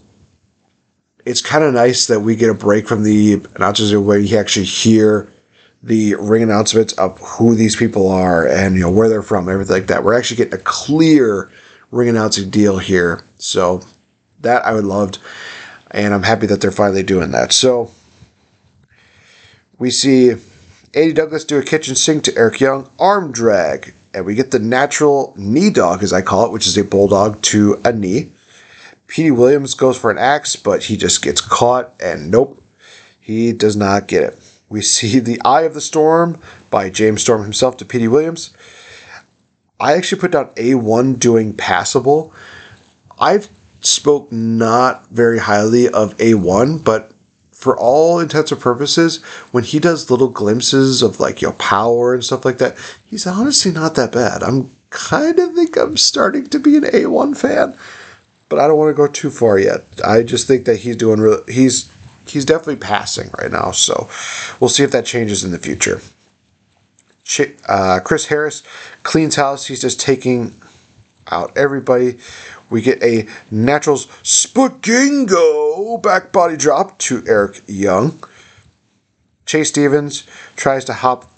it's 1.27 1.41
kind 1.41 1.63
of 1.63 1.73
nice 1.73 2.07
that 2.07 2.21
we 2.21 2.35
get 2.35 2.49
a 2.49 2.53
break 2.53 2.87
from 2.87 3.03
the 3.03 3.41
announcers 3.55 3.93
where 3.95 4.17
you 4.17 4.37
actually 4.37 4.65
hear 4.65 5.27
the 5.83 6.15
ring 6.15 6.41
announcements 6.41 6.93
of 6.93 7.19
who 7.19 7.53
these 7.53 7.75
people 7.75 8.09
are 8.09 8.47
and 8.47 8.75
you 8.75 8.81
know 8.81 8.89
where 8.89 9.09
they're 9.09 9.21
from, 9.21 9.49
everything 9.49 9.73
like 9.73 9.87
that. 9.87 10.03
We're 10.03 10.17
actually 10.17 10.37
getting 10.37 10.53
a 10.53 10.63
clear 10.63 11.51
ring 11.91 12.07
announcing 12.07 12.49
deal 12.49 12.77
here. 12.77 13.21
So 13.37 13.81
that 14.39 14.65
I 14.65 14.73
would 14.73 14.85
loved, 14.85 15.19
and 15.91 16.13
I'm 16.13 16.23
happy 16.23 16.47
that 16.47 16.61
they're 16.61 16.71
finally 16.71 17.03
doing 17.03 17.31
that. 17.31 17.51
So 17.51 17.91
we 19.77 19.91
see 19.91 20.31
Andy 20.93 21.13
Douglas 21.13 21.43
do 21.43 21.59
a 21.59 21.63
kitchen 21.63 21.95
sink 21.95 22.23
to 22.23 22.37
Eric 22.37 22.61
Young, 22.61 22.89
arm 22.99 23.33
drag, 23.33 23.93
and 24.13 24.25
we 24.25 24.33
get 24.33 24.51
the 24.51 24.59
natural 24.59 25.33
knee 25.37 25.69
dog, 25.69 26.03
as 26.03 26.13
I 26.13 26.21
call 26.21 26.45
it, 26.45 26.51
which 26.51 26.67
is 26.67 26.77
a 26.77 26.83
bulldog 26.83 27.41
to 27.43 27.81
a 27.83 27.91
knee. 27.91 28.31
Petey 29.07 29.31
Williams 29.31 29.73
goes 29.73 29.97
for 29.97 30.11
an 30.11 30.17
axe, 30.17 30.55
but 30.55 30.83
he 30.83 30.97
just 30.97 31.21
gets 31.21 31.41
caught, 31.41 31.93
and 31.99 32.29
nope, 32.29 32.61
he 33.19 33.53
does 33.53 33.75
not 33.75 34.07
get 34.07 34.23
it. 34.23 34.39
We 34.69 34.81
see 34.83 35.19
the 35.19 35.41
Eye 35.43 35.61
of 35.61 35.73
the 35.73 35.81
Storm 35.81 36.41
by 36.69 36.89
James 36.89 37.21
Storm 37.21 37.41
himself 37.43 37.77
to 37.77 37.85
Petey 37.85 38.07
Williams. 38.07 38.53
I 39.79 39.93
actually 39.93 40.21
put 40.21 40.31
down 40.31 40.49
A1 40.55 41.19
doing 41.19 41.53
passable. 41.53 42.33
I've 43.19 43.49
spoke 43.81 44.31
not 44.31 45.07
very 45.09 45.37
highly 45.37 45.87
of 45.89 46.17
A1, 46.17 46.83
but 46.83 47.11
for 47.51 47.77
all 47.77 48.19
intents 48.19 48.51
and 48.51 48.61
purposes, 48.61 49.23
when 49.51 49.63
he 49.63 49.79
does 49.79 50.11
little 50.11 50.29
glimpses 50.29 51.01
of 51.01 51.19
like 51.19 51.41
your 51.41 51.53
power 51.53 52.13
and 52.13 52.23
stuff 52.23 52.45
like 52.45 52.59
that, 52.59 52.77
he's 53.05 53.25
honestly 53.25 53.71
not 53.71 53.95
that 53.95 54.11
bad. 54.11 54.43
I'm 54.43 54.69
kind 54.89 55.37
of 55.39 55.53
think 55.53 55.75
I'm 55.75 55.97
starting 55.97 56.45
to 56.47 56.59
be 56.59 56.77
an 56.77 56.83
A1 56.83 57.35
fan, 57.35 57.75
but 58.49 58.59
I 58.59 58.67
don't 58.67 58.77
want 58.77 58.89
to 58.89 58.93
go 58.93 59.07
too 59.07 59.29
far 59.29 59.59
yet. 59.59 59.85
I 60.03 60.23
just 60.23 60.47
think 60.47 60.65
that 60.65 60.77
he's 60.77 60.95
doing 60.95 61.19
really, 61.19 61.51
he's 61.51 61.91
he's 62.27 62.45
definitely 62.45 62.77
passing 62.77 63.29
right 63.37 63.51
now, 63.51 63.71
so 63.71 64.09
we'll 64.59 64.69
see 64.69 64.83
if 64.83 64.91
that 64.91 65.05
changes 65.05 65.43
in 65.43 65.51
the 65.51 65.59
future. 65.59 66.01
Uh, 67.67 67.99
Chris 67.99 68.25
Harris 68.25 68.63
cleans 69.03 69.35
house. 69.35 69.65
He's 69.65 69.81
just 69.81 69.99
taking 69.99 70.53
out 71.29 71.55
everybody. 71.57 72.19
We 72.69 72.81
get 72.81 73.01
a 73.03 73.27
Naturals 73.51 74.07
Spagingo 74.23 76.01
back 76.01 76.31
body 76.31 76.57
drop 76.57 76.97
to 76.99 77.23
Eric 77.27 77.61
Young. 77.67 78.21
Chase 79.45 79.69
Stevens 79.69 80.27
tries 80.55 80.85
to 80.85 80.93
hop 80.93 81.29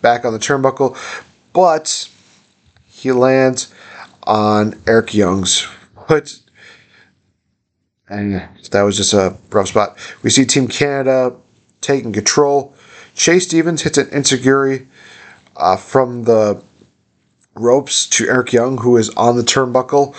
back 0.00 0.24
on 0.24 0.32
the 0.32 0.38
turnbuckle, 0.38 0.96
but 1.52 2.08
he 2.86 3.12
lands 3.12 3.72
on 4.24 4.80
Eric 4.86 5.14
Young's 5.14 5.68
foot. 6.10 6.40
And 8.08 8.42
that 8.72 8.82
was 8.82 8.96
just 8.96 9.12
a 9.12 9.36
rough 9.50 9.68
spot. 9.68 9.96
We 10.24 10.30
see 10.30 10.44
Team 10.44 10.66
Canada 10.66 11.36
taking 11.80 12.12
control. 12.12 12.74
Chase 13.14 13.46
Stevens 13.46 13.82
hits 13.82 13.96
an 13.96 14.06
enzuigiri 14.06 14.86
uh, 15.56 15.76
from 15.76 16.24
the 16.24 16.60
ropes 17.54 18.08
to 18.08 18.26
Eric 18.26 18.52
Young, 18.52 18.78
who 18.78 18.96
is 18.96 19.10
on 19.10 19.36
the 19.36 19.44
turnbuckle, 19.44 20.16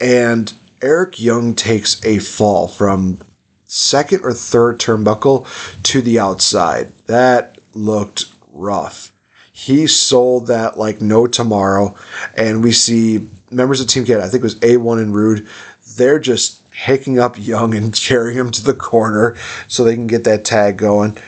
and 0.00 0.54
Eric 0.80 1.20
Young 1.20 1.54
takes 1.54 2.02
a 2.06 2.20
fall 2.20 2.66
from 2.66 3.20
second 3.66 4.24
or 4.24 4.32
third 4.32 4.80
turnbuckle 4.80 5.46
to 5.82 6.00
the 6.00 6.18
outside. 6.18 6.90
That 7.04 7.58
looked 7.74 8.32
rough. 8.46 9.12
He 9.58 9.88
sold 9.88 10.46
that 10.46 10.78
like 10.78 11.00
no 11.00 11.26
tomorrow, 11.26 11.96
and 12.36 12.62
we 12.62 12.70
see 12.70 13.28
members 13.50 13.80
of 13.80 13.88
Team 13.88 14.04
Canada, 14.04 14.24
I 14.24 14.28
think 14.28 14.42
it 14.42 14.44
was 14.44 14.54
A1 14.60 15.02
and 15.02 15.12
Roode, 15.12 15.48
they're 15.96 16.20
just 16.20 16.70
picking 16.70 17.18
up 17.18 17.36
Young 17.36 17.74
and 17.74 17.92
carrying 18.00 18.38
him 18.38 18.52
to 18.52 18.62
the 18.62 18.72
corner 18.72 19.36
so 19.66 19.82
they 19.82 19.96
can 19.96 20.06
get 20.06 20.22
that 20.22 20.44
tag 20.44 20.76
going. 20.76 21.18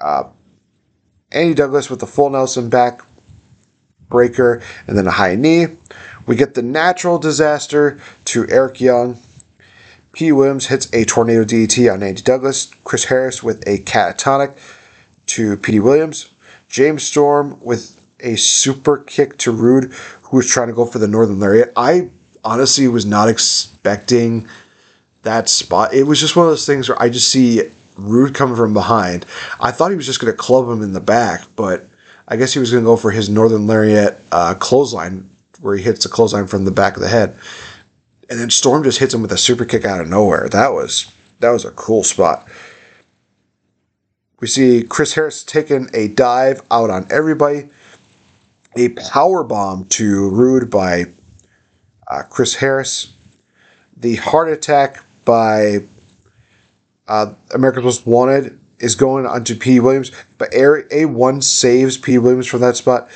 Uh, 0.00 0.24
Andy 1.30 1.54
Douglas 1.54 1.88
with 1.88 2.00
the 2.00 2.08
full 2.08 2.28
Nelson 2.28 2.68
back 2.68 3.02
breaker, 4.08 4.60
and 4.88 4.98
then 4.98 5.06
a 5.06 5.12
high 5.12 5.36
knee. 5.36 5.68
We 6.26 6.34
get 6.34 6.54
the 6.54 6.62
natural 6.62 7.20
disaster 7.20 8.00
to 8.24 8.48
Eric 8.48 8.80
Young. 8.80 9.22
P. 10.12 10.32
Williams 10.32 10.66
hits 10.66 10.92
a 10.92 11.04
tornado 11.04 11.44
DDT 11.44 11.92
on 11.92 12.02
Andy 12.02 12.22
Douglas. 12.22 12.74
Chris 12.82 13.04
Harris 13.04 13.44
with 13.44 13.62
a 13.68 13.78
catatonic 13.78 14.58
to 15.26 15.56
Petey 15.58 15.78
Williams. 15.78 16.30
James 16.68 17.02
Storm 17.02 17.58
with 17.60 18.04
a 18.20 18.36
super 18.36 18.98
kick 18.98 19.36
to 19.38 19.52
Roode, 19.52 19.92
who 20.22 20.38
was 20.38 20.48
trying 20.48 20.68
to 20.68 20.74
go 20.74 20.86
for 20.86 20.98
the 20.98 21.08
Northern 21.08 21.38
Lariat. 21.38 21.72
I 21.76 22.10
honestly 22.44 22.88
was 22.88 23.06
not 23.06 23.28
expecting 23.28 24.48
that 25.22 25.48
spot. 25.48 25.92
It 25.92 26.04
was 26.04 26.20
just 26.20 26.36
one 26.36 26.46
of 26.46 26.52
those 26.52 26.66
things 26.66 26.88
where 26.88 27.00
I 27.00 27.08
just 27.08 27.28
see 27.28 27.62
Roode 27.96 28.34
coming 28.34 28.56
from 28.56 28.72
behind. 28.72 29.26
I 29.60 29.70
thought 29.70 29.90
he 29.90 29.96
was 29.96 30.06
just 30.06 30.20
going 30.20 30.32
to 30.32 30.36
club 30.36 30.68
him 30.68 30.82
in 30.82 30.92
the 30.92 31.00
back, 31.00 31.44
but 31.56 31.88
I 32.28 32.36
guess 32.36 32.52
he 32.52 32.58
was 32.60 32.70
going 32.70 32.82
to 32.82 32.88
go 32.88 32.96
for 32.96 33.10
his 33.10 33.28
Northern 33.28 33.66
Lariat 33.66 34.20
uh, 34.32 34.54
clothesline, 34.54 35.28
where 35.60 35.76
he 35.76 35.82
hits 35.82 36.02
the 36.02 36.08
clothesline 36.08 36.46
from 36.46 36.64
the 36.64 36.70
back 36.70 36.96
of 36.96 37.02
the 37.02 37.08
head, 37.08 37.36
and 38.28 38.38
then 38.38 38.50
Storm 38.50 38.82
just 38.82 38.98
hits 38.98 39.14
him 39.14 39.22
with 39.22 39.32
a 39.32 39.38
super 39.38 39.64
kick 39.64 39.84
out 39.84 40.00
of 40.00 40.08
nowhere. 40.08 40.48
That 40.48 40.72
was 40.72 41.10
that 41.40 41.50
was 41.50 41.64
a 41.64 41.70
cool 41.72 42.02
spot. 42.02 42.48
We 44.46 44.50
see 44.50 44.84
Chris 44.84 45.12
Harris 45.12 45.42
taking 45.42 45.88
a 45.92 46.06
dive 46.06 46.62
out 46.70 46.88
on 46.88 47.08
everybody. 47.10 47.68
A 48.76 48.90
power 48.90 49.42
bomb 49.42 49.86
to 49.86 50.30
Roode 50.30 50.70
by 50.70 51.06
uh, 52.06 52.22
Chris 52.30 52.54
Harris. 52.54 53.12
The 53.96 54.14
heart 54.14 54.48
attack 54.48 55.02
by 55.24 55.80
uh, 57.08 57.34
America's 57.54 57.82
Most 57.82 58.06
Wanted 58.06 58.60
is 58.78 58.94
going 58.94 59.26
onto 59.26 59.56
P. 59.56 59.80
Williams, 59.80 60.12
but 60.38 60.52
A1 60.52 61.42
saves 61.42 61.98
P. 61.98 62.16
Williams 62.18 62.46
from 62.46 62.60
that 62.60 62.76
spot. 62.76 63.10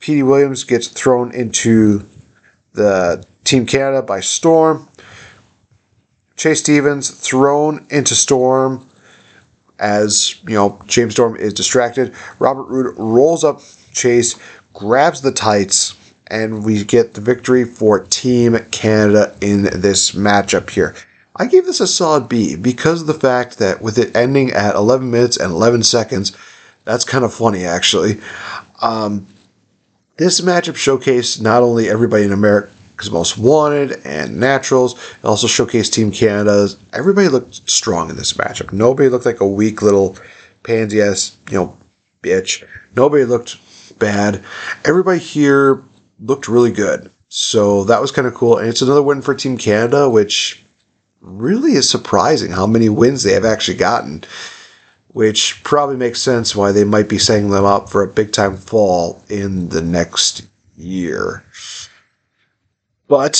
P. 0.00 0.24
Williams 0.24 0.64
gets 0.64 0.88
thrown 0.88 1.32
into 1.36 2.04
the 2.72 3.24
Team 3.44 3.64
Canada 3.64 4.02
by 4.02 4.18
Storm. 4.18 4.88
Chase 6.34 6.58
Stevens 6.58 7.12
thrown 7.12 7.86
into 7.90 8.16
Storm 8.16 8.85
as 9.78 10.40
you 10.44 10.54
know 10.54 10.80
James 10.86 11.14
Storm 11.14 11.36
is 11.36 11.52
distracted. 11.54 12.14
Robert 12.38 12.64
Roode 12.64 12.96
rolls 12.98 13.44
up 13.44 13.60
Chase, 13.92 14.36
grabs 14.72 15.20
the 15.22 15.32
tights, 15.32 15.96
and 16.28 16.64
we 16.64 16.84
get 16.84 17.14
the 17.14 17.20
victory 17.20 17.64
for 17.64 18.00
Team 18.00 18.58
Canada 18.70 19.34
in 19.40 19.64
this 19.64 20.12
matchup 20.12 20.70
here. 20.70 20.94
I 21.36 21.46
gave 21.46 21.66
this 21.66 21.80
a 21.80 21.86
solid 21.86 22.28
B 22.28 22.56
because 22.56 23.02
of 23.02 23.06
the 23.06 23.14
fact 23.14 23.58
that 23.58 23.82
with 23.82 23.98
it 23.98 24.16
ending 24.16 24.52
at 24.52 24.74
11 24.74 25.10
minutes 25.10 25.36
and 25.36 25.52
11 25.52 25.82
seconds, 25.82 26.36
that's 26.84 27.04
kind 27.04 27.24
of 27.24 27.34
funny 27.34 27.64
actually. 27.64 28.20
Um, 28.80 29.26
this 30.16 30.40
matchup 30.40 30.74
showcased 30.74 31.42
not 31.42 31.62
only 31.62 31.90
everybody 31.90 32.24
in 32.24 32.32
America's 32.96 33.10
Most 33.12 33.36
Wanted 33.38 34.06
and 34.06 34.40
Naturals, 34.40 34.94
it 34.94 35.24
also 35.24 35.46
showcased 35.46 35.92
Team 35.92 36.10
Canada's. 36.10 36.78
Everybody 36.94 37.28
looked 37.28 37.68
strong 37.68 38.08
in 38.08 38.16
this 38.16 38.32
matchup. 38.32 38.72
Nobody 38.72 39.10
looked 39.10 39.26
like 39.26 39.40
a 39.40 39.46
weak 39.46 39.82
little 39.82 40.16
pansy 40.62 41.02
ass, 41.02 41.36
you 41.50 41.58
know, 41.58 41.76
bitch. 42.22 42.66
Nobody 42.94 43.24
looked 43.24 43.58
bad. 43.98 44.42
Everybody 44.86 45.18
here 45.18 45.82
looked 46.20 46.48
really 46.48 46.72
good. 46.72 47.10
So 47.28 47.84
that 47.84 48.00
was 48.00 48.12
kind 48.12 48.26
of 48.26 48.32
cool. 48.32 48.56
And 48.56 48.66
it's 48.66 48.80
another 48.80 49.02
win 49.02 49.20
for 49.20 49.34
Team 49.34 49.58
Canada, 49.58 50.08
which 50.08 50.62
really 51.20 51.72
is 51.72 51.90
surprising 51.90 52.50
how 52.50 52.66
many 52.66 52.88
wins 52.88 53.24
they 53.24 53.32
have 53.32 53.44
actually 53.44 53.76
gotten, 53.76 54.24
which 55.08 55.62
probably 55.64 55.96
makes 55.96 56.22
sense 56.22 56.56
why 56.56 56.72
they 56.72 56.84
might 56.84 57.10
be 57.10 57.18
setting 57.18 57.50
them 57.50 57.66
up 57.66 57.90
for 57.90 58.02
a 58.02 58.08
big 58.08 58.32
time 58.32 58.56
fall 58.56 59.22
in 59.28 59.68
the 59.68 59.82
next 59.82 60.46
year. 60.78 61.44
But 63.08 63.32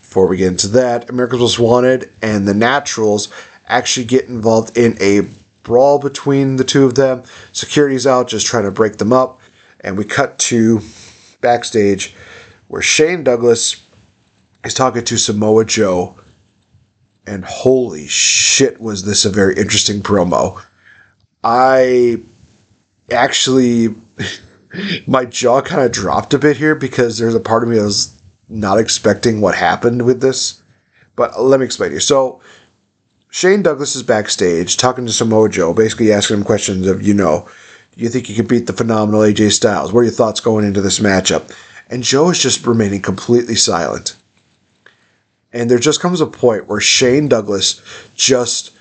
before 0.00 0.26
we 0.26 0.36
get 0.36 0.48
into 0.48 0.68
that, 0.68 1.10
America's 1.10 1.40
Most 1.40 1.58
Wanted 1.58 2.12
and 2.22 2.48
the 2.48 2.54
Naturals 2.54 3.32
actually 3.66 4.06
get 4.06 4.26
involved 4.26 4.76
in 4.76 4.96
a 5.00 5.28
brawl 5.62 5.98
between 5.98 6.56
the 6.56 6.64
two 6.64 6.84
of 6.84 6.94
them. 6.94 7.22
Security's 7.52 8.06
out 8.06 8.28
just 8.28 8.46
trying 8.46 8.64
to 8.64 8.70
break 8.70 8.96
them 8.96 9.12
up. 9.12 9.40
And 9.80 9.96
we 9.96 10.04
cut 10.04 10.38
to 10.40 10.80
backstage 11.40 12.14
where 12.68 12.82
Shane 12.82 13.24
Douglas 13.24 13.82
is 14.64 14.74
talking 14.74 15.04
to 15.04 15.16
Samoa 15.16 15.64
Joe 15.64 16.16
and 17.26 17.44
holy 17.44 18.06
shit, 18.08 18.80
was 18.80 19.04
this 19.04 19.24
a 19.24 19.30
very 19.30 19.56
interesting 19.56 20.02
promo. 20.02 20.60
I 21.44 22.20
actually, 23.10 23.94
my 25.06 25.24
jaw 25.26 25.62
kind 25.62 25.82
of 25.82 25.92
dropped 25.92 26.34
a 26.34 26.38
bit 26.38 26.56
here 26.56 26.74
because 26.74 27.18
there's 27.18 27.34
a 27.34 27.40
part 27.40 27.62
of 27.62 27.68
me 27.68 27.76
that 27.76 27.84
was 27.84 28.19
not 28.50 28.78
expecting 28.78 29.40
what 29.40 29.54
happened 29.54 30.02
with 30.02 30.20
this. 30.20 30.62
But 31.16 31.40
let 31.40 31.60
me 31.60 31.66
explain 31.66 31.90
to 31.90 31.94
you. 31.94 32.00
So, 32.00 32.40
Shane 33.30 33.62
Douglas 33.62 33.94
is 33.94 34.02
backstage 34.02 34.76
talking 34.76 35.06
to 35.06 35.12
Samoa 35.12 35.48
Joe, 35.48 35.72
basically 35.72 36.12
asking 36.12 36.38
him 36.38 36.44
questions 36.44 36.86
of, 36.88 37.00
you 37.00 37.14
know, 37.14 37.48
do 37.92 38.02
you 38.02 38.08
think 38.08 38.28
you 38.28 38.34
can 38.34 38.46
beat 38.46 38.66
the 38.66 38.72
phenomenal 38.72 39.20
AJ 39.20 39.52
Styles? 39.52 39.92
What 39.92 40.00
are 40.00 40.04
your 40.04 40.12
thoughts 40.12 40.40
going 40.40 40.64
into 40.64 40.80
this 40.80 40.98
matchup? 40.98 41.54
And 41.88 42.02
Joe 42.02 42.30
is 42.30 42.42
just 42.42 42.66
remaining 42.66 43.02
completely 43.02 43.54
silent. 43.54 44.16
And 45.52 45.70
there 45.70 45.78
just 45.78 46.00
comes 46.00 46.20
a 46.20 46.26
point 46.26 46.66
where 46.66 46.80
Shane 46.80 47.28
Douglas 47.28 47.82
just 48.14 48.72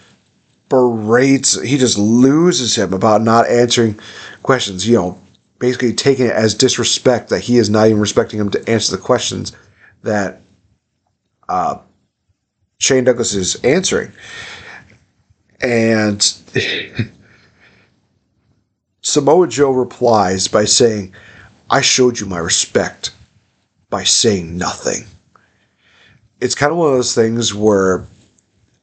berates, 0.70 1.60
he 1.62 1.78
just 1.78 1.98
loses 1.98 2.76
him 2.76 2.94
about 2.94 3.22
not 3.22 3.48
answering 3.48 4.00
questions, 4.44 4.88
you 4.88 4.96
know, 4.96 5.20
basically 5.60 5.94
taking 5.94 6.26
it 6.26 6.32
as 6.32 6.56
disrespect 6.56 7.30
that 7.30 7.42
he 7.42 7.58
is 7.58 7.70
not 7.70 7.88
even 7.88 8.00
respecting 8.00 8.40
him 8.40 8.50
to 8.50 8.70
answer 8.70 8.96
the 8.96 9.02
questions 9.02 9.52
that 10.04 10.42
uh, 11.48 11.78
Shane 12.78 13.04
Douglas 13.04 13.34
is 13.34 13.56
answering. 13.64 14.12
And 15.62 16.22
Samoa 19.02 19.48
Joe 19.48 19.72
replies 19.72 20.48
by 20.48 20.66
saying, 20.66 21.14
I 21.70 21.82
showed 21.82 22.20
you 22.20 22.26
my 22.26 22.40
respect 22.40 23.12
by 23.90 24.04
saying 24.04 24.58
nothing. 24.58 25.06
It's 26.40 26.56
kind 26.56 26.72
of 26.72 26.78
one 26.78 26.90
of 26.90 26.96
those 26.96 27.14
things 27.16 27.54
where 27.54 28.06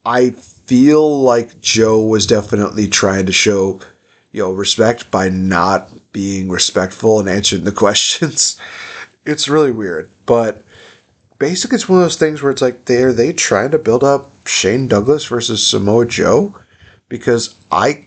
I 0.05 0.31
feel 0.31 1.22
like 1.22 1.59
Joe 1.61 2.01
was 2.01 2.27
definitely 2.27 2.89
trying 2.89 3.27
to 3.27 3.33
show, 3.33 3.81
you 4.37 4.43
know, 4.43 4.53
respect 4.53 5.11
by 5.11 5.30
not 5.30 6.12
being 6.12 6.51
respectful 6.51 7.18
and 7.18 7.26
answering 7.26 7.64
the 7.64 7.72
questions. 7.84 8.61
it's 9.24 9.49
really 9.49 9.72
weird, 9.72 10.11
but 10.26 10.62
basically 11.39 11.76
it's 11.76 11.89
one 11.89 12.01
of 12.01 12.05
those 12.05 12.18
things 12.18 12.43
where 12.43 12.53
it's 12.53 12.61
like 12.61 12.84
they're 12.84 13.14
they 13.14 13.32
trying 13.32 13.70
to 13.70 13.78
build 13.78 14.05
up 14.05 14.30
Shane 14.47 14.89
Douglas 14.89 15.24
versus 15.24 15.66
Samoa 15.66 16.05
Joe 16.05 16.55
because 17.09 17.55
I 17.72 18.05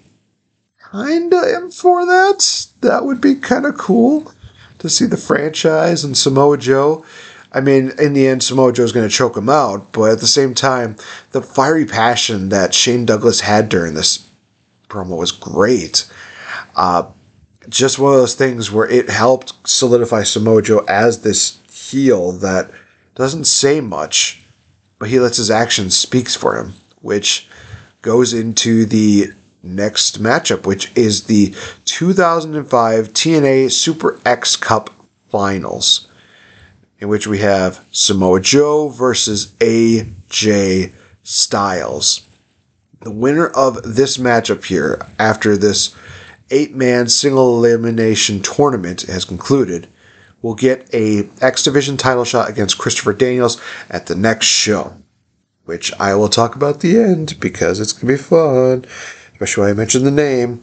kinda 0.92 1.38
am 1.56 1.72
for 1.72 2.06
that. 2.06 2.68
That 2.82 3.06
would 3.06 3.22
be 3.22 3.34
kind 3.34 3.66
of 3.66 3.80
cool 3.80 4.32
to 4.78 4.88
see 4.88 5.08
the 5.08 5.18
franchise 5.18 6.04
and 6.04 6.16
Samoa 6.16 6.60
Joe. 6.60 7.04
I 7.54 7.62
mean, 7.62 7.92
in 7.98 8.14
the 8.14 8.28
end, 8.28 8.44
Samoa 8.44 8.72
Joe's 8.72 8.92
going 8.92 9.10
to 9.10 9.16
choke 9.16 9.36
him 9.36 9.50
out, 9.50 9.92
but 9.94 10.12
at 10.12 10.20
the 10.20 10.28
same 10.28 10.54
time, 10.54 10.96
the 11.32 11.42
fiery 11.42 11.88
passion 11.88 12.50
that 12.50 12.76
Shane 12.76 13.08
Douglas 13.08 13.40
had 13.40 13.70
during 13.70 13.96
this 13.96 14.24
promo 14.90 15.18
was 15.18 15.32
great. 15.32 16.12
Uh, 16.76 17.10
just 17.70 18.00
one 18.00 18.14
of 18.14 18.20
those 18.20 18.36
things 18.36 18.72
where 18.72 18.90
it 18.90 19.10
helped 19.10 19.54
solidify 19.68 20.24
Samoa 20.24 20.62
Joe 20.62 20.86
as 20.88 21.22
this 21.22 21.58
heel 21.72 22.32
that 22.34 22.72
doesn't 23.16 23.46
say 23.46 23.80
much, 23.82 24.44
but 24.98 25.10
he 25.10 25.20
lets 25.20 25.38
his 25.38 25.52
actions 25.52 25.98
speaks 25.98 26.36
for 26.36 26.58
him, 26.58 26.74
which 27.02 27.48
goes 28.02 28.34
into 28.34 28.86
the 28.86 29.34
next 29.62 30.22
matchup, 30.22 30.66
which 30.66 30.92
is 30.98 31.24
the 31.24 31.54
2005 31.86 33.10
TNA 33.14 33.72
Super 33.72 34.20
X 34.26 34.56
Cup 34.56 34.90
Finals 35.30 36.08
in 37.00 37.08
which 37.08 37.28
we 37.28 37.40
have 37.40 37.86
Samoa 37.92 38.42
Joe 38.42 38.90
versus 38.90 39.48
AJ 39.60 40.92
Styles. 41.24 42.26
The 43.02 43.12
winner 43.12 43.48
of 43.48 43.82
this 43.84 44.18
matchup 44.18 44.66
here, 44.66 45.00
after 45.18 45.56
this 45.56 45.96
eight 46.52 46.76
man 46.76 47.08
single 47.08 47.64
elimination 47.64 48.42
tournament 48.42 49.04
has 49.04 49.24
concluded, 49.24 49.88
will 50.42 50.56
get 50.56 50.94
a 50.94 51.30
X 51.42 51.64
Division 51.64 51.96
title 51.96 52.26
shot 52.26 52.50
against 52.50 52.78
Christopher 52.78 53.14
Daniels 53.14 53.62
at 53.90 54.08
the 54.08 54.16
next 54.16 54.48
show, 54.48 54.94
which 55.64 55.94
I 56.00 56.14
will 56.16 56.30
talk 56.30 56.56
about 56.56 56.76
at 56.76 56.82
the 56.82 56.98
end 56.98 57.40
because 57.40 57.80
it's 57.80 57.94
going 57.94 58.08
to 58.08 58.18
be 58.18 58.24
fun, 58.24 58.86
especially 59.34 59.62
when 59.62 59.70
I 59.70 59.74
mention 59.74 60.04
the 60.04 60.12
name. 60.12 60.62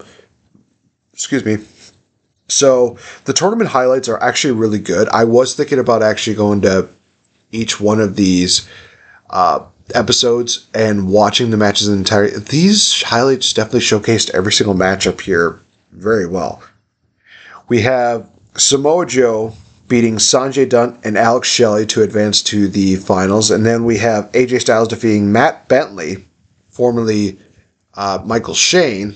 Excuse 1.15 1.45
me. 1.45 1.59
So 2.49 2.99
the 3.25 3.33
tournament 3.33 3.71
highlights 3.71 4.09
are 4.09 4.23
actually 4.23 4.53
really 4.53 4.79
good. 4.79 5.09
I 5.09 5.25
was 5.25 5.55
thinking 5.55 5.79
about 5.79 6.03
actually 6.03 6.37
going 6.37 6.61
to 6.63 6.89
each 7.51 7.81
one 7.81 8.01
of 8.01 8.17
these 8.17 8.69
uh, 9.31 9.65
episodes 9.95 10.67
and 10.75 11.09
watching 11.09 11.51
the 11.51 11.57
matches 11.57 11.89
in 11.89 11.99
entirety. 11.99 12.39
These 12.39 13.03
highlights 13.03 13.53
definitely 13.53 13.81
showcased 13.81 14.31
every 14.31 14.53
single 14.53 14.75
matchup 14.75 15.21
here 15.21 15.61
very 15.93 16.27
well. 16.27 16.63
We 17.69 17.81
have 17.83 18.29
Samoa 18.57 19.07
Joe 19.07 19.55
beating 19.89 20.17
Sonjay 20.17 20.69
Dutt 20.69 20.99
and 21.05 21.17
Alex 21.17 21.49
Shelley 21.49 21.87
to 21.87 22.03
advance 22.03 22.43
to 22.43 22.69
the 22.69 22.97
finals, 22.97 23.51
and 23.51 23.65
then 23.65 23.85
we 23.85 23.99
have 23.99 24.31
AJ 24.33 24.63
Styles 24.63 24.89
defeating 24.89 25.33
Matt 25.33 25.69
Bentley, 25.69 26.25
formerly 26.69 27.39
uh, 27.95 28.21
Michael 28.25 28.55
Shane, 28.55 29.15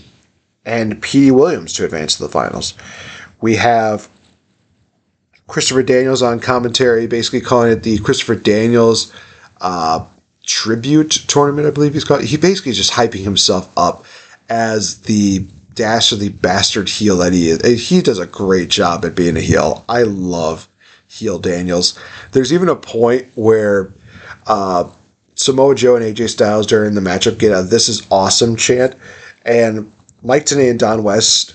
and 0.65 1.01
Petey 1.03 1.31
Williams 1.31 1.73
to 1.75 1.85
advance 1.85 2.17
to 2.17 2.23
the 2.23 2.29
finals. 2.29 2.75
We 3.41 3.57
have 3.57 4.09
Christopher 5.49 5.83
Daniels 5.83 6.23
on 6.23 6.39
commentary, 6.39 7.07
basically 7.07 7.41
calling 7.41 7.73
it 7.73 7.83
the 7.83 7.99
Christopher 7.99 8.37
Daniels 8.37 9.13
uh, 9.61 10.05
tribute 10.51 11.11
tournament, 11.29 11.67
I 11.67 11.71
believe 11.71 11.95
he's 11.95 12.05
called. 12.05 12.25
He 12.25 12.37
basically 12.37 12.73
is 12.73 12.77
just 12.77 12.93
hyping 12.93 13.23
himself 13.23 13.71
up 13.79 14.05
as 14.49 15.03
the 15.03 15.47
dastardly 15.75 16.29
bastard 16.29 16.89
heel 16.89 17.17
that 17.19 17.33
he 17.33 17.49
is. 17.49 17.89
He 17.89 18.03
does 18.03 18.19
a 18.19 18.27
great 18.27 18.69
job 18.69 19.05
at 19.05 19.15
being 19.15 19.37
a 19.37 19.41
heel. 19.41 19.85
I 19.89 20.03
love 20.03 20.69
heel 21.07 21.39
Daniels. 21.39 21.99
There's 22.33 22.53
even 22.53 22.69
a 22.69 22.77
point 22.77 23.29
where 23.37 23.93
uh, 24.47 24.91
Samoa 25.37 25.75
Joe 25.77 25.97
and 25.97 26.05
AJ 26.05 26.31
Styles 26.31 26.67
during 26.67 26.95
the 26.95 27.01
matchup 27.01 27.39
get 27.39 27.57
a 27.57 27.63
"This 27.63 27.89
is 27.89 28.07
awesome" 28.11 28.57
chant, 28.57 28.97
and 29.45 29.93
Mike 30.23 30.47
Tenay 30.47 30.69
and 30.69 30.79
Don 30.79 31.05
West 31.05 31.55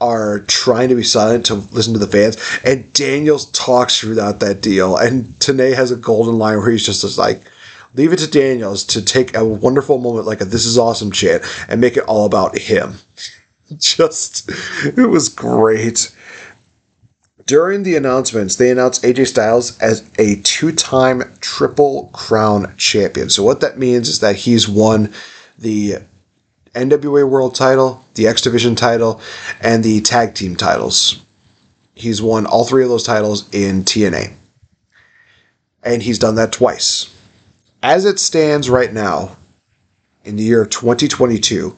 are 0.00 0.40
trying 0.40 0.88
to 0.88 0.96
be 0.96 1.04
silent 1.04 1.46
to 1.46 1.54
listen 1.54 1.92
to 1.92 1.98
the 1.98 2.08
fans, 2.08 2.36
and 2.64 2.92
Daniels 2.92 3.48
talks 3.52 4.00
throughout 4.00 4.40
that 4.40 4.60
deal. 4.60 4.96
And 4.96 5.26
Tenay 5.38 5.74
has 5.76 5.92
a 5.92 5.96
golden 5.96 6.38
line 6.38 6.58
where 6.58 6.72
he's 6.72 6.84
just, 6.84 7.02
just 7.02 7.18
like, 7.18 7.40
leave 7.94 8.12
it 8.12 8.18
to 8.18 8.30
Daniels 8.30 8.84
to 8.84 9.02
take 9.02 9.36
a 9.36 9.44
wonderful 9.44 9.98
moment 9.98 10.26
like 10.26 10.40
a 10.40 10.44
"This 10.44 10.66
is 10.66 10.78
awesome" 10.78 11.12
chant 11.12 11.42
and 11.68 11.80
make 11.80 11.96
it 11.96 12.04
all 12.04 12.24
about 12.24 12.58
him. 12.58 12.98
just, 13.78 14.50
it 14.84 15.08
was 15.08 15.28
great. 15.28 16.14
During 17.46 17.82
the 17.82 17.96
announcements, 17.96 18.56
they 18.56 18.70
announced 18.70 19.02
AJ 19.02 19.28
Styles 19.28 19.78
as 19.80 20.08
a 20.18 20.36
two 20.42 20.72
time 20.72 21.24
Triple 21.40 22.10
Crown 22.12 22.72
champion. 22.76 23.30
So, 23.30 23.42
what 23.42 23.60
that 23.60 23.78
means 23.78 24.08
is 24.08 24.20
that 24.20 24.36
he's 24.36 24.68
won 24.68 25.12
the 25.58 25.96
NWA 26.74 27.28
World 27.28 27.54
title, 27.54 28.04
the 28.14 28.26
X 28.28 28.42
Division 28.42 28.74
title, 28.74 29.20
and 29.60 29.82
the 29.82 30.00
tag 30.00 30.34
team 30.34 30.56
titles. 30.56 31.20
He's 31.94 32.22
won 32.22 32.46
all 32.46 32.64
three 32.64 32.82
of 32.84 32.88
those 32.88 33.04
titles 33.04 33.48
in 33.52 33.82
TNA. 33.84 34.32
And 35.82 36.02
he's 36.02 36.18
done 36.18 36.36
that 36.36 36.52
twice. 36.52 37.12
As 37.82 38.04
it 38.04 38.20
stands 38.20 38.70
right 38.70 38.92
now, 38.92 39.36
in 40.24 40.36
the 40.36 40.44
year 40.44 40.64
2022, 40.64 41.76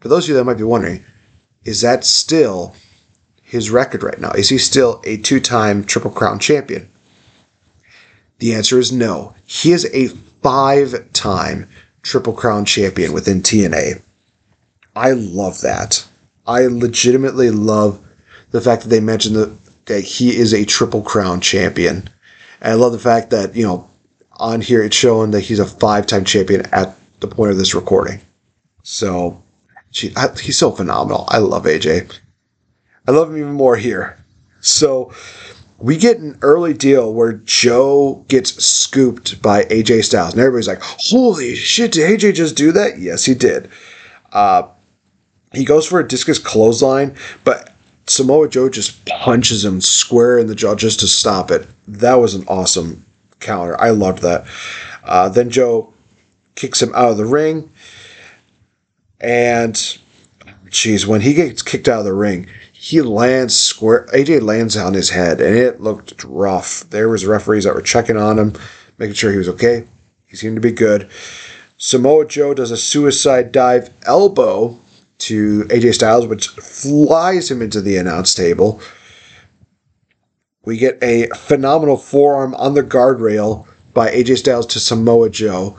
for 0.00 0.08
those 0.08 0.24
of 0.24 0.30
you 0.30 0.34
that 0.34 0.44
might 0.44 0.56
be 0.56 0.62
wondering, 0.62 1.04
is 1.64 1.82
that 1.82 2.04
still 2.04 2.74
his 3.42 3.70
record 3.70 4.02
right 4.02 4.18
now? 4.18 4.30
Is 4.30 4.48
he 4.48 4.56
still 4.56 5.02
a 5.04 5.18
two 5.18 5.40
time 5.40 5.84
Triple 5.84 6.10
Crown 6.10 6.38
champion? 6.38 6.88
The 8.38 8.54
answer 8.54 8.78
is 8.78 8.92
no. 8.92 9.34
He 9.44 9.72
is 9.72 9.84
a 9.92 10.08
five 10.42 11.12
time 11.12 11.68
Triple 12.02 12.32
Crown 12.32 12.64
champion 12.64 13.12
within 13.12 13.42
TNA. 13.42 14.02
I 14.94 15.10
love 15.10 15.60
that. 15.60 16.06
I 16.46 16.62
legitimately 16.66 17.50
love 17.50 18.02
the 18.52 18.60
fact 18.62 18.84
that 18.84 18.88
they 18.88 19.00
mentioned 19.00 19.36
that, 19.36 19.54
that 19.86 20.00
he 20.00 20.34
is 20.34 20.54
a 20.54 20.64
Triple 20.64 21.02
Crown 21.02 21.42
champion. 21.42 22.08
And 22.62 22.72
I 22.72 22.74
love 22.74 22.92
the 22.92 22.98
fact 22.98 23.30
that, 23.30 23.54
you 23.54 23.66
know, 23.66 23.90
on 24.38 24.60
here 24.60 24.82
it's 24.82 24.96
showing 24.96 25.30
that 25.32 25.40
he's 25.40 25.58
a 25.58 25.66
five 25.66 26.06
time 26.06 26.24
champion 26.24 26.66
at 26.72 26.96
the 27.20 27.28
point 27.28 27.50
of 27.50 27.58
this 27.58 27.74
recording. 27.74 28.20
So, 28.82 29.42
she, 29.90 30.12
I, 30.16 30.28
he's 30.38 30.58
so 30.58 30.70
phenomenal. 30.70 31.24
I 31.28 31.38
love 31.38 31.64
AJ. 31.64 32.18
I 33.08 33.10
love 33.10 33.30
him 33.30 33.38
even 33.38 33.52
more 33.52 33.76
here. 33.76 34.18
So, 34.60 35.12
we 35.78 35.96
get 35.96 36.18
an 36.18 36.38
early 36.42 36.72
deal 36.72 37.12
where 37.12 37.34
Joe 37.34 38.24
gets 38.28 38.64
scooped 38.64 39.42
by 39.42 39.64
AJ 39.64 40.04
Styles. 40.04 40.32
And 40.32 40.40
everybody's 40.40 40.68
like, 40.68 40.82
holy 40.82 41.54
shit, 41.54 41.92
did 41.92 42.18
AJ 42.18 42.34
just 42.34 42.56
do 42.56 42.72
that? 42.72 42.98
Yes, 42.98 43.24
he 43.24 43.34
did. 43.34 43.70
Uh, 44.32 44.68
he 45.52 45.64
goes 45.64 45.86
for 45.86 46.00
a 46.00 46.06
discus 46.06 46.38
clothesline, 46.38 47.16
but 47.44 47.72
Samoa 48.06 48.48
Joe 48.48 48.68
just 48.68 49.04
punches 49.06 49.64
him 49.64 49.80
square 49.80 50.38
in 50.38 50.46
the 50.46 50.54
jaw 50.54 50.74
just 50.74 51.00
to 51.00 51.06
stop 51.06 51.50
it. 51.50 51.66
That 51.88 52.14
was 52.16 52.34
an 52.34 52.44
awesome 52.48 53.05
I 53.48 53.90
loved 53.90 54.22
that. 54.22 54.46
Uh, 55.04 55.28
then 55.28 55.50
Joe 55.50 55.92
kicks 56.54 56.82
him 56.82 56.94
out 56.94 57.10
of 57.10 57.16
the 57.16 57.26
ring. 57.26 57.70
And, 59.20 59.98
geez, 60.70 61.06
when 61.06 61.20
he 61.20 61.34
gets 61.34 61.62
kicked 61.62 61.88
out 61.88 62.00
of 62.00 62.04
the 62.04 62.12
ring, 62.12 62.46
he 62.72 63.00
lands 63.02 63.56
square. 63.56 64.06
AJ 64.12 64.42
lands 64.42 64.76
on 64.76 64.94
his 64.94 65.10
head, 65.10 65.40
and 65.40 65.56
it 65.56 65.80
looked 65.80 66.24
rough. 66.24 66.88
There 66.90 67.08
was 67.08 67.24
referees 67.24 67.64
that 67.64 67.74
were 67.74 67.82
checking 67.82 68.16
on 68.16 68.38
him, 68.38 68.52
making 68.98 69.14
sure 69.14 69.32
he 69.32 69.38
was 69.38 69.48
okay. 69.48 69.84
He 70.26 70.36
seemed 70.36 70.56
to 70.56 70.60
be 70.60 70.72
good. 70.72 71.08
Samoa 71.78 72.26
Joe 72.26 72.54
does 72.54 72.70
a 72.70 72.76
suicide 72.76 73.52
dive 73.52 73.90
elbow 74.04 74.78
to 75.18 75.64
AJ 75.64 75.94
Styles, 75.94 76.26
which 76.26 76.48
flies 76.48 77.50
him 77.50 77.62
into 77.62 77.80
the 77.80 77.96
announce 77.96 78.34
table. 78.34 78.80
We 80.66 80.76
get 80.76 80.98
a 81.00 81.28
phenomenal 81.28 81.96
forearm 81.96 82.54
on 82.56 82.74
the 82.74 82.82
guardrail 82.82 83.66
by 83.94 84.10
AJ 84.10 84.38
Styles 84.38 84.66
to 84.66 84.80
Samoa 84.80 85.30
Joe. 85.30 85.78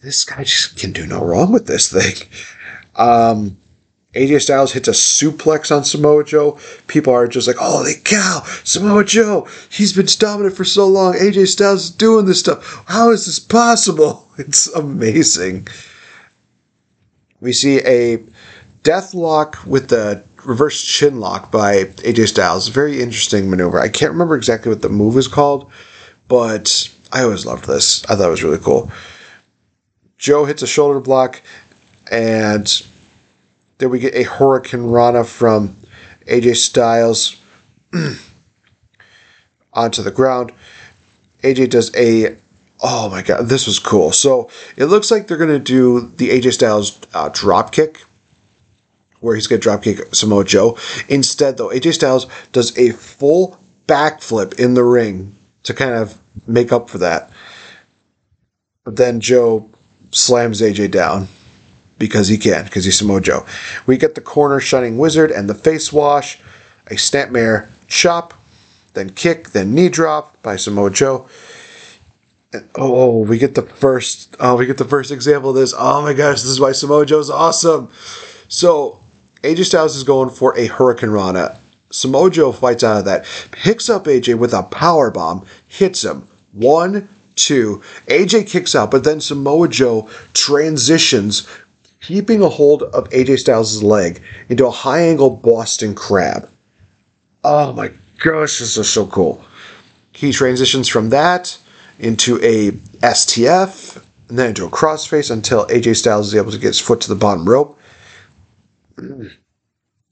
This 0.00 0.24
guy 0.24 0.44
just 0.44 0.78
can 0.78 0.92
do 0.92 1.04
no 1.06 1.22
wrong 1.22 1.52
with 1.52 1.66
this 1.66 1.92
thing. 1.92 2.26
Um, 2.96 3.56
AJ 4.14 4.42
Styles 4.42 4.72
hits 4.72 4.88
a 4.88 4.90
suplex 4.90 5.74
on 5.74 5.84
Samoa 5.84 6.24
Joe. 6.24 6.58
People 6.88 7.14
are 7.14 7.28
just 7.28 7.46
like, 7.46 7.56
holy 7.56 7.94
cow, 8.04 8.42
Samoa 8.64 9.04
Joe, 9.04 9.48
he's 9.70 9.92
been 9.92 10.08
dominant 10.18 10.56
for 10.56 10.64
so 10.64 10.86
long. 10.86 11.14
AJ 11.14 11.46
Styles 11.46 11.84
is 11.84 11.90
doing 11.90 12.26
this 12.26 12.40
stuff. 12.40 12.82
How 12.88 13.10
is 13.10 13.26
this 13.26 13.38
possible? 13.38 14.28
It's 14.38 14.66
amazing. 14.68 15.68
We 17.40 17.52
see 17.52 17.78
a 17.86 18.22
death 18.82 19.14
lock 19.14 19.58
with 19.66 19.88
the 19.88 20.24
reverse 20.44 20.82
chin 20.82 21.20
lock 21.20 21.50
by 21.50 21.84
AJ 21.84 22.28
Styles. 22.28 22.68
Very 22.68 23.02
interesting 23.02 23.50
maneuver. 23.50 23.80
I 23.80 23.88
can't 23.88 24.12
remember 24.12 24.36
exactly 24.36 24.70
what 24.70 24.82
the 24.82 24.88
move 24.88 25.16
is 25.16 25.28
called, 25.28 25.70
but 26.28 26.90
I 27.12 27.22
always 27.22 27.46
loved 27.46 27.66
this. 27.66 28.04
I 28.06 28.16
thought 28.16 28.28
it 28.28 28.30
was 28.30 28.42
really 28.42 28.58
cool. 28.58 28.90
Joe 30.18 30.44
hits 30.44 30.62
a 30.62 30.66
shoulder 30.66 31.00
block, 31.00 31.40
and 32.10 32.82
then 33.78 33.90
we 33.90 33.98
get 33.98 34.14
a 34.14 34.24
Hurricane 34.24 34.84
Rana 34.84 35.24
from 35.24 35.76
AJ 36.26 36.56
Styles 36.56 37.36
onto 39.72 40.02
the 40.02 40.10
ground. 40.10 40.52
AJ 41.42 41.70
does 41.70 41.94
a 41.96 42.36
oh 42.82 43.08
my 43.10 43.22
god, 43.22 43.48
this 43.48 43.66
was 43.66 43.78
cool. 43.78 44.12
So 44.12 44.50
it 44.76 44.86
looks 44.86 45.10
like 45.10 45.26
they're 45.26 45.36
gonna 45.36 45.58
do 45.58 46.12
the 46.16 46.30
AJ 46.30 46.54
Styles 46.54 46.98
uh, 47.14 47.30
drop 47.32 47.72
kick, 47.72 48.02
where 49.20 49.34
he's 49.34 49.46
gonna 49.46 49.60
dropkick 49.60 50.14
Samoa 50.14 50.44
Joe. 50.44 50.78
Instead, 51.08 51.56
though, 51.56 51.68
AJ 51.68 51.94
Styles 51.94 52.26
does 52.52 52.76
a 52.78 52.90
full 52.92 53.58
backflip 53.86 54.58
in 54.58 54.74
the 54.74 54.84
ring 54.84 55.34
to 55.64 55.74
kind 55.74 55.94
of 55.94 56.18
make 56.46 56.72
up 56.72 56.88
for 56.88 56.98
that. 56.98 57.30
But 58.84 58.96
then 58.96 59.20
Joe 59.20 59.68
slams 60.12 60.60
AJ 60.60 60.90
down 60.90 61.28
because 61.98 62.28
he 62.28 62.38
can, 62.38 62.64
because 62.64 62.84
he's 62.84 62.98
Samoa 62.98 63.20
Joe. 63.20 63.44
We 63.86 63.96
get 63.96 64.14
the 64.14 64.20
corner 64.20 64.60
shining 64.60 64.98
wizard 64.98 65.30
and 65.30 65.48
the 65.48 65.54
face 65.54 65.92
wash, 65.92 66.40
a 66.86 66.94
snapmare 66.94 67.68
chop, 67.88 68.34
then 68.94 69.10
kick, 69.10 69.50
then 69.50 69.74
knee 69.74 69.88
drop 69.88 70.40
by 70.42 70.56
Samoa 70.56 70.90
Joe. 70.90 71.28
And, 72.52 72.68
oh, 72.76 72.94
oh 72.94 73.18
we 73.18 73.38
get 73.38 73.54
the 73.54 73.62
first. 73.62 74.36
Oh, 74.40 74.56
we 74.56 74.66
get 74.66 74.78
the 74.78 74.84
first 74.84 75.10
example 75.10 75.50
of 75.50 75.56
this. 75.56 75.74
Oh 75.76 76.02
my 76.02 76.14
gosh, 76.14 76.40
this 76.40 76.50
is 76.50 76.60
why 76.60 76.72
Samoa 76.72 77.06
Joe's 77.06 77.30
awesome. 77.30 77.90
So 78.48 78.99
AJ 79.42 79.64
Styles 79.66 79.96
is 79.96 80.04
going 80.04 80.30
for 80.30 80.56
a 80.58 80.68
hurricanrana. 80.68 81.56
Samoa 81.90 82.30
Joe 82.30 82.52
fights 82.52 82.84
out 82.84 82.98
of 82.98 83.04
that, 83.06 83.26
picks 83.50 83.88
up 83.88 84.04
AJ 84.04 84.38
with 84.38 84.52
a 84.52 84.62
power 84.64 85.10
bomb, 85.10 85.46
hits 85.66 86.04
him. 86.04 86.28
One, 86.52 87.08
two. 87.36 87.82
AJ 88.06 88.48
kicks 88.48 88.74
out, 88.74 88.90
but 88.90 89.04
then 89.04 89.20
Samoa 89.20 89.66
Joe 89.68 90.08
transitions, 90.34 91.48
keeping 92.02 92.42
a 92.42 92.48
hold 92.48 92.82
of 92.82 93.08
AJ 93.10 93.38
Styles' 93.38 93.82
leg 93.82 94.22
into 94.48 94.66
a 94.66 94.70
high 94.70 95.00
angle 95.00 95.30
Boston 95.30 95.94
Crab. 95.94 96.48
Oh 97.42 97.72
my 97.72 97.90
gosh, 98.18 98.58
this 98.58 98.76
is 98.76 98.88
so 98.88 99.06
cool. 99.06 99.42
He 100.12 100.32
transitions 100.32 100.86
from 100.86 101.08
that 101.10 101.56
into 101.98 102.36
a 102.42 102.72
STF, 103.02 104.02
and 104.28 104.38
then 104.38 104.50
into 104.50 104.66
a 104.66 104.70
crossface 104.70 105.30
until 105.30 105.66
AJ 105.66 105.96
Styles 105.96 106.28
is 106.28 106.34
able 106.34 106.52
to 106.52 106.58
get 106.58 106.68
his 106.68 106.80
foot 106.80 107.00
to 107.00 107.08
the 107.08 107.16
bottom 107.16 107.48
rope. 107.48 107.78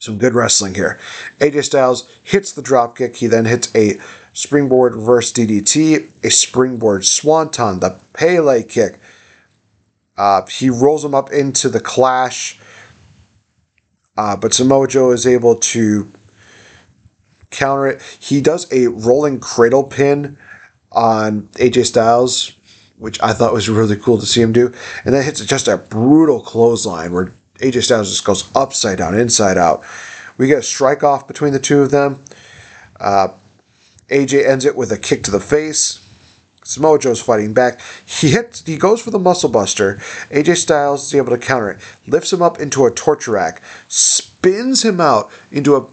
Some 0.01 0.19
good 0.19 0.35
wrestling 0.35 0.75
here. 0.75 0.99
AJ 1.41 1.65
Styles 1.65 2.09
hits 2.23 2.53
the 2.53 2.63
dropkick. 2.63 3.17
He 3.17 3.27
then 3.27 3.45
hits 3.45 3.75
a 3.75 4.01
springboard 4.33 4.95
reverse 4.95 5.33
DDT, 5.33 6.25
a 6.25 6.31
springboard 6.31 7.05
swanton, 7.05 7.81
the 7.81 7.99
Pele 8.13 8.63
kick. 8.63 9.01
Uh, 10.17 10.47
he 10.47 10.71
rolls 10.71 11.05
him 11.05 11.15
up 11.15 11.33
into 11.33 11.69
the 11.69 11.81
clash, 11.81 12.59
uh, 14.17 14.37
but 14.37 14.55
Samoa 14.55 14.87
Joe 14.87 15.11
is 15.11 15.27
able 15.27 15.57
to 15.57 16.11
counter 17.51 17.87
it. 17.89 18.03
He 18.21 18.41
does 18.41 18.71
a 18.73 18.89
rolling 18.89 19.41
cradle 19.41 19.85
pin 19.85 20.39
on 20.93 21.43
AJ 21.55 21.87
Styles, 21.87 22.53
which 22.97 23.21
I 23.23 23.33
thought 23.33 23.53
was 23.53 23.69
really 23.69 23.97
cool 23.97 24.19
to 24.19 24.27
see 24.27 24.43
him 24.43 24.53
do. 24.53 24.73
And 25.05 25.15
then 25.15 25.25
hits 25.25 25.45
just 25.45 25.69
a 25.69 25.77
brutal 25.77 26.41
clothesline 26.41 27.13
where 27.13 27.33
AJ 27.59 27.85
Styles 27.85 28.11
just 28.11 28.25
goes 28.25 28.55
upside 28.55 28.99
down, 28.99 29.19
inside 29.19 29.59
out. 29.59 29.85
We 30.37 30.47
get 30.47 30.59
a 30.59 30.63
strike 30.63 31.03
off 31.03 31.27
between 31.27 31.53
the 31.53 31.59
two 31.59 31.83
of 31.83 31.91
them. 31.91 32.23
Uh, 33.01 33.29
AJ 34.09 34.47
ends 34.47 34.65
it 34.65 34.77
with 34.77 34.93
a 34.93 34.99
kick 34.99 35.25
to 35.25 35.31
the 35.31 35.41
face. 35.41 36.05
Samoa 36.65 36.99
Joe's 36.99 37.21
fighting 37.21 37.55
back. 37.55 37.81
He 38.05 38.31
hits. 38.31 38.65
He 38.65 38.77
goes 38.77 39.01
for 39.01 39.11
the 39.11 39.19
muscle 39.19 39.49
buster. 39.49 39.97
AJ 40.31 40.59
Styles 40.59 41.05
is 41.07 41.15
able 41.15 41.31
to 41.31 41.39
counter 41.39 41.71
it. 41.71 41.81
Lifts 42.07 42.33
him 42.33 42.43
up 42.43 42.61
into 42.61 42.85
a 42.85 42.91
torture 42.91 43.33
rack. 43.33 43.63
Spins 43.89 44.85
him 44.85 45.01
out 45.01 45.31
into 45.51 45.77
a 45.77 45.87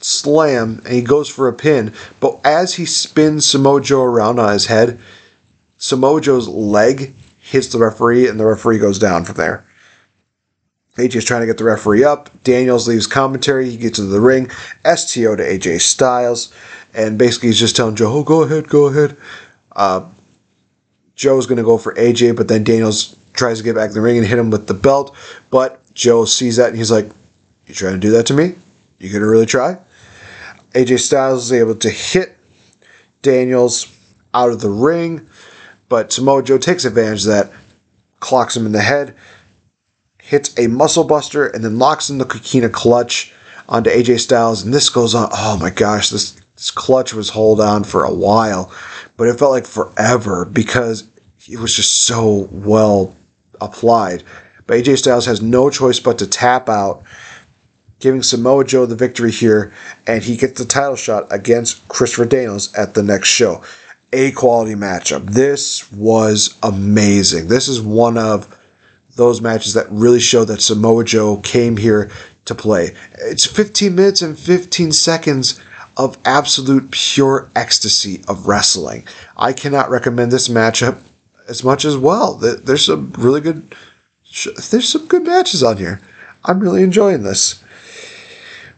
slam, 0.00 0.82
and 0.84 0.94
he 0.94 1.02
goes 1.02 1.28
for 1.28 1.48
a 1.48 1.52
pin. 1.52 1.94
But 2.20 2.38
as 2.44 2.74
he 2.74 2.84
spins 2.84 3.46
Samoa 3.46 3.80
Joe 3.80 4.02
around 4.02 4.38
on 4.38 4.52
his 4.52 4.66
head, 4.66 5.00
Samoa 5.78 6.20
Joe's 6.20 6.48
leg 6.48 7.14
hits 7.38 7.68
the 7.68 7.78
referee, 7.78 8.28
and 8.28 8.38
the 8.38 8.46
referee 8.46 8.78
goes 8.78 8.98
down 8.98 9.24
from 9.24 9.36
there. 9.36 9.64
AJ's 11.00 11.24
trying 11.24 11.40
to 11.40 11.46
get 11.46 11.58
the 11.58 11.64
referee 11.64 12.04
up. 12.04 12.30
Daniels 12.44 12.88
leaves 12.88 13.06
commentary. 13.06 13.70
He 13.70 13.76
gets 13.76 13.98
into 13.98 14.10
the 14.10 14.20
ring. 14.20 14.50
STO 14.84 15.36
to 15.36 15.42
AJ 15.42 15.80
Styles. 15.80 16.52
And 16.94 17.18
basically, 17.18 17.48
he's 17.48 17.60
just 17.60 17.76
telling 17.76 17.96
Joe, 17.96 18.12
oh, 18.12 18.22
go 18.22 18.42
ahead, 18.42 18.68
go 18.68 18.86
ahead. 18.86 19.16
Uh, 19.72 20.06
Joe's 21.14 21.46
going 21.46 21.58
to 21.58 21.62
go 21.62 21.78
for 21.78 21.94
AJ, 21.94 22.36
but 22.36 22.48
then 22.48 22.64
Daniels 22.64 23.16
tries 23.32 23.58
to 23.58 23.64
get 23.64 23.74
back 23.74 23.88
in 23.88 23.94
the 23.94 24.00
ring 24.00 24.18
and 24.18 24.26
hit 24.26 24.38
him 24.38 24.50
with 24.50 24.66
the 24.66 24.74
belt. 24.74 25.16
But 25.50 25.80
Joe 25.94 26.24
sees 26.24 26.56
that 26.56 26.68
and 26.68 26.76
he's 26.76 26.90
like, 26.90 27.06
You 27.66 27.74
trying 27.74 27.94
to 27.94 27.98
do 27.98 28.10
that 28.10 28.26
to 28.26 28.34
me? 28.34 28.54
You 28.98 29.10
going 29.10 29.22
to 29.22 29.28
really 29.28 29.46
try? 29.46 29.78
AJ 30.72 31.00
Styles 31.00 31.44
is 31.44 31.52
able 31.52 31.74
to 31.76 31.90
hit 31.90 32.38
Daniels 33.22 33.86
out 34.34 34.50
of 34.50 34.60
the 34.60 34.70
ring, 34.70 35.28
but 35.88 36.12
Samoa 36.12 36.42
Joe 36.42 36.58
takes 36.58 36.84
advantage 36.84 37.22
of 37.22 37.28
that, 37.28 37.52
clocks 38.20 38.56
him 38.56 38.66
in 38.66 38.72
the 38.72 38.80
head, 38.80 39.16
hits 40.30 40.56
a 40.56 40.68
muscle 40.68 41.02
buster, 41.02 41.48
and 41.48 41.64
then 41.64 41.76
locks 41.76 42.08
in 42.08 42.18
the 42.18 42.24
Kokina 42.24 42.70
clutch 42.70 43.34
onto 43.68 43.90
AJ 43.90 44.20
Styles. 44.20 44.62
And 44.62 44.72
this 44.72 44.88
goes 44.88 45.12
on. 45.12 45.28
Oh 45.32 45.58
my 45.60 45.70
gosh, 45.70 46.10
this, 46.10 46.40
this 46.54 46.70
clutch 46.70 47.12
was 47.12 47.28
hold 47.28 47.60
on 47.60 47.82
for 47.82 48.04
a 48.04 48.14
while, 48.14 48.72
but 49.16 49.26
it 49.26 49.40
felt 49.40 49.50
like 49.50 49.66
forever 49.66 50.44
because 50.44 51.08
it 51.48 51.58
was 51.58 51.74
just 51.74 52.04
so 52.04 52.48
well 52.52 53.16
applied. 53.60 54.22
But 54.68 54.78
AJ 54.78 54.98
Styles 54.98 55.26
has 55.26 55.42
no 55.42 55.68
choice 55.68 55.98
but 55.98 56.16
to 56.20 56.28
tap 56.28 56.68
out 56.68 57.02
giving 57.98 58.22
Samoa 58.22 58.64
Joe 58.64 58.86
the 58.86 58.94
victory 58.94 59.32
here, 59.32 59.72
and 60.06 60.22
he 60.22 60.36
gets 60.36 60.60
the 60.60 60.64
title 60.64 60.94
shot 60.94 61.26
against 61.32 61.86
Christopher 61.88 62.24
Daniels 62.24 62.72
at 62.74 62.94
the 62.94 63.02
next 63.02 63.28
show. 63.28 63.64
A 64.12 64.30
quality 64.30 64.76
matchup. 64.76 65.26
This 65.26 65.90
was 65.90 66.56
amazing. 66.62 67.48
This 67.48 67.66
is 67.66 67.80
one 67.80 68.16
of 68.16 68.59
those 69.20 69.42
matches 69.42 69.74
that 69.74 69.86
really 69.90 70.18
show 70.18 70.44
that 70.46 70.62
Samoa 70.62 71.04
Joe 71.04 71.36
came 71.44 71.76
here 71.76 72.10
to 72.46 72.54
play. 72.54 72.96
It's 73.18 73.44
15 73.44 73.94
minutes 73.94 74.22
and 74.22 74.36
15 74.36 74.92
seconds 74.92 75.60
of 75.98 76.16
absolute 76.24 76.90
pure 76.90 77.50
ecstasy 77.54 78.24
of 78.28 78.46
wrestling. 78.46 79.06
I 79.36 79.52
cannot 79.52 79.90
recommend 79.90 80.32
this 80.32 80.48
matchup 80.48 80.98
as 81.48 81.62
much 81.62 81.84
as 81.84 81.98
well. 81.98 82.36
There's 82.36 82.86
some 82.86 83.12
really 83.18 83.42
good 83.42 83.74
there's 84.70 84.88
some 84.88 85.06
good 85.06 85.24
matches 85.24 85.62
on 85.62 85.76
here. 85.76 86.00
I'm 86.44 86.60
really 86.60 86.82
enjoying 86.82 87.22
this. 87.22 87.62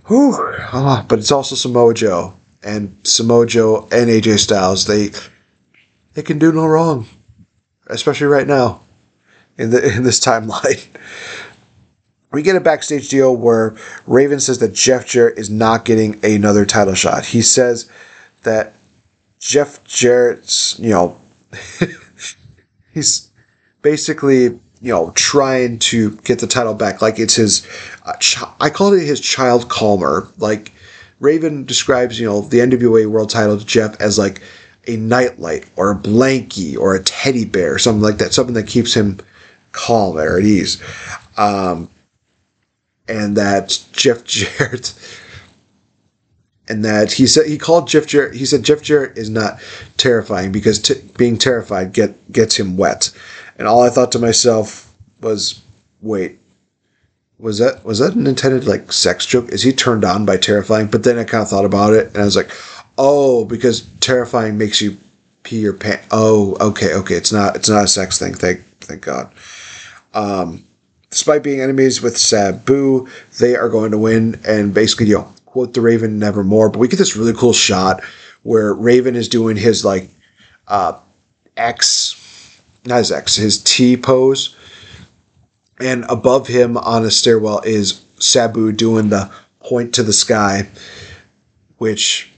Whew. 0.09 0.34
Oh, 0.72 1.07
but 1.09 1.20
it's 1.20 1.30
also 1.30 1.55
Samoa 1.55 1.95
Joe. 1.95 2.34
And 2.64 2.97
Samoa 3.05 3.47
Joe 3.47 3.88
and 3.93 4.11
AJ 4.11 4.40
Styles, 4.40 4.86
they 4.86 5.11
they 6.14 6.22
can 6.22 6.40
do 6.40 6.51
no 6.51 6.66
wrong. 6.66 7.07
Especially 7.86 8.26
right 8.26 8.47
now 8.47 8.80
in 9.59 9.70
the 9.70 9.84
in 9.96 10.03
this 10.03 10.20
timeline. 10.20 10.84
We 12.32 12.42
get 12.42 12.57
a 12.57 12.61
backstage 12.61 13.11
deal 13.11 13.36
where 13.36 13.76
Raven 14.07 14.40
says 14.40 14.59
that 14.61 14.72
Jeff 14.72 15.07
Jarrett 15.07 15.38
is 15.38 15.50
not 15.50 15.84
getting 15.84 16.18
another 16.24 16.64
title 16.64 16.94
shot. 16.94 17.26
He 17.26 17.42
says 17.42 17.90
that 18.42 18.72
Jeff 19.38 19.84
Jarrett's, 19.84 20.78
you 20.78 20.88
know, 20.88 21.18
he's 22.94 23.30
basically 23.82 24.59
you 24.82 24.92
know, 24.92 25.12
trying 25.14 25.78
to 25.78 26.11
get 26.18 26.40
the 26.40 26.46
title 26.46 26.74
back. 26.74 27.00
Like 27.00 27.20
it's 27.20 27.36
his, 27.36 27.66
uh, 28.05 28.14
ch- 28.16 28.42
I 28.61 28.68
call 28.68 28.92
it 28.92 29.07
his 29.07 29.20
child 29.20 29.68
calmer. 29.68 30.28
Like 30.38 30.72
Raven 31.20 31.64
describes, 31.64 32.18
you 32.18 32.26
know, 32.26 32.40
the 32.40 32.59
NWA 32.59 33.07
World 33.07 33.30
Title 33.30 33.57
to 33.57 33.64
Jeff 33.64 33.98
as 34.00 34.18
like 34.18 34.42
a 34.88 34.96
nightlight 34.96 35.66
or 35.76 35.92
a 35.92 35.96
blankie 35.96 36.76
or 36.76 36.96
a 36.96 37.03
teddy 37.03 37.44
bear, 37.44 37.78
something 37.78 38.03
like 38.03 38.18
that, 38.18 38.34
something 38.34 38.55
that 38.55 38.66
keeps 38.66 38.92
him 38.92 39.20
calm, 39.72 40.16
they're 40.16 40.38
at 40.38 40.44
ease. 40.44 40.82
Um, 41.36 41.90
and 43.08 43.36
that 43.36 43.82
Jeff 43.92 44.24
Jarrett 44.24 44.94
and 46.68 46.84
that 46.84 47.12
he 47.12 47.26
said 47.26 47.46
he 47.46 47.58
called 47.58 47.88
Jeff 47.88 48.06
Jarrett. 48.06 48.34
He 48.34 48.46
said 48.46 48.62
Jeff 48.62 48.82
Jarrett 48.82 49.18
is 49.18 49.28
not 49.28 49.60
terrifying 49.96 50.52
because 50.52 50.78
t- 50.78 51.02
being 51.18 51.36
terrified 51.36 51.92
get 51.92 52.32
gets 52.32 52.56
him 52.56 52.76
wet. 52.76 53.10
And 53.58 53.68
all 53.68 53.82
I 53.82 53.90
thought 53.90 54.12
to 54.12 54.18
myself 54.18 54.92
was, 55.20 55.60
wait, 56.00 56.38
was 57.38 57.58
that 57.58 57.84
was 57.84 57.98
that 57.98 58.14
an 58.14 58.26
intended 58.26 58.66
like 58.66 58.92
sex 58.92 59.26
joke? 59.26 59.50
Is 59.50 59.62
he 59.62 59.72
turned 59.72 60.04
on 60.04 60.24
by 60.24 60.36
terrifying? 60.36 60.86
But 60.86 61.02
then 61.04 61.18
I 61.18 61.24
kind 61.24 61.42
of 61.42 61.50
thought 61.50 61.64
about 61.64 61.92
it, 61.92 62.06
and 62.08 62.18
I 62.18 62.24
was 62.24 62.36
like, 62.36 62.50
oh, 62.96 63.44
because 63.44 63.82
terrifying 64.00 64.56
makes 64.56 64.80
you 64.80 64.96
pee 65.42 65.58
your 65.60 65.74
pants. 65.74 66.06
Oh, 66.10 66.56
okay, 66.60 66.94
okay, 66.94 67.16
it's 67.16 67.32
not 67.32 67.56
it's 67.56 67.68
not 67.68 67.84
a 67.84 67.88
sex 67.88 68.18
thing. 68.18 68.34
Thank 68.34 68.60
thank 68.80 69.02
God. 69.02 69.30
Um, 70.14 70.64
despite 71.10 71.42
being 71.42 71.60
enemies 71.60 72.02
with 72.02 72.16
Sabu, 72.16 73.08
they 73.38 73.56
are 73.56 73.68
going 73.68 73.90
to 73.90 73.98
win, 73.98 74.40
and 74.46 74.72
basically, 74.72 75.06
you 75.06 75.18
know, 75.18 75.32
quote 75.46 75.74
the 75.74 75.80
Raven 75.80 76.18
nevermore. 76.18 76.70
But 76.70 76.78
we 76.78 76.88
get 76.88 76.98
this 76.98 77.16
really 77.16 77.34
cool 77.34 77.52
shot 77.52 78.02
where 78.42 78.74
Raven 78.74 79.16
is 79.16 79.28
doing 79.28 79.56
his 79.56 79.84
like 79.84 80.08
uh, 80.68 80.98
X, 81.56 82.60
not 82.86 82.98
his 82.98 83.12
X, 83.12 83.36
his 83.36 83.62
T 83.62 83.96
pose 83.96 84.56
and 85.82 86.04
above 86.08 86.46
him 86.46 86.76
on 86.76 87.04
a 87.04 87.10
stairwell 87.10 87.60
is 87.64 88.02
Sabu 88.18 88.72
doing 88.72 89.08
the 89.08 89.30
point 89.60 89.94
to 89.94 90.02
the 90.02 90.12
sky, 90.12 90.68
which 91.78 92.30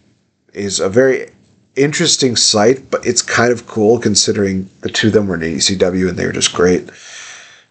is 0.53 0.81
a 0.81 0.89
very 0.89 1.31
interesting 1.77 2.37
sight, 2.37 2.91
but 2.91 3.05
it's 3.05 3.23
kind 3.23 3.53
of 3.53 3.67
cool 3.67 3.99
considering 3.99 4.71
the 4.81 4.89
two 4.89 5.09
of 5.09 5.13
them 5.13 5.27
were 5.27 5.35
in 5.35 5.41
ECW 5.41 6.09
and 6.09 6.19
they 6.19 6.27
were 6.27 6.33
just 6.33 6.55
great. 6.55 6.89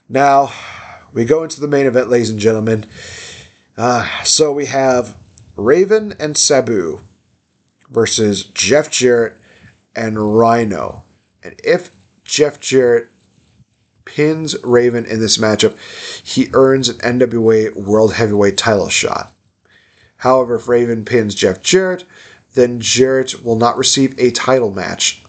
Now, 0.09 0.51
we 1.13 1.25
go 1.25 1.43
into 1.43 1.61
the 1.61 1.67
main 1.67 1.85
event, 1.85 2.09
ladies 2.09 2.29
and 2.29 2.39
gentlemen. 2.39 2.85
Uh, 3.77 4.23
so 4.23 4.51
we 4.51 4.65
have 4.65 5.17
Raven 5.55 6.13
and 6.19 6.37
Sabu 6.37 7.01
versus 7.89 8.43
Jeff 8.43 8.91
Jarrett 8.91 9.39
and 9.95 10.37
Rhino. 10.37 11.03
And 11.43 11.59
if 11.63 11.91
Jeff 12.23 12.59
Jarrett 12.59 13.09
pins 14.05 14.61
Raven 14.63 15.05
in 15.05 15.19
this 15.19 15.37
matchup, 15.37 15.77
he 16.25 16.49
earns 16.53 16.89
an 16.89 16.97
NWA 16.97 17.75
World 17.75 18.13
Heavyweight 18.13 18.57
title 18.57 18.89
shot. 18.89 19.33
However, 20.17 20.55
if 20.55 20.67
Raven 20.67 21.05
pins 21.05 21.35
Jeff 21.35 21.61
Jarrett, 21.61 22.05
then 22.53 22.79
Jarrett 22.79 23.43
will 23.43 23.57
not 23.57 23.77
receive 23.77 24.17
a 24.19 24.31
title 24.31 24.71
match 24.71 25.23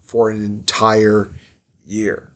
for 0.00 0.30
an 0.30 0.44
entire 0.44 1.32
year. 1.86 2.32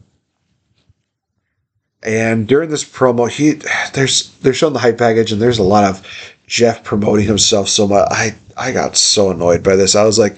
And 2.03 2.47
during 2.47 2.69
this 2.69 2.83
promo, 2.83 3.29
he 3.29 3.53
there's 3.93 4.29
they're 4.39 4.53
showing 4.53 4.73
the 4.73 4.79
hype 4.79 4.97
package, 4.97 5.31
and 5.31 5.41
there's 5.41 5.59
a 5.59 5.63
lot 5.63 5.85
of 5.85 6.05
Jeff 6.47 6.83
promoting 6.83 7.25
himself 7.25 7.69
so 7.69 7.87
much. 7.87 8.07
I 8.11 8.35
I 8.57 8.71
got 8.71 8.97
so 8.97 9.31
annoyed 9.31 9.63
by 9.63 9.75
this. 9.75 9.95
I 9.95 10.03
was 10.03 10.19
like, 10.19 10.37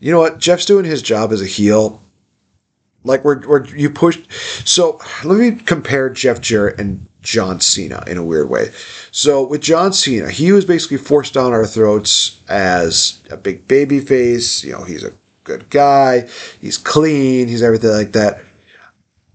you 0.00 0.12
know 0.12 0.20
what? 0.20 0.38
Jeff's 0.38 0.66
doing 0.66 0.84
his 0.84 1.02
job 1.02 1.32
as 1.32 1.40
a 1.40 1.46
heel. 1.46 2.00
Like 3.04 3.24
where 3.24 3.40
where 3.40 3.64
you 3.66 3.88
pushed. 3.88 4.30
So 4.68 5.00
let 5.24 5.38
me 5.38 5.52
compare 5.52 6.10
Jeff 6.10 6.40
Jarrett 6.40 6.78
and 6.78 7.06
John 7.22 7.60
Cena 7.60 8.04
in 8.06 8.18
a 8.18 8.24
weird 8.24 8.50
way. 8.50 8.70
So 9.10 9.46
with 9.46 9.62
John 9.62 9.92
Cena, 9.92 10.30
he 10.30 10.52
was 10.52 10.64
basically 10.64 10.98
forced 10.98 11.34
down 11.34 11.52
our 11.52 11.66
throats 11.66 12.38
as 12.48 13.22
a 13.30 13.36
big 13.36 13.66
baby 13.66 14.00
face. 14.00 14.62
You 14.62 14.72
know, 14.72 14.84
he's 14.84 15.04
a 15.04 15.12
good 15.44 15.70
guy. 15.70 16.28
He's 16.60 16.76
clean. 16.76 17.48
He's 17.48 17.62
everything 17.62 17.90
like 17.90 18.12
that. 18.12 18.44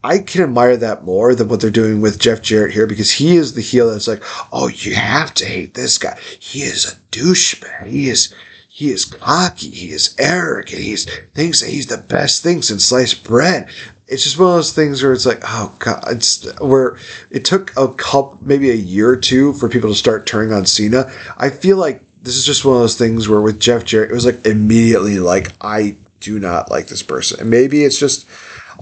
I 0.04 0.20
can 0.20 0.44
admire 0.44 0.76
that 0.78 1.06
more 1.06 1.34
than 1.34 1.48
what 1.48 1.62
they're 1.62 1.70
doing 1.70 2.02
with 2.02 2.20
Jeff 2.20 2.42
Jarrett 2.42 2.74
here 2.74 2.88
because 2.88 3.12
he 3.12 3.38
is 3.38 3.54
the 3.54 3.62
heel 3.62 3.90
that's 3.90 4.08
like, 4.08 4.22
oh, 4.52 4.68
you 4.68 4.96
have 4.96 5.34
to 5.36 5.46
hate 5.46 5.74
this 5.74 5.98
guy. 5.98 6.20
He 6.40 6.64
is 6.64 6.86
a 6.86 6.96
douchebag. 7.12 7.88
He 7.88 8.10
is 8.10 8.34
he 8.68 8.90
is 8.90 9.06
cocky. 9.06 9.70
He 9.70 9.92
is 9.92 10.16
arrogant. 10.18 10.82
He 10.82 10.96
thinks 10.96 11.62
that 11.62 11.70
he's 11.70 11.88
the 11.88 12.00
best 12.00 12.42
thing 12.42 12.64
since 12.64 12.84
sliced 12.84 13.24
bread. 13.24 13.70
It's 14.08 14.24
just 14.24 14.40
one 14.40 14.50
of 14.50 14.56
those 14.56 14.74
things 14.74 15.02
where 15.02 15.14
it's 15.14 15.28
like, 15.28 15.42
oh 15.44 15.74
god, 15.80 16.04
it's 16.08 16.60
where 16.60 16.98
it 17.30 17.46
took 17.46 17.72
a 17.78 17.94
couple, 17.94 18.40
maybe 18.42 18.72
a 18.72 18.76
year 18.76 19.10
or 19.10 19.16
two 19.16 19.54
for 19.54 19.70
people 19.70 19.90
to 19.90 19.96
start 19.96 20.26
turning 20.26 20.52
on 20.52 20.66
Cena. 20.66 21.12
I 21.38 21.50
feel 21.50 21.78
like 21.78 22.04
this 22.22 22.36
is 22.36 22.46
just 22.46 22.66
one 22.66 22.76
of 22.76 22.82
those 22.82 22.98
things 22.98 23.30
where 23.30 23.42
with 23.42 23.60
Jeff 23.60 23.86
Jarrett, 23.86 24.12
it 24.12 24.16
was 24.16 24.26
like 24.26 24.46
immediately 24.46 25.20
like 25.20 25.52
I 25.62 25.96
do 26.20 26.40
not 26.40 26.72
like 26.72 26.88
this 26.88 27.04
person, 27.04 27.40
and 27.40 27.50
maybe 27.50 27.84
it's 27.84 28.00
just 28.00 28.28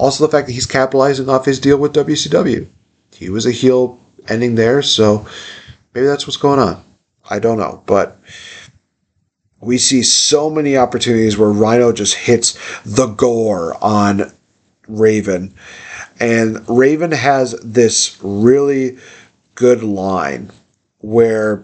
also 0.02 0.26
the 0.26 0.32
fact 0.32 0.48
that 0.48 0.54
he's 0.54 0.66
capitalizing 0.66 1.30
off 1.30 1.46
his 1.46 1.60
deal 1.60 1.78
with 1.78 1.94
WCW. 1.94 2.68
He 3.14 3.30
was 3.30 3.46
a 3.46 3.52
heel 3.52 4.00
ending 4.28 4.56
there, 4.56 4.82
so 4.82 5.28
maybe 5.94 6.08
that's 6.08 6.26
what's 6.26 6.38
going 6.38 6.60
on. 6.60 6.84
I 7.30 7.38
don't 7.38 7.60
know, 7.60 7.84
but 7.86 8.20
we 9.60 9.78
see 9.78 10.02
so 10.02 10.50
many 10.50 10.76
opportunities 10.76 11.38
where 11.38 11.52
Rhino 11.52 11.92
just 11.92 12.16
hits 12.16 12.58
the 12.84 13.06
gore 13.06 13.78
on 13.80 14.32
Raven. 14.88 15.54
And 16.20 16.68
Raven 16.68 17.12
has 17.12 17.52
this 17.62 18.18
really 18.24 18.98
good 19.54 19.84
line 19.84 20.50
where 20.98 21.64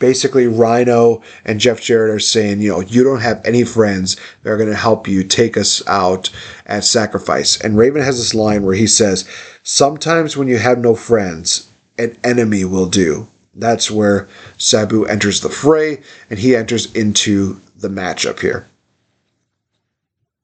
basically 0.00 0.48
Rhino 0.48 1.22
and 1.44 1.60
Jeff 1.60 1.80
Jarrett 1.80 2.12
are 2.12 2.18
saying, 2.18 2.60
you 2.60 2.70
know, 2.70 2.80
you 2.80 3.04
don't 3.04 3.20
have 3.20 3.40
any 3.44 3.62
friends 3.62 4.16
that 4.42 4.50
are 4.50 4.56
going 4.56 4.68
to 4.68 4.74
help 4.74 5.06
you 5.06 5.22
take 5.22 5.56
us 5.56 5.86
out 5.86 6.30
at 6.66 6.82
sacrifice. 6.82 7.60
And 7.60 7.78
Raven 7.78 8.02
has 8.02 8.18
this 8.18 8.34
line 8.34 8.64
where 8.64 8.74
he 8.74 8.88
says, 8.88 9.28
sometimes 9.62 10.36
when 10.36 10.48
you 10.48 10.58
have 10.58 10.78
no 10.78 10.96
friends, 10.96 11.68
an 11.98 12.18
enemy 12.24 12.64
will 12.64 12.86
do. 12.86 13.28
That's 13.54 13.90
where 13.90 14.26
Sabu 14.58 15.04
enters 15.04 15.40
the 15.40 15.50
fray 15.50 16.02
and 16.30 16.38
he 16.38 16.56
enters 16.56 16.92
into 16.94 17.60
the 17.76 17.88
matchup 17.88 18.40
here. 18.40 18.66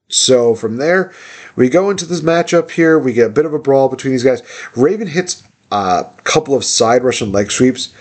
So 0.09 0.55
from 0.55 0.77
there, 0.77 1.13
we 1.55 1.67
go 1.67 1.89
into 1.89 2.05
this 2.05 2.21
matchup 2.21 2.71
here. 2.71 2.97
We 2.97 3.11
get 3.11 3.27
a 3.27 3.33
bit 3.33 3.45
of 3.45 3.53
a 3.53 3.59
brawl 3.59 3.89
between 3.89 4.13
these 4.13 4.23
guys. 4.23 4.41
Raven 4.75 5.07
hits 5.07 5.43
a 5.71 6.05
couple 6.23 6.55
of 6.55 6.63
side 6.63 7.03
Russian 7.03 7.31
leg 7.31 7.51
sweeps 7.51 7.93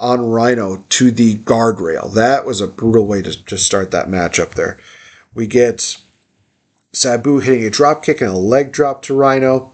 on 0.00 0.30
Rhino 0.30 0.82
to 0.88 1.10
the 1.10 1.36
guardrail. 1.36 2.12
That 2.14 2.46
was 2.46 2.60
a 2.60 2.66
brutal 2.66 3.06
way 3.06 3.22
to, 3.22 3.44
to 3.44 3.58
start 3.58 3.90
that 3.90 4.08
matchup 4.08 4.54
there. 4.54 4.80
We 5.34 5.46
get 5.46 6.00
Sabu 6.92 7.38
hitting 7.38 7.64
a 7.64 7.70
drop 7.70 8.02
kick 8.02 8.20
and 8.20 8.30
a 8.30 8.36
leg 8.36 8.72
drop 8.72 9.02
to 9.02 9.14
Rhino, 9.14 9.72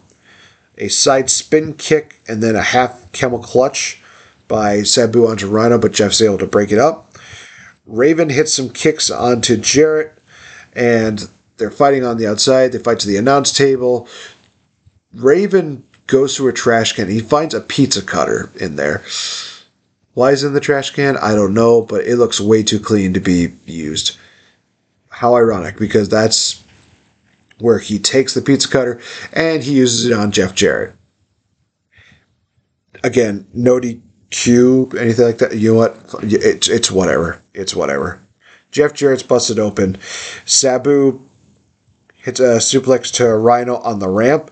a 0.76 0.88
side 0.88 1.30
spin 1.30 1.74
kick, 1.74 2.16
and 2.28 2.42
then 2.42 2.56
a 2.56 2.62
half 2.62 3.10
camel 3.12 3.38
clutch 3.38 4.02
by 4.48 4.82
Sabu 4.82 5.26
onto 5.26 5.48
Rhino, 5.48 5.78
but 5.78 5.92
Jeff's 5.92 6.20
able 6.20 6.38
to 6.38 6.46
break 6.46 6.72
it 6.72 6.78
up. 6.78 7.16
Raven 7.86 8.28
hits 8.28 8.52
some 8.52 8.68
kicks 8.68 9.10
onto 9.10 9.56
Jarrett, 9.56 10.12
and 10.74 11.28
they're 11.56 11.70
fighting 11.70 12.04
on 12.04 12.18
the 12.18 12.26
outside. 12.26 12.72
They 12.72 12.78
fight 12.78 12.98
to 13.00 13.08
the 13.08 13.16
announce 13.16 13.52
table. 13.52 14.08
Raven 15.14 15.84
goes 16.08 16.36
through 16.36 16.48
a 16.48 16.52
trash 16.52 16.92
can. 16.92 17.08
He 17.08 17.20
finds 17.20 17.54
a 17.54 17.60
pizza 17.60 18.02
cutter 18.02 18.50
in 18.56 18.76
there. 18.76 19.02
Why 20.16 20.30
is 20.30 20.44
in 20.44 20.54
the 20.54 20.60
trash 20.60 20.92
can? 20.92 21.18
I 21.18 21.34
don't 21.34 21.52
know, 21.52 21.82
but 21.82 22.06
it 22.06 22.16
looks 22.16 22.40
way 22.40 22.62
too 22.62 22.80
clean 22.80 23.12
to 23.12 23.20
be 23.20 23.52
used. 23.66 24.16
How 25.10 25.36
ironic, 25.36 25.76
because 25.76 26.08
that's 26.08 26.64
where 27.58 27.78
he 27.78 27.98
takes 27.98 28.32
the 28.32 28.40
pizza 28.40 28.66
cutter 28.66 28.98
and 29.34 29.62
he 29.62 29.74
uses 29.74 30.06
it 30.06 30.14
on 30.14 30.32
Jeff 30.32 30.54
Jarrett. 30.54 30.94
Again, 33.04 33.46
no 33.52 33.78
cube, 34.30 34.94
anything 34.94 35.26
like 35.26 35.36
that. 35.36 35.58
You 35.58 35.74
know 35.74 35.80
what? 35.80 35.98
It's 36.22 36.70
it's 36.70 36.90
whatever. 36.90 37.42
It's 37.52 37.76
whatever. 37.76 38.18
Jeff 38.70 38.94
Jarrett's 38.94 39.22
busted 39.22 39.58
open. 39.58 39.98
Sabu 40.46 41.20
hits 42.14 42.40
a 42.40 42.56
suplex 42.56 43.12
to 43.16 43.34
Rhino 43.34 43.76
on 43.80 43.98
the 43.98 44.08
ramp. 44.08 44.50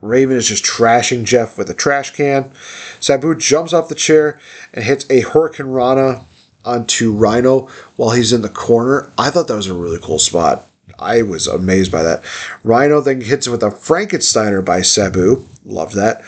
Raven 0.00 0.36
is 0.36 0.48
just 0.48 0.64
trashing 0.64 1.24
Jeff 1.24 1.58
with 1.58 1.68
a 1.70 1.74
trash 1.74 2.10
can. 2.12 2.52
Sabu 3.00 3.34
jumps 3.34 3.72
off 3.72 3.88
the 3.88 3.94
chair 3.94 4.40
and 4.72 4.84
hits 4.84 5.08
a 5.10 5.20
Hurricane 5.20 5.66
Rana 5.66 6.24
onto 6.64 7.12
Rhino 7.12 7.68
while 7.96 8.10
he's 8.10 8.32
in 8.32 8.42
the 8.42 8.48
corner. 8.48 9.10
I 9.18 9.30
thought 9.30 9.48
that 9.48 9.56
was 9.56 9.66
a 9.66 9.74
really 9.74 9.98
cool 10.00 10.18
spot. 10.18 10.66
I 10.98 11.22
was 11.22 11.46
amazed 11.46 11.92
by 11.92 12.02
that. 12.02 12.24
Rhino 12.64 13.00
then 13.00 13.20
hits 13.20 13.48
with 13.48 13.62
a 13.62 13.70
Frankensteiner 13.70 14.64
by 14.64 14.82
Sabu. 14.82 15.46
Loved 15.64 15.94
that. 15.94 16.24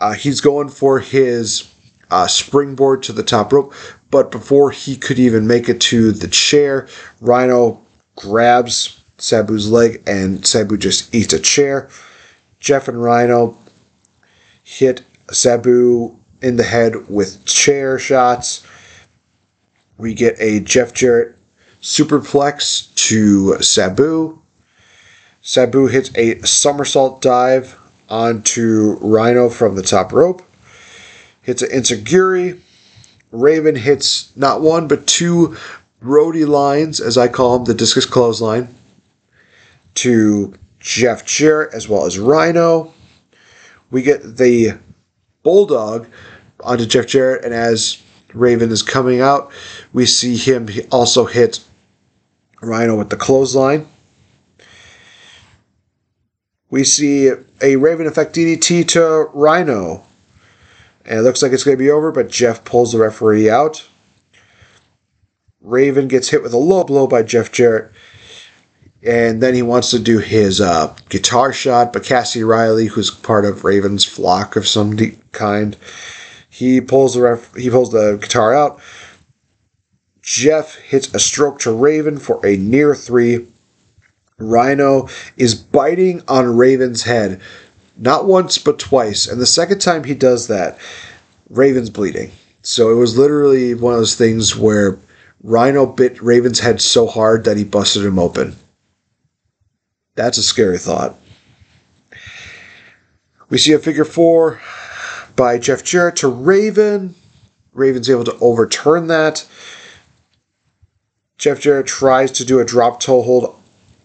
Uh, 0.00 0.12
he's 0.12 0.40
going 0.40 0.68
for 0.68 1.00
his 1.00 1.72
uh, 2.10 2.26
springboard 2.26 3.02
to 3.04 3.12
the 3.12 3.22
top 3.22 3.52
rope, 3.52 3.74
but 4.10 4.30
before 4.30 4.70
he 4.70 4.96
could 4.96 5.18
even 5.18 5.46
make 5.46 5.68
it 5.68 5.80
to 5.80 6.12
the 6.12 6.28
chair, 6.28 6.88
Rhino 7.20 7.80
grabs 8.16 9.02
Sabu's 9.18 9.70
leg 9.70 10.02
and 10.06 10.46
Sabu 10.46 10.76
just 10.76 11.14
eats 11.14 11.32
a 11.32 11.40
chair. 11.40 11.90
Jeff 12.60 12.88
and 12.88 13.02
Rhino 13.02 13.56
hit 14.62 15.02
Sabu 15.30 16.18
in 16.42 16.56
the 16.56 16.62
head 16.62 17.08
with 17.08 17.44
chair 17.44 17.98
shots. 17.98 18.66
We 19.96 20.14
get 20.14 20.36
a 20.38 20.60
Jeff 20.60 20.92
Jarrett 20.92 21.36
superplex 21.82 22.94
to 23.08 23.60
Sabu. 23.62 24.40
Sabu 25.42 25.86
hits 25.86 26.10
a 26.16 26.40
somersault 26.40 27.22
dive 27.22 27.78
onto 28.08 28.98
Rhino 29.00 29.48
from 29.48 29.76
the 29.76 29.82
top 29.82 30.12
rope. 30.12 30.42
Hits 31.42 31.62
an 31.62 31.70
Enzuigiri. 31.70 32.60
Raven 33.30 33.76
hits 33.76 34.32
not 34.36 34.60
one 34.60 34.88
but 34.88 35.06
two 35.06 35.56
Brody 36.00 36.44
lines, 36.44 37.00
as 37.00 37.18
I 37.18 37.28
call 37.28 37.58
them, 37.58 37.64
the 37.64 37.74
discus 37.74 38.06
clothesline, 38.06 38.68
to 39.94 40.54
Jeff 40.80 41.24
Jarrett 41.24 41.74
as 41.74 41.88
well 41.88 42.06
as 42.06 42.18
Rhino. 42.18 42.92
We 43.90 44.02
get 44.02 44.36
the 44.36 44.78
Bulldog 45.42 46.06
onto 46.60 46.86
Jeff 46.86 47.06
Jarrett, 47.06 47.44
and 47.44 47.54
as 47.54 48.02
Raven 48.34 48.70
is 48.70 48.82
coming 48.82 49.20
out, 49.20 49.50
we 49.92 50.06
see 50.06 50.36
him 50.36 50.68
also 50.90 51.24
hit 51.24 51.64
Rhino 52.60 52.96
with 52.96 53.10
the 53.10 53.16
clothesline. 53.16 53.88
We 56.70 56.84
see 56.84 57.30
a 57.62 57.76
Raven 57.76 58.06
Effect 58.06 58.34
DDT 58.34 58.86
to 58.88 59.30
Rhino. 59.32 60.04
And 61.06 61.18
it 61.18 61.22
looks 61.22 61.42
like 61.42 61.52
it's 61.52 61.64
going 61.64 61.78
to 61.78 61.82
be 61.82 61.90
over, 61.90 62.12
but 62.12 62.28
Jeff 62.28 62.64
pulls 62.64 62.92
the 62.92 62.98
referee 62.98 63.48
out. 63.48 63.86
Raven 65.62 66.08
gets 66.08 66.28
hit 66.28 66.42
with 66.42 66.52
a 66.52 66.58
low 66.58 66.84
blow 66.84 67.06
by 67.06 67.22
Jeff 67.22 67.50
Jarrett. 67.50 67.90
And 69.02 69.40
then 69.40 69.54
he 69.54 69.62
wants 69.62 69.90
to 69.90 69.98
do 69.98 70.18
his 70.18 70.60
uh, 70.60 70.94
guitar 71.08 71.52
shot, 71.52 71.92
but 71.92 72.04
Cassie 72.04 72.42
Riley, 72.42 72.86
who's 72.86 73.10
part 73.10 73.44
of 73.44 73.64
Raven's 73.64 74.04
flock 74.04 74.56
of 74.56 74.66
some 74.66 74.96
kind, 75.30 75.76
he 76.50 76.80
pulls 76.80 77.14
the 77.14 77.22
ref- 77.22 77.54
he 77.54 77.70
pulls 77.70 77.92
the 77.92 78.18
guitar 78.20 78.52
out. 78.52 78.80
Jeff 80.20 80.74
hits 80.74 81.14
a 81.14 81.20
stroke 81.20 81.60
to 81.60 81.72
Raven 81.72 82.18
for 82.18 82.44
a 82.44 82.56
near 82.56 82.94
three. 82.94 83.46
Rhino 84.38 85.08
is 85.36 85.54
biting 85.54 86.22
on 86.28 86.56
Raven's 86.56 87.02
head, 87.02 87.40
not 87.96 88.26
once 88.26 88.58
but 88.58 88.78
twice, 88.78 89.26
and 89.26 89.40
the 89.40 89.46
second 89.46 89.80
time 89.80 90.04
he 90.04 90.14
does 90.14 90.48
that, 90.48 90.78
Raven's 91.48 91.90
bleeding. 91.90 92.30
So 92.62 92.90
it 92.90 92.94
was 92.94 93.16
literally 93.16 93.74
one 93.74 93.94
of 93.94 94.00
those 94.00 94.16
things 94.16 94.56
where 94.56 94.98
Rhino 95.42 95.86
bit 95.86 96.20
Raven's 96.20 96.60
head 96.60 96.80
so 96.80 97.06
hard 97.06 97.44
that 97.44 97.56
he 97.56 97.64
busted 97.64 98.04
him 98.04 98.18
open. 98.18 98.56
That's 100.18 100.36
a 100.36 100.42
scary 100.42 100.78
thought. 100.78 101.16
We 103.50 103.56
see 103.56 103.72
a 103.72 103.78
figure 103.78 104.04
four 104.04 104.60
by 105.36 105.58
Jeff 105.58 105.84
Jarrett 105.84 106.16
to 106.16 106.26
Raven. 106.26 107.14
Raven's 107.72 108.10
able 108.10 108.24
to 108.24 108.36
overturn 108.40 109.06
that. 109.06 109.46
Jeff 111.38 111.60
Jarrett 111.60 111.86
tries 111.86 112.32
to 112.32 112.44
do 112.44 112.58
a 112.58 112.64
drop 112.64 112.98
toe 112.98 113.22
hold 113.22 113.54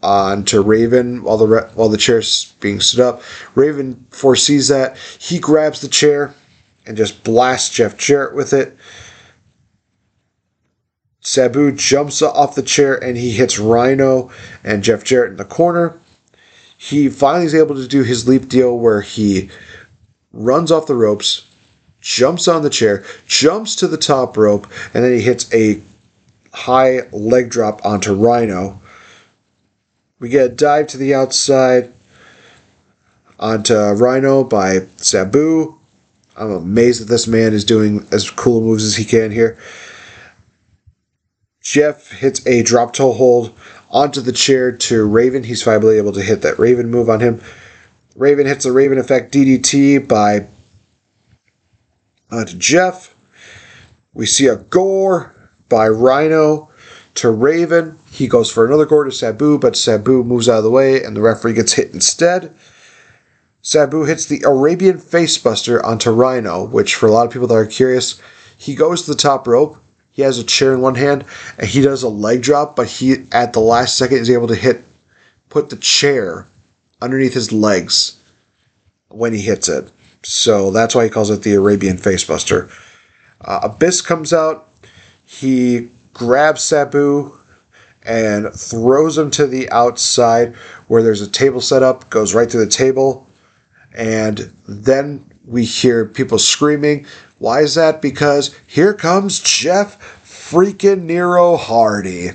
onto 0.03 0.61
Raven 0.61 1.23
while 1.23 1.37
the 1.37 1.47
re- 1.47 1.69
while 1.73 1.89
the 1.89 1.97
chair's 1.97 2.53
being 2.59 2.79
stood 2.79 2.99
up. 2.99 3.23
Raven 3.55 4.05
foresees 4.11 4.67
that. 4.67 4.95
He 5.17 5.39
grabs 5.39 5.81
the 5.81 5.87
chair 5.87 6.35
and 6.85 6.95
just 6.95 7.23
blasts 7.23 7.73
Jeff 7.75 7.97
Jarrett 7.97 8.35
with 8.35 8.53
it. 8.53 8.77
Sabu 11.21 11.71
jumps 11.71 12.21
off 12.21 12.53
the 12.53 12.61
chair 12.61 13.03
and 13.03 13.17
he 13.17 13.31
hits 13.31 13.57
Rhino 13.57 14.29
and 14.63 14.83
Jeff 14.83 15.03
Jarrett 15.03 15.31
in 15.31 15.37
the 15.37 15.45
corner. 15.45 15.99
He 16.83 17.07
finally 17.07 17.45
is 17.45 17.55
able 17.55 17.75
to 17.75 17.87
do 17.87 18.03
his 18.03 18.27
leap 18.27 18.49
deal 18.49 18.77
where 18.77 18.99
he 18.99 19.49
runs 20.33 20.69
off 20.69 20.85
the 20.85 20.95
ropes, 20.95 21.47
jumps 22.01 22.45
on 22.49 22.61
the 22.61 22.69
chair, 22.69 23.05
jumps 23.25 23.77
to 23.77 23.87
the 23.87 23.95
top 23.95 24.35
rope, 24.35 24.67
and 24.93 25.01
then 25.01 25.13
he 25.13 25.21
hits 25.21 25.51
a 25.53 25.81
high 26.51 27.07
leg 27.13 27.49
drop 27.49 27.85
onto 27.85 28.13
Rhino. 28.13 28.81
We 30.19 30.27
get 30.27 30.45
a 30.45 30.49
dive 30.49 30.87
to 30.87 30.97
the 30.97 31.15
outside 31.15 31.93
onto 33.39 33.73
Rhino 33.75 34.43
by 34.43 34.79
Sabu. 34.97 35.77
I'm 36.35 36.51
amazed 36.51 36.99
that 36.99 37.05
this 37.05 37.27
man 37.27 37.53
is 37.53 37.63
doing 37.63 38.05
as 38.11 38.29
cool 38.29 38.59
moves 38.59 38.83
as 38.83 38.97
he 38.97 39.05
can 39.05 39.31
here. 39.31 39.57
Jeff 41.61 42.11
hits 42.11 42.45
a 42.45 42.61
drop 42.61 42.91
toe 42.91 43.13
hold 43.13 43.57
onto 43.93 44.19
the 44.19 44.33
chair 44.33 44.71
to 44.71 45.05
Raven. 45.05 45.43
He's 45.43 45.63
finally 45.63 45.97
able 45.97 46.11
to 46.13 46.21
hit 46.21 46.41
that 46.41 46.59
Raven 46.59 46.89
move 46.89 47.09
on 47.09 47.21
him. 47.21 47.41
Raven 48.15 48.47
hits 48.47 48.65
a 48.65 48.71
Raven 48.71 48.97
effect 48.97 49.33
DDT 49.33 50.07
by 50.07 50.47
onto 52.29 52.57
Jeff. 52.57 53.15
We 54.13 54.25
see 54.25 54.47
a 54.47 54.57
gore 54.57 55.33
by 55.69 55.87
Rhino 55.87 56.69
to 57.15 57.29
Raven. 57.29 57.97
He 58.11 58.27
goes 58.27 58.51
for 58.51 58.65
another 58.65 58.85
gore 58.85 59.05
to 59.05 59.11
Sabu, 59.11 59.57
but 59.57 59.75
Sabu 59.75 60.23
moves 60.23 60.49
out 60.49 60.57
of 60.57 60.63
the 60.63 60.71
way 60.71 61.03
and 61.03 61.15
the 61.15 61.21
referee 61.21 61.53
gets 61.53 61.73
hit 61.73 61.93
instead. 61.93 62.55
Sabu 63.61 64.03
hits 64.03 64.25
the 64.25 64.43
Arabian 64.45 64.97
Facebuster 64.97 65.83
onto 65.83 66.11
Rhino, 66.11 66.65
which 66.65 66.95
for 66.95 67.07
a 67.07 67.11
lot 67.11 67.25
of 67.25 67.31
people 67.31 67.47
that 67.47 67.55
are 67.55 67.65
curious, 67.65 68.21
he 68.57 68.75
goes 68.75 69.03
to 69.03 69.11
the 69.11 69.17
top 69.17 69.47
rope. 69.47 69.77
He 70.13 70.21
has 70.21 70.37
a 70.37 70.43
chair 70.43 70.73
in 70.73 70.81
one 70.81 70.95
hand 70.95 71.25
and 71.57 71.67
he 71.67 71.81
does 71.81 72.03
a 72.03 72.09
leg 72.09 72.43
drop, 72.43 72.75
but 72.75 72.87
he 72.87 73.25
at 73.31 73.53
the 73.53 73.59
last 73.59 73.97
second 73.97 74.19
is 74.19 74.29
able 74.29 74.47
to 74.47 74.55
hit 74.55 74.83
put 75.49 75.69
the 75.69 75.75
chair 75.75 76.47
underneath 77.01 77.33
his 77.33 77.51
legs 77.51 78.17
when 79.09 79.33
he 79.33 79.41
hits 79.41 79.67
it. 79.67 79.91
So 80.23 80.71
that's 80.71 80.95
why 80.95 81.03
he 81.03 81.09
calls 81.09 81.29
it 81.29 81.41
the 81.41 81.55
Arabian 81.55 81.97
Facebuster. 81.97 82.71
Uh, 83.41 83.59
Abyss 83.63 84.01
comes 84.01 84.33
out. 84.33 84.69
He 85.25 85.89
grabs 86.13 86.61
Sabu 86.61 87.37
and 88.03 88.53
throws 88.53 89.17
him 89.17 89.31
to 89.31 89.47
the 89.47 89.69
outside 89.71 90.55
where 90.87 91.03
there's 91.03 91.21
a 91.21 91.29
table 91.29 91.61
set 91.61 91.83
up, 91.83 92.09
goes 92.09 92.33
right 92.33 92.49
through 92.49 92.65
the 92.65 92.71
table. 92.71 93.27
And 93.93 94.51
then 94.67 95.25
we 95.45 95.65
hear 95.65 96.05
people 96.05 96.39
screaming. 96.39 97.05
Why 97.43 97.59
is 97.59 97.75
that? 97.75 98.01
Because 98.01 98.55
here 98.65 98.93
comes 98.93 99.41
Jeff 99.41 99.99
freaking 100.23 101.01
Nero 101.01 101.57
Hardy. 101.57 102.29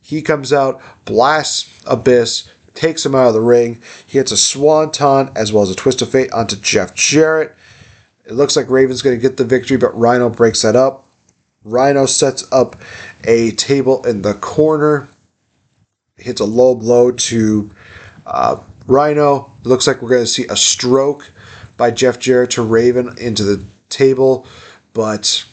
He 0.00 0.22
comes 0.22 0.50
out, 0.50 0.80
blasts 1.04 1.70
Abyss, 1.84 2.48
takes 2.72 3.04
him 3.04 3.14
out 3.14 3.28
of 3.28 3.34
the 3.34 3.42
ring. 3.42 3.82
He 4.06 4.16
hits 4.16 4.32
a 4.32 4.36
swanton 4.38 5.30
as 5.36 5.52
well 5.52 5.62
as 5.62 5.68
a 5.68 5.74
twist 5.74 6.00
of 6.00 6.10
fate 6.10 6.32
onto 6.32 6.56
Jeff 6.56 6.94
Jarrett. 6.94 7.54
It 8.24 8.32
looks 8.32 8.56
like 8.56 8.70
Raven's 8.70 9.02
going 9.02 9.14
to 9.14 9.20
get 9.20 9.36
the 9.36 9.44
victory, 9.44 9.76
but 9.76 9.94
Rhino 9.94 10.30
breaks 10.30 10.62
that 10.62 10.74
up. 10.74 11.06
Rhino 11.62 12.06
sets 12.06 12.50
up 12.50 12.76
a 13.24 13.50
table 13.50 14.06
in 14.06 14.22
the 14.22 14.32
corner, 14.32 15.06
hits 16.16 16.40
a 16.40 16.46
low 16.46 16.74
blow 16.74 17.12
to 17.12 17.70
uh, 18.24 18.58
Rhino. 18.86 19.52
It 19.60 19.68
looks 19.68 19.86
like 19.86 20.00
we're 20.00 20.08
going 20.08 20.22
to 20.22 20.26
see 20.26 20.46
a 20.46 20.56
stroke 20.56 21.30
by 21.76 21.90
Jeff 21.90 22.18
Jarrett 22.18 22.52
to 22.52 22.62
Raven 22.62 23.18
into 23.18 23.44
the 23.44 23.62
table, 23.88 24.46
but 24.92 25.44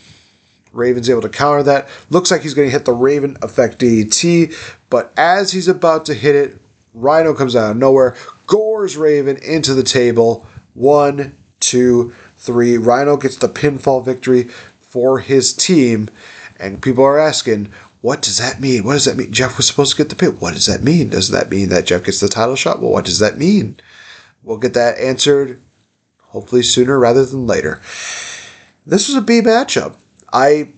Raven's 0.71 1.09
able 1.09 1.21
to 1.21 1.29
counter 1.29 1.63
that. 1.63 1.89
Looks 2.09 2.31
like 2.31 2.41
he's 2.41 2.53
going 2.53 2.67
to 2.67 2.71
hit 2.71 2.85
the 2.85 2.93
Raven 2.93 3.37
effect 3.41 3.79
DDT, 3.79 4.55
but 4.89 5.13
as 5.17 5.51
he's 5.51 5.67
about 5.67 6.05
to 6.07 6.13
hit 6.13 6.35
it, 6.35 6.59
Rhino 6.93 7.33
comes 7.33 7.55
out 7.55 7.71
of 7.71 7.77
nowhere, 7.77 8.15
gores 8.47 8.97
Raven 8.97 9.37
into 9.37 9.73
the 9.73 9.83
table. 9.83 10.47
One, 10.73 11.37
two, 11.59 12.13
three. 12.37 12.77
Rhino 12.77 13.17
gets 13.17 13.37
the 13.37 13.49
pinfall 13.49 14.03
victory 14.05 14.43
for 14.79 15.19
his 15.19 15.53
team, 15.53 16.09
and 16.59 16.81
people 16.81 17.03
are 17.03 17.19
asking, 17.19 17.71
what 18.01 18.21
does 18.21 18.37
that 18.37 18.59
mean? 18.59 18.83
What 18.83 18.93
does 18.93 19.05
that 19.05 19.15
mean? 19.15 19.31
Jeff 19.31 19.55
was 19.55 19.65
supposed 19.65 19.95
to 19.95 20.03
get 20.03 20.09
the 20.09 20.15
pin. 20.15 20.39
What 20.39 20.53
does 20.53 20.65
that 20.65 20.83
mean? 20.83 21.09
Does 21.09 21.29
that 21.29 21.49
mean 21.49 21.69
that 21.69 21.85
Jeff 21.85 22.03
gets 22.03 22.19
the 22.19 22.27
title 22.27 22.55
shot? 22.55 22.81
Well, 22.81 22.91
what 22.91 23.05
does 23.05 23.19
that 23.19 23.37
mean? 23.37 23.77
We'll 24.43 24.57
get 24.57 24.73
that 24.73 24.97
answered 24.97 25.61
hopefully 26.33 26.63
sooner 26.63 26.97
rather 26.97 27.23
than 27.23 27.45
later. 27.45 27.79
This 28.87 29.07
was 29.07 29.15
a 29.15 29.21
B 29.21 29.39
matchup. 29.39 29.95
I 30.33 30.73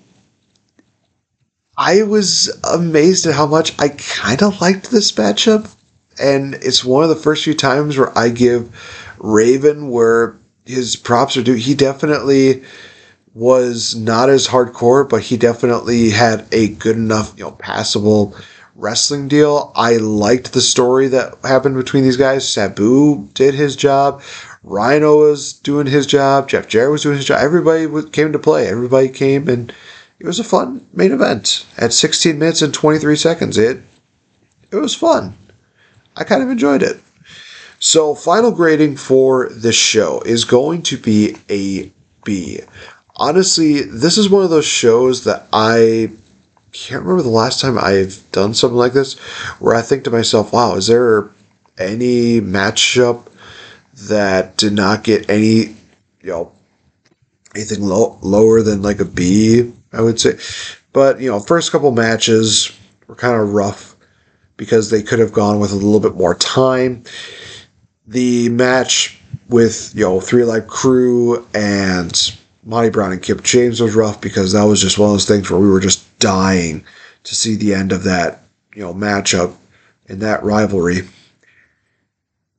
I 1.78 2.02
was 2.02 2.56
amazed 2.62 3.26
at 3.26 3.34
how 3.34 3.46
much 3.46 3.74
I 3.78 3.88
kind 3.88 4.42
of 4.42 4.60
liked 4.60 4.90
this 4.90 5.10
matchup, 5.12 5.74
and 6.20 6.54
it's 6.54 6.84
one 6.84 7.02
of 7.02 7.08
the 7.08 7.16
first 7.16 7.44
few 7.44 7.54
times 7.54 7.96
where 7.96 8.16
I 8.16 8.28
give 8.28 8.70
Raven 9.18 9.88
where 9.88 10.36
his 10.66 10.94
props 10.94 11.36
are 11.38 11.42
due. 11.42 11.54
He 11.54 11.74
definitely 11.74 12.62
was 13.34 13.94
not 13.94 14.28
as 14.28 14.46
hardcore, 14.46 15.08
but 15.08 15.22
he 15.22 15.38
definitely 15.38 16.10
had 16.10 16.46
a 16.52 16.68
good 16.68 16.96
enough, 16.96 17.32
you 17.36 17.44
know, 17.44 17.52
passable 17.52 18.36
wrestling 18.76 19.26
deal. 19.26 19.72
I 19.74 19.96
liked 19.96 20.52
the 20.52 20.60
story 20.60 21.08
that 21.08 21.34
happened 21.42 21.76
between 21.76 22.04
these 22.04 22.16
guys. 22.16 22.48
Sabu 22.48 23.28
did 23.34 23.54
his 23.54 23.74
job. 23.74 24.22
Rhino 24.66 25.18
was 25.20 25.52
doing 25.52 25.86
his 25.86 26.06
job. 26.06 26.48
Jeff 26.48 26.66
Jarrett 26.66 26.90
was 26.90 27.02
doing 27.04 27.16
his 27.16 27.24
job. 27.24 27.38
Everybody 27.40 28.10
came 28.10 28.32
to 28.32 28.38
play. 28.38 28.66
Everybody 28.66 29.08
came, 29.08 29.48
and 29.48 29.72
it 30.18 30.26
was 30.26 30.40
a 30.40 30.44
fun 30.44 30.84
main 30.92 31.12
event 31.12 31.64
at 31.78 31.92
16 31.92 32.36
minutes 32.36 32.62
and 32.62 32.74
23 32.74 33.14
seconds. 33.16 33.56
It 33.56 33.80
it 34.72 34.76
was 34.76 34.94
fun. 34.94 35.34
I 36.16 36.24
kind 36.24 36.42
of 36.42 36.50
enjoyed 36.50 36.82
it. 36.82 37.00
So, 37.78 38.14
final 38.14 38.50
grading 38.50 38.96
for 38.96 39.50
this 39.50 39.76
show 39.76 40.20
is 40.22 40.44
going 40.44 40.82
to 40.82 40.96
be 40.96 41.36
a 41.48 41.92
B. 42.24 42.60
Honestly, 43.14 43.82
this 43.82 44.18
is 44.18 44.28
one 44.28 44.42
of 44.42 44.50
those 44.50 44.66
shows 44.66 45.24
that 45.24 45.46
I 45.52 46.10
can't 46.72 47.02
remember 47.02 47.22
the 47.22 47.28
last 47.28 47.60
time 47.60 47.78
I've 47.78 48.20
done 48.32 48.52
something 48.52 48.76
like 48.76 48.94
this 48.94 49.16
where 49.60 49.76
I 49.76 49.82
think 49.82 50.04
to 50.04 50.10
myself, 50.10 50.52
wow, 50.52 50.74
is 50.74 50.88
there 50.88 51.30
any 51.78 52.40
matchup 52.40 53.26
that 53.96 54.56
did 54.56 54.72
not 54.72 55.04
get 55.04 55.28
any, 55.30 55.74
you 56.20 56.30
know, 56.30 56.52
anything 57.54 57.82
low, 57.82 58.18
lower 58.22 58.62
than 58.62 58.82
like 58.82 59.00
a 59.00 59.04
B, 59.04 59.72
I 59.92 60.02
would 60.02 60.20
say. 60.20 60.38
But, 60.92 61.20
you 61.20 61.30
know, 61.30 61.40
first 61.40 61.72
couple 61.72 61.90
matches 61.92 62.70
were 63.06 63.14
kind 63.14 63.40
of 63.40 63.54
rough 63.54 63.96
because 64.56 64.90
they 64.90 65.02
could 65.02 65.18
have 65.18 65.32
gone 65.32 65.60
with 65.60 65.72
a 65.72 65.76
little 65.76 66.00
bit 66.00 66.16
more 66.16 66.34
time. 66.34 67.04
The 68.06 68.48
match 68.50 69.18
with, 69.48 69.92
you 69.94 70.04
know, 70.04 70.18
3Live 70.18 70.66
Kru 70.66 71.46
and 71.54 72.36
Monty 72.64 72.90
Brown 72.90 73.12
and 73.12 73.22
Kip 73.22 73.42
James 73.42 73.80
was 73.80 73.94
rough 73.94 74.20
because 74.20 74.52
that 74.52 74.64
was 74.64 74.80
just 74.80 74.98
one 74.98 75.08
of 75.08 75.14
those 75.14 75.26
things 75.26 75.50
where 75.50 75.60
we 75.60 75.70
were 75.70 75.80
just 75.80 76.18
dying 76.18 76.84
to 77.24 77.34
see 77.34 77.56
the 77.56 77.74
end 77.74 77.92
of 77.92 78.04
that, 78.04 78.42
you 78.74 78.82
know, 78.82 78.94
matchup 78.94 79.54
and 80.08 80.20
that 80.20 80.42
rivalry. 80.42 81.02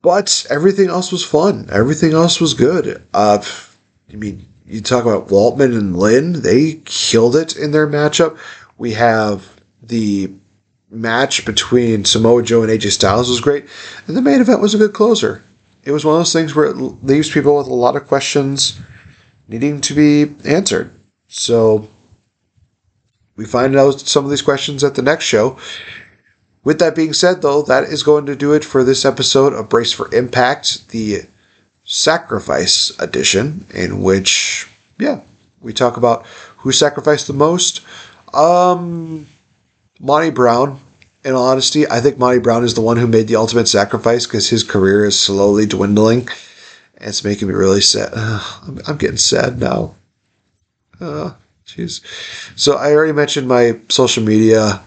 But 0.07 0.47
everything 0.49 0.87
else 0.87 1.11
was 1.11 1.21
fun. 1.21 1.67
Everything 1.69 2.13
else 2.13 2.39
was 2.39 2.53
good. 2.53 3.03
Uh, 3.13 3.43
I 4.09 4.15
mean, 4.15 4.47
you 4.65 4.79
talk 4.79 5.03
about 5.03 5.27
Waltman 5.27 5.77
and 5.77 5.97
Lynn, 5.97 6.43
they 6.43 6.75
killed 6.85 7.35
it 7.35 7.57
in 7.57 7.71
their 7.71 7.85
matchup. 7.85 8.37
We 8.77 8.93
have 8.93 9.59
the 9.83 10.31
match 10.89 11.45
between 11.45 12.05
Samoa 12.05 12.41
Joe 12.41 12.63
and 12.63 12.71
AJ 12.71 12.91
Styles 12.91 13.29
was 13.29 13.41
great, 13.41 13.65
and 14.07 14.15
the 14.15 14.21
main 14.21 14.39
event 14.39 14.61
was 14.61 14.73
a 14.73 14.77
good 14.77 14.93
closer. 14.93 15.43
It 15.83 15.91
was 15.91 16.05
one 16.05 16.15
of 16.15 16.19
those 16.21 16.31
things 16.31 16.55
where 16.55 16.67
it 16.67 16.77
leaves 16.77 17.29
people 17.29 17.57
with 17.57 17.67
a 17.67 17.73
lot 17.73 17.97
of 17.97 18.07
questions 18.07 18.79
needing 19.49 19.81
to 19.81 19.93
be 19.93 20.33
answered. 20.49 20.89
So 21.27 21.89
we 23.35 23.43
find 23.43 23.75
out 23.75 23.99
some 23.99 24.23
of 24.23 24.29
these 24.29 24.41
questions 24.41 24.85
at 24.85 24.95
the 24.95 25.01
next 25.01 25.25
show. 25.25 25.59
With 26.67 26.79
that 26.79 26.97
being 26.97 27.13
said, 27.13 27.41
though, 27.41 27.61
that 27.61 27.85
is 27.85 28.03
going 28.03 28.25
to 28.25 28.35
do 28.35 28.51
it 28.51 28.65
for 28.65 28.83
this 28.83 29.05
episode 29.05 29.53
of 29.53 29.69
Brace 29.69 29.93
for 29.93 30.13
Impact, 30.13 30.89
the 30.89 31.21
Sacrifice 31.85 32.91
edition, 32.99 33.65
in 33.73 34.01
which, 34.01 34.67
yeah, 34.99 35.21
we 35.61 35.71
talk 35.71 35.95
about 35.95 36.25
who 36.57 36.73
sacrificed 36.73 37.27
the 37.27 37.31
most. 37.31 37.85
Um, 38.33 39.27
Monty 40.01 40.29
Brown, 40.29 40.81
in 41.23 41.35
honesty, 41.35 41.89
I 41.89 42.01
think 42.01 42.17
Monty 42.17 42.39
Brown 42.39 42.65
is 42.65 42.73
the 42.73 42.81
one 42.81 42.97
who 42.97 43.07
made 43.07 43.29
the 43.29 43.37
ultimate 43.37 43.69
sacrifice 43.69 44.25
because 44.25 44.49
his 44.49 44.65
career 44.65 45.05
is 45.05 45.17
slowly 45.17 45.67
dwindling. 45.67 46.27
And 46.97 47.07
it's 47.07 47.23
making 47.23 47.47
me 47.47 47.53
really 47.53 47.79
sad. 47.79 48.09
Uh, 48.13 48.43
I'm, 48.63 48.79
I'm, 48.89 48.97
getting 48.97 49.15
sad 49.15 49.57
now. 49.57 49.95
Uh, 50.99 51.31
jeez. 51.65 52.01
So 52.59 52.75
I 52.75 52.91
already 52.91 53.13
mentioned 53.13 53.47
my 53.47 53.79
social 53.87 54.25
media. 54.25 54.83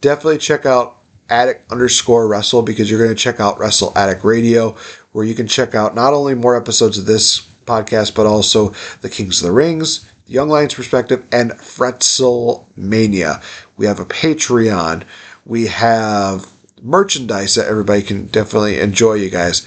Definitely 0.00 0.38
check 0.38 0.64
out 0.64 0.97
Addict 1.30 1.70
underscore 1.70 2.26
Wrestle 2.26 2.62
because 2.62 2.90
you're 2.90 3.02
going 3.02 3.14
to 3.14 3.22
check 3.22 3.40
out 3.40 3.58
Wrestle 3.58 3.96
Attic 3.96 4.24
Radio, 4.24 4.76
where 5.12 5.24
you 5.24 5.34
can 5.34 5.46
check 5.46 5.74
out 5.74 5.94
not 5.94 6.14
only 6.14 6.34
more 6.34 6.56
episodes 6.56 6.98
of 6.98 7.06
this 7.06 7.40
podcast, 7.66 8.14
but 8.14 8.26
also 8.26 8.70
the 9.02 9.10
Kings 9.10 9.42
of 9.42 9.48
the 9.48 9.52
Rings, 9.52 10.10
the 10.26 10.32
Young 10.32 10.48
Lions 10.48 10.74
Perspective, 10.74 11.26
and 11.32 11.52
Fretzel 11.52 12.64
Mania. 12.76 13.42
We 13.76 13.86
have 13.86 14.00
a 14.00 14.06
Patreon. 14.06 15.04
We 15.44 15.66
have 15.66 16.50
merchandise 16.82 17.54
that 17.56 17.68
everybody 17.68 18.02
can 18.02 18.26
definitely 18.26 18.80
enjoy, 18.80 19.14
you 19.14 19.30
guys. 19.30 19.66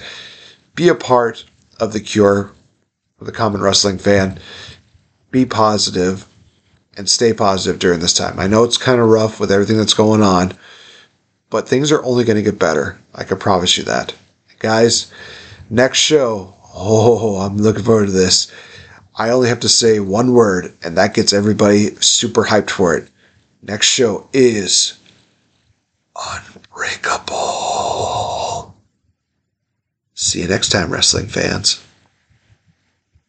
Be 0.74 0.88
a 0.88 0.94
part 0.94 1.44
of 1.78 1.92
the 1.92 2.00
cure 2.00 2.52
for 3.18 3.24
the 3.24 3.32
common 3.32 3.60
wrestling 3.60 3.98
fan. 3.98 4.38
Be 5.30 5.44
positive 5.46 6.26
and 6.96 7.08
stay 7.08 7.32
positive 7.32 7.78
during 7.78 8.00
this 8.00 8.12
time. 8.12 8.38
I 8.38 8.46
know 8.46 8.64
it's 8.64 8.78
kind 8.78 9.00
of 9.00 9.08
rough 9.08 9.38
with 9.40 9.52
everything 9.52 9.76
that's 9.76 9.94
going 9.94 10.22
on 10.22 10.52
but 11.52 11.68
things 11.68 11.92
are 11.92 12.02
only 12.02 12.24
going 12.24 12.36
to 12.36 12.42
get 12.42 12.58
better. 12.58 12.98
I 13.14 13.24
can 13.24 13.38
promise 13.38 13.76
you 13.76 13.84
that. 13.84 14.14
Guys, 14.58 15.12
next 15.68 15.98
show. 15.98 16.54
Oh, 16.74 17.36
I'm 17.36 17.58
looking 17.58 17.84
forward 17.84 18.06
to 18.06 18.12
this. 18.12 18.50
I 19.14 19.28
only 19.28 19.50
have 19.50 19.60
to 19.60 19.68
say 19.68 20.00
one 20.00 20.32
word, 20.32 20.72
and 20.82 20.96
that 20.96 21.12
gets 21.12 21.34
everybody 21.34 21.94
super 21.96 22.44
hyped 22.44 22.70
for 22.70 22.96
it. 22.96 23.10
Next 23.62 23.86
show 23.86 24.26
is 24.32 24.98
Unbreakable. 26.16 28.74
See 30.14 30.40
you 30.40 30.48
next 30.48 30.70
time, 30.70 30.90
wrestling 30.90 31.26
fans. 31.26 31.84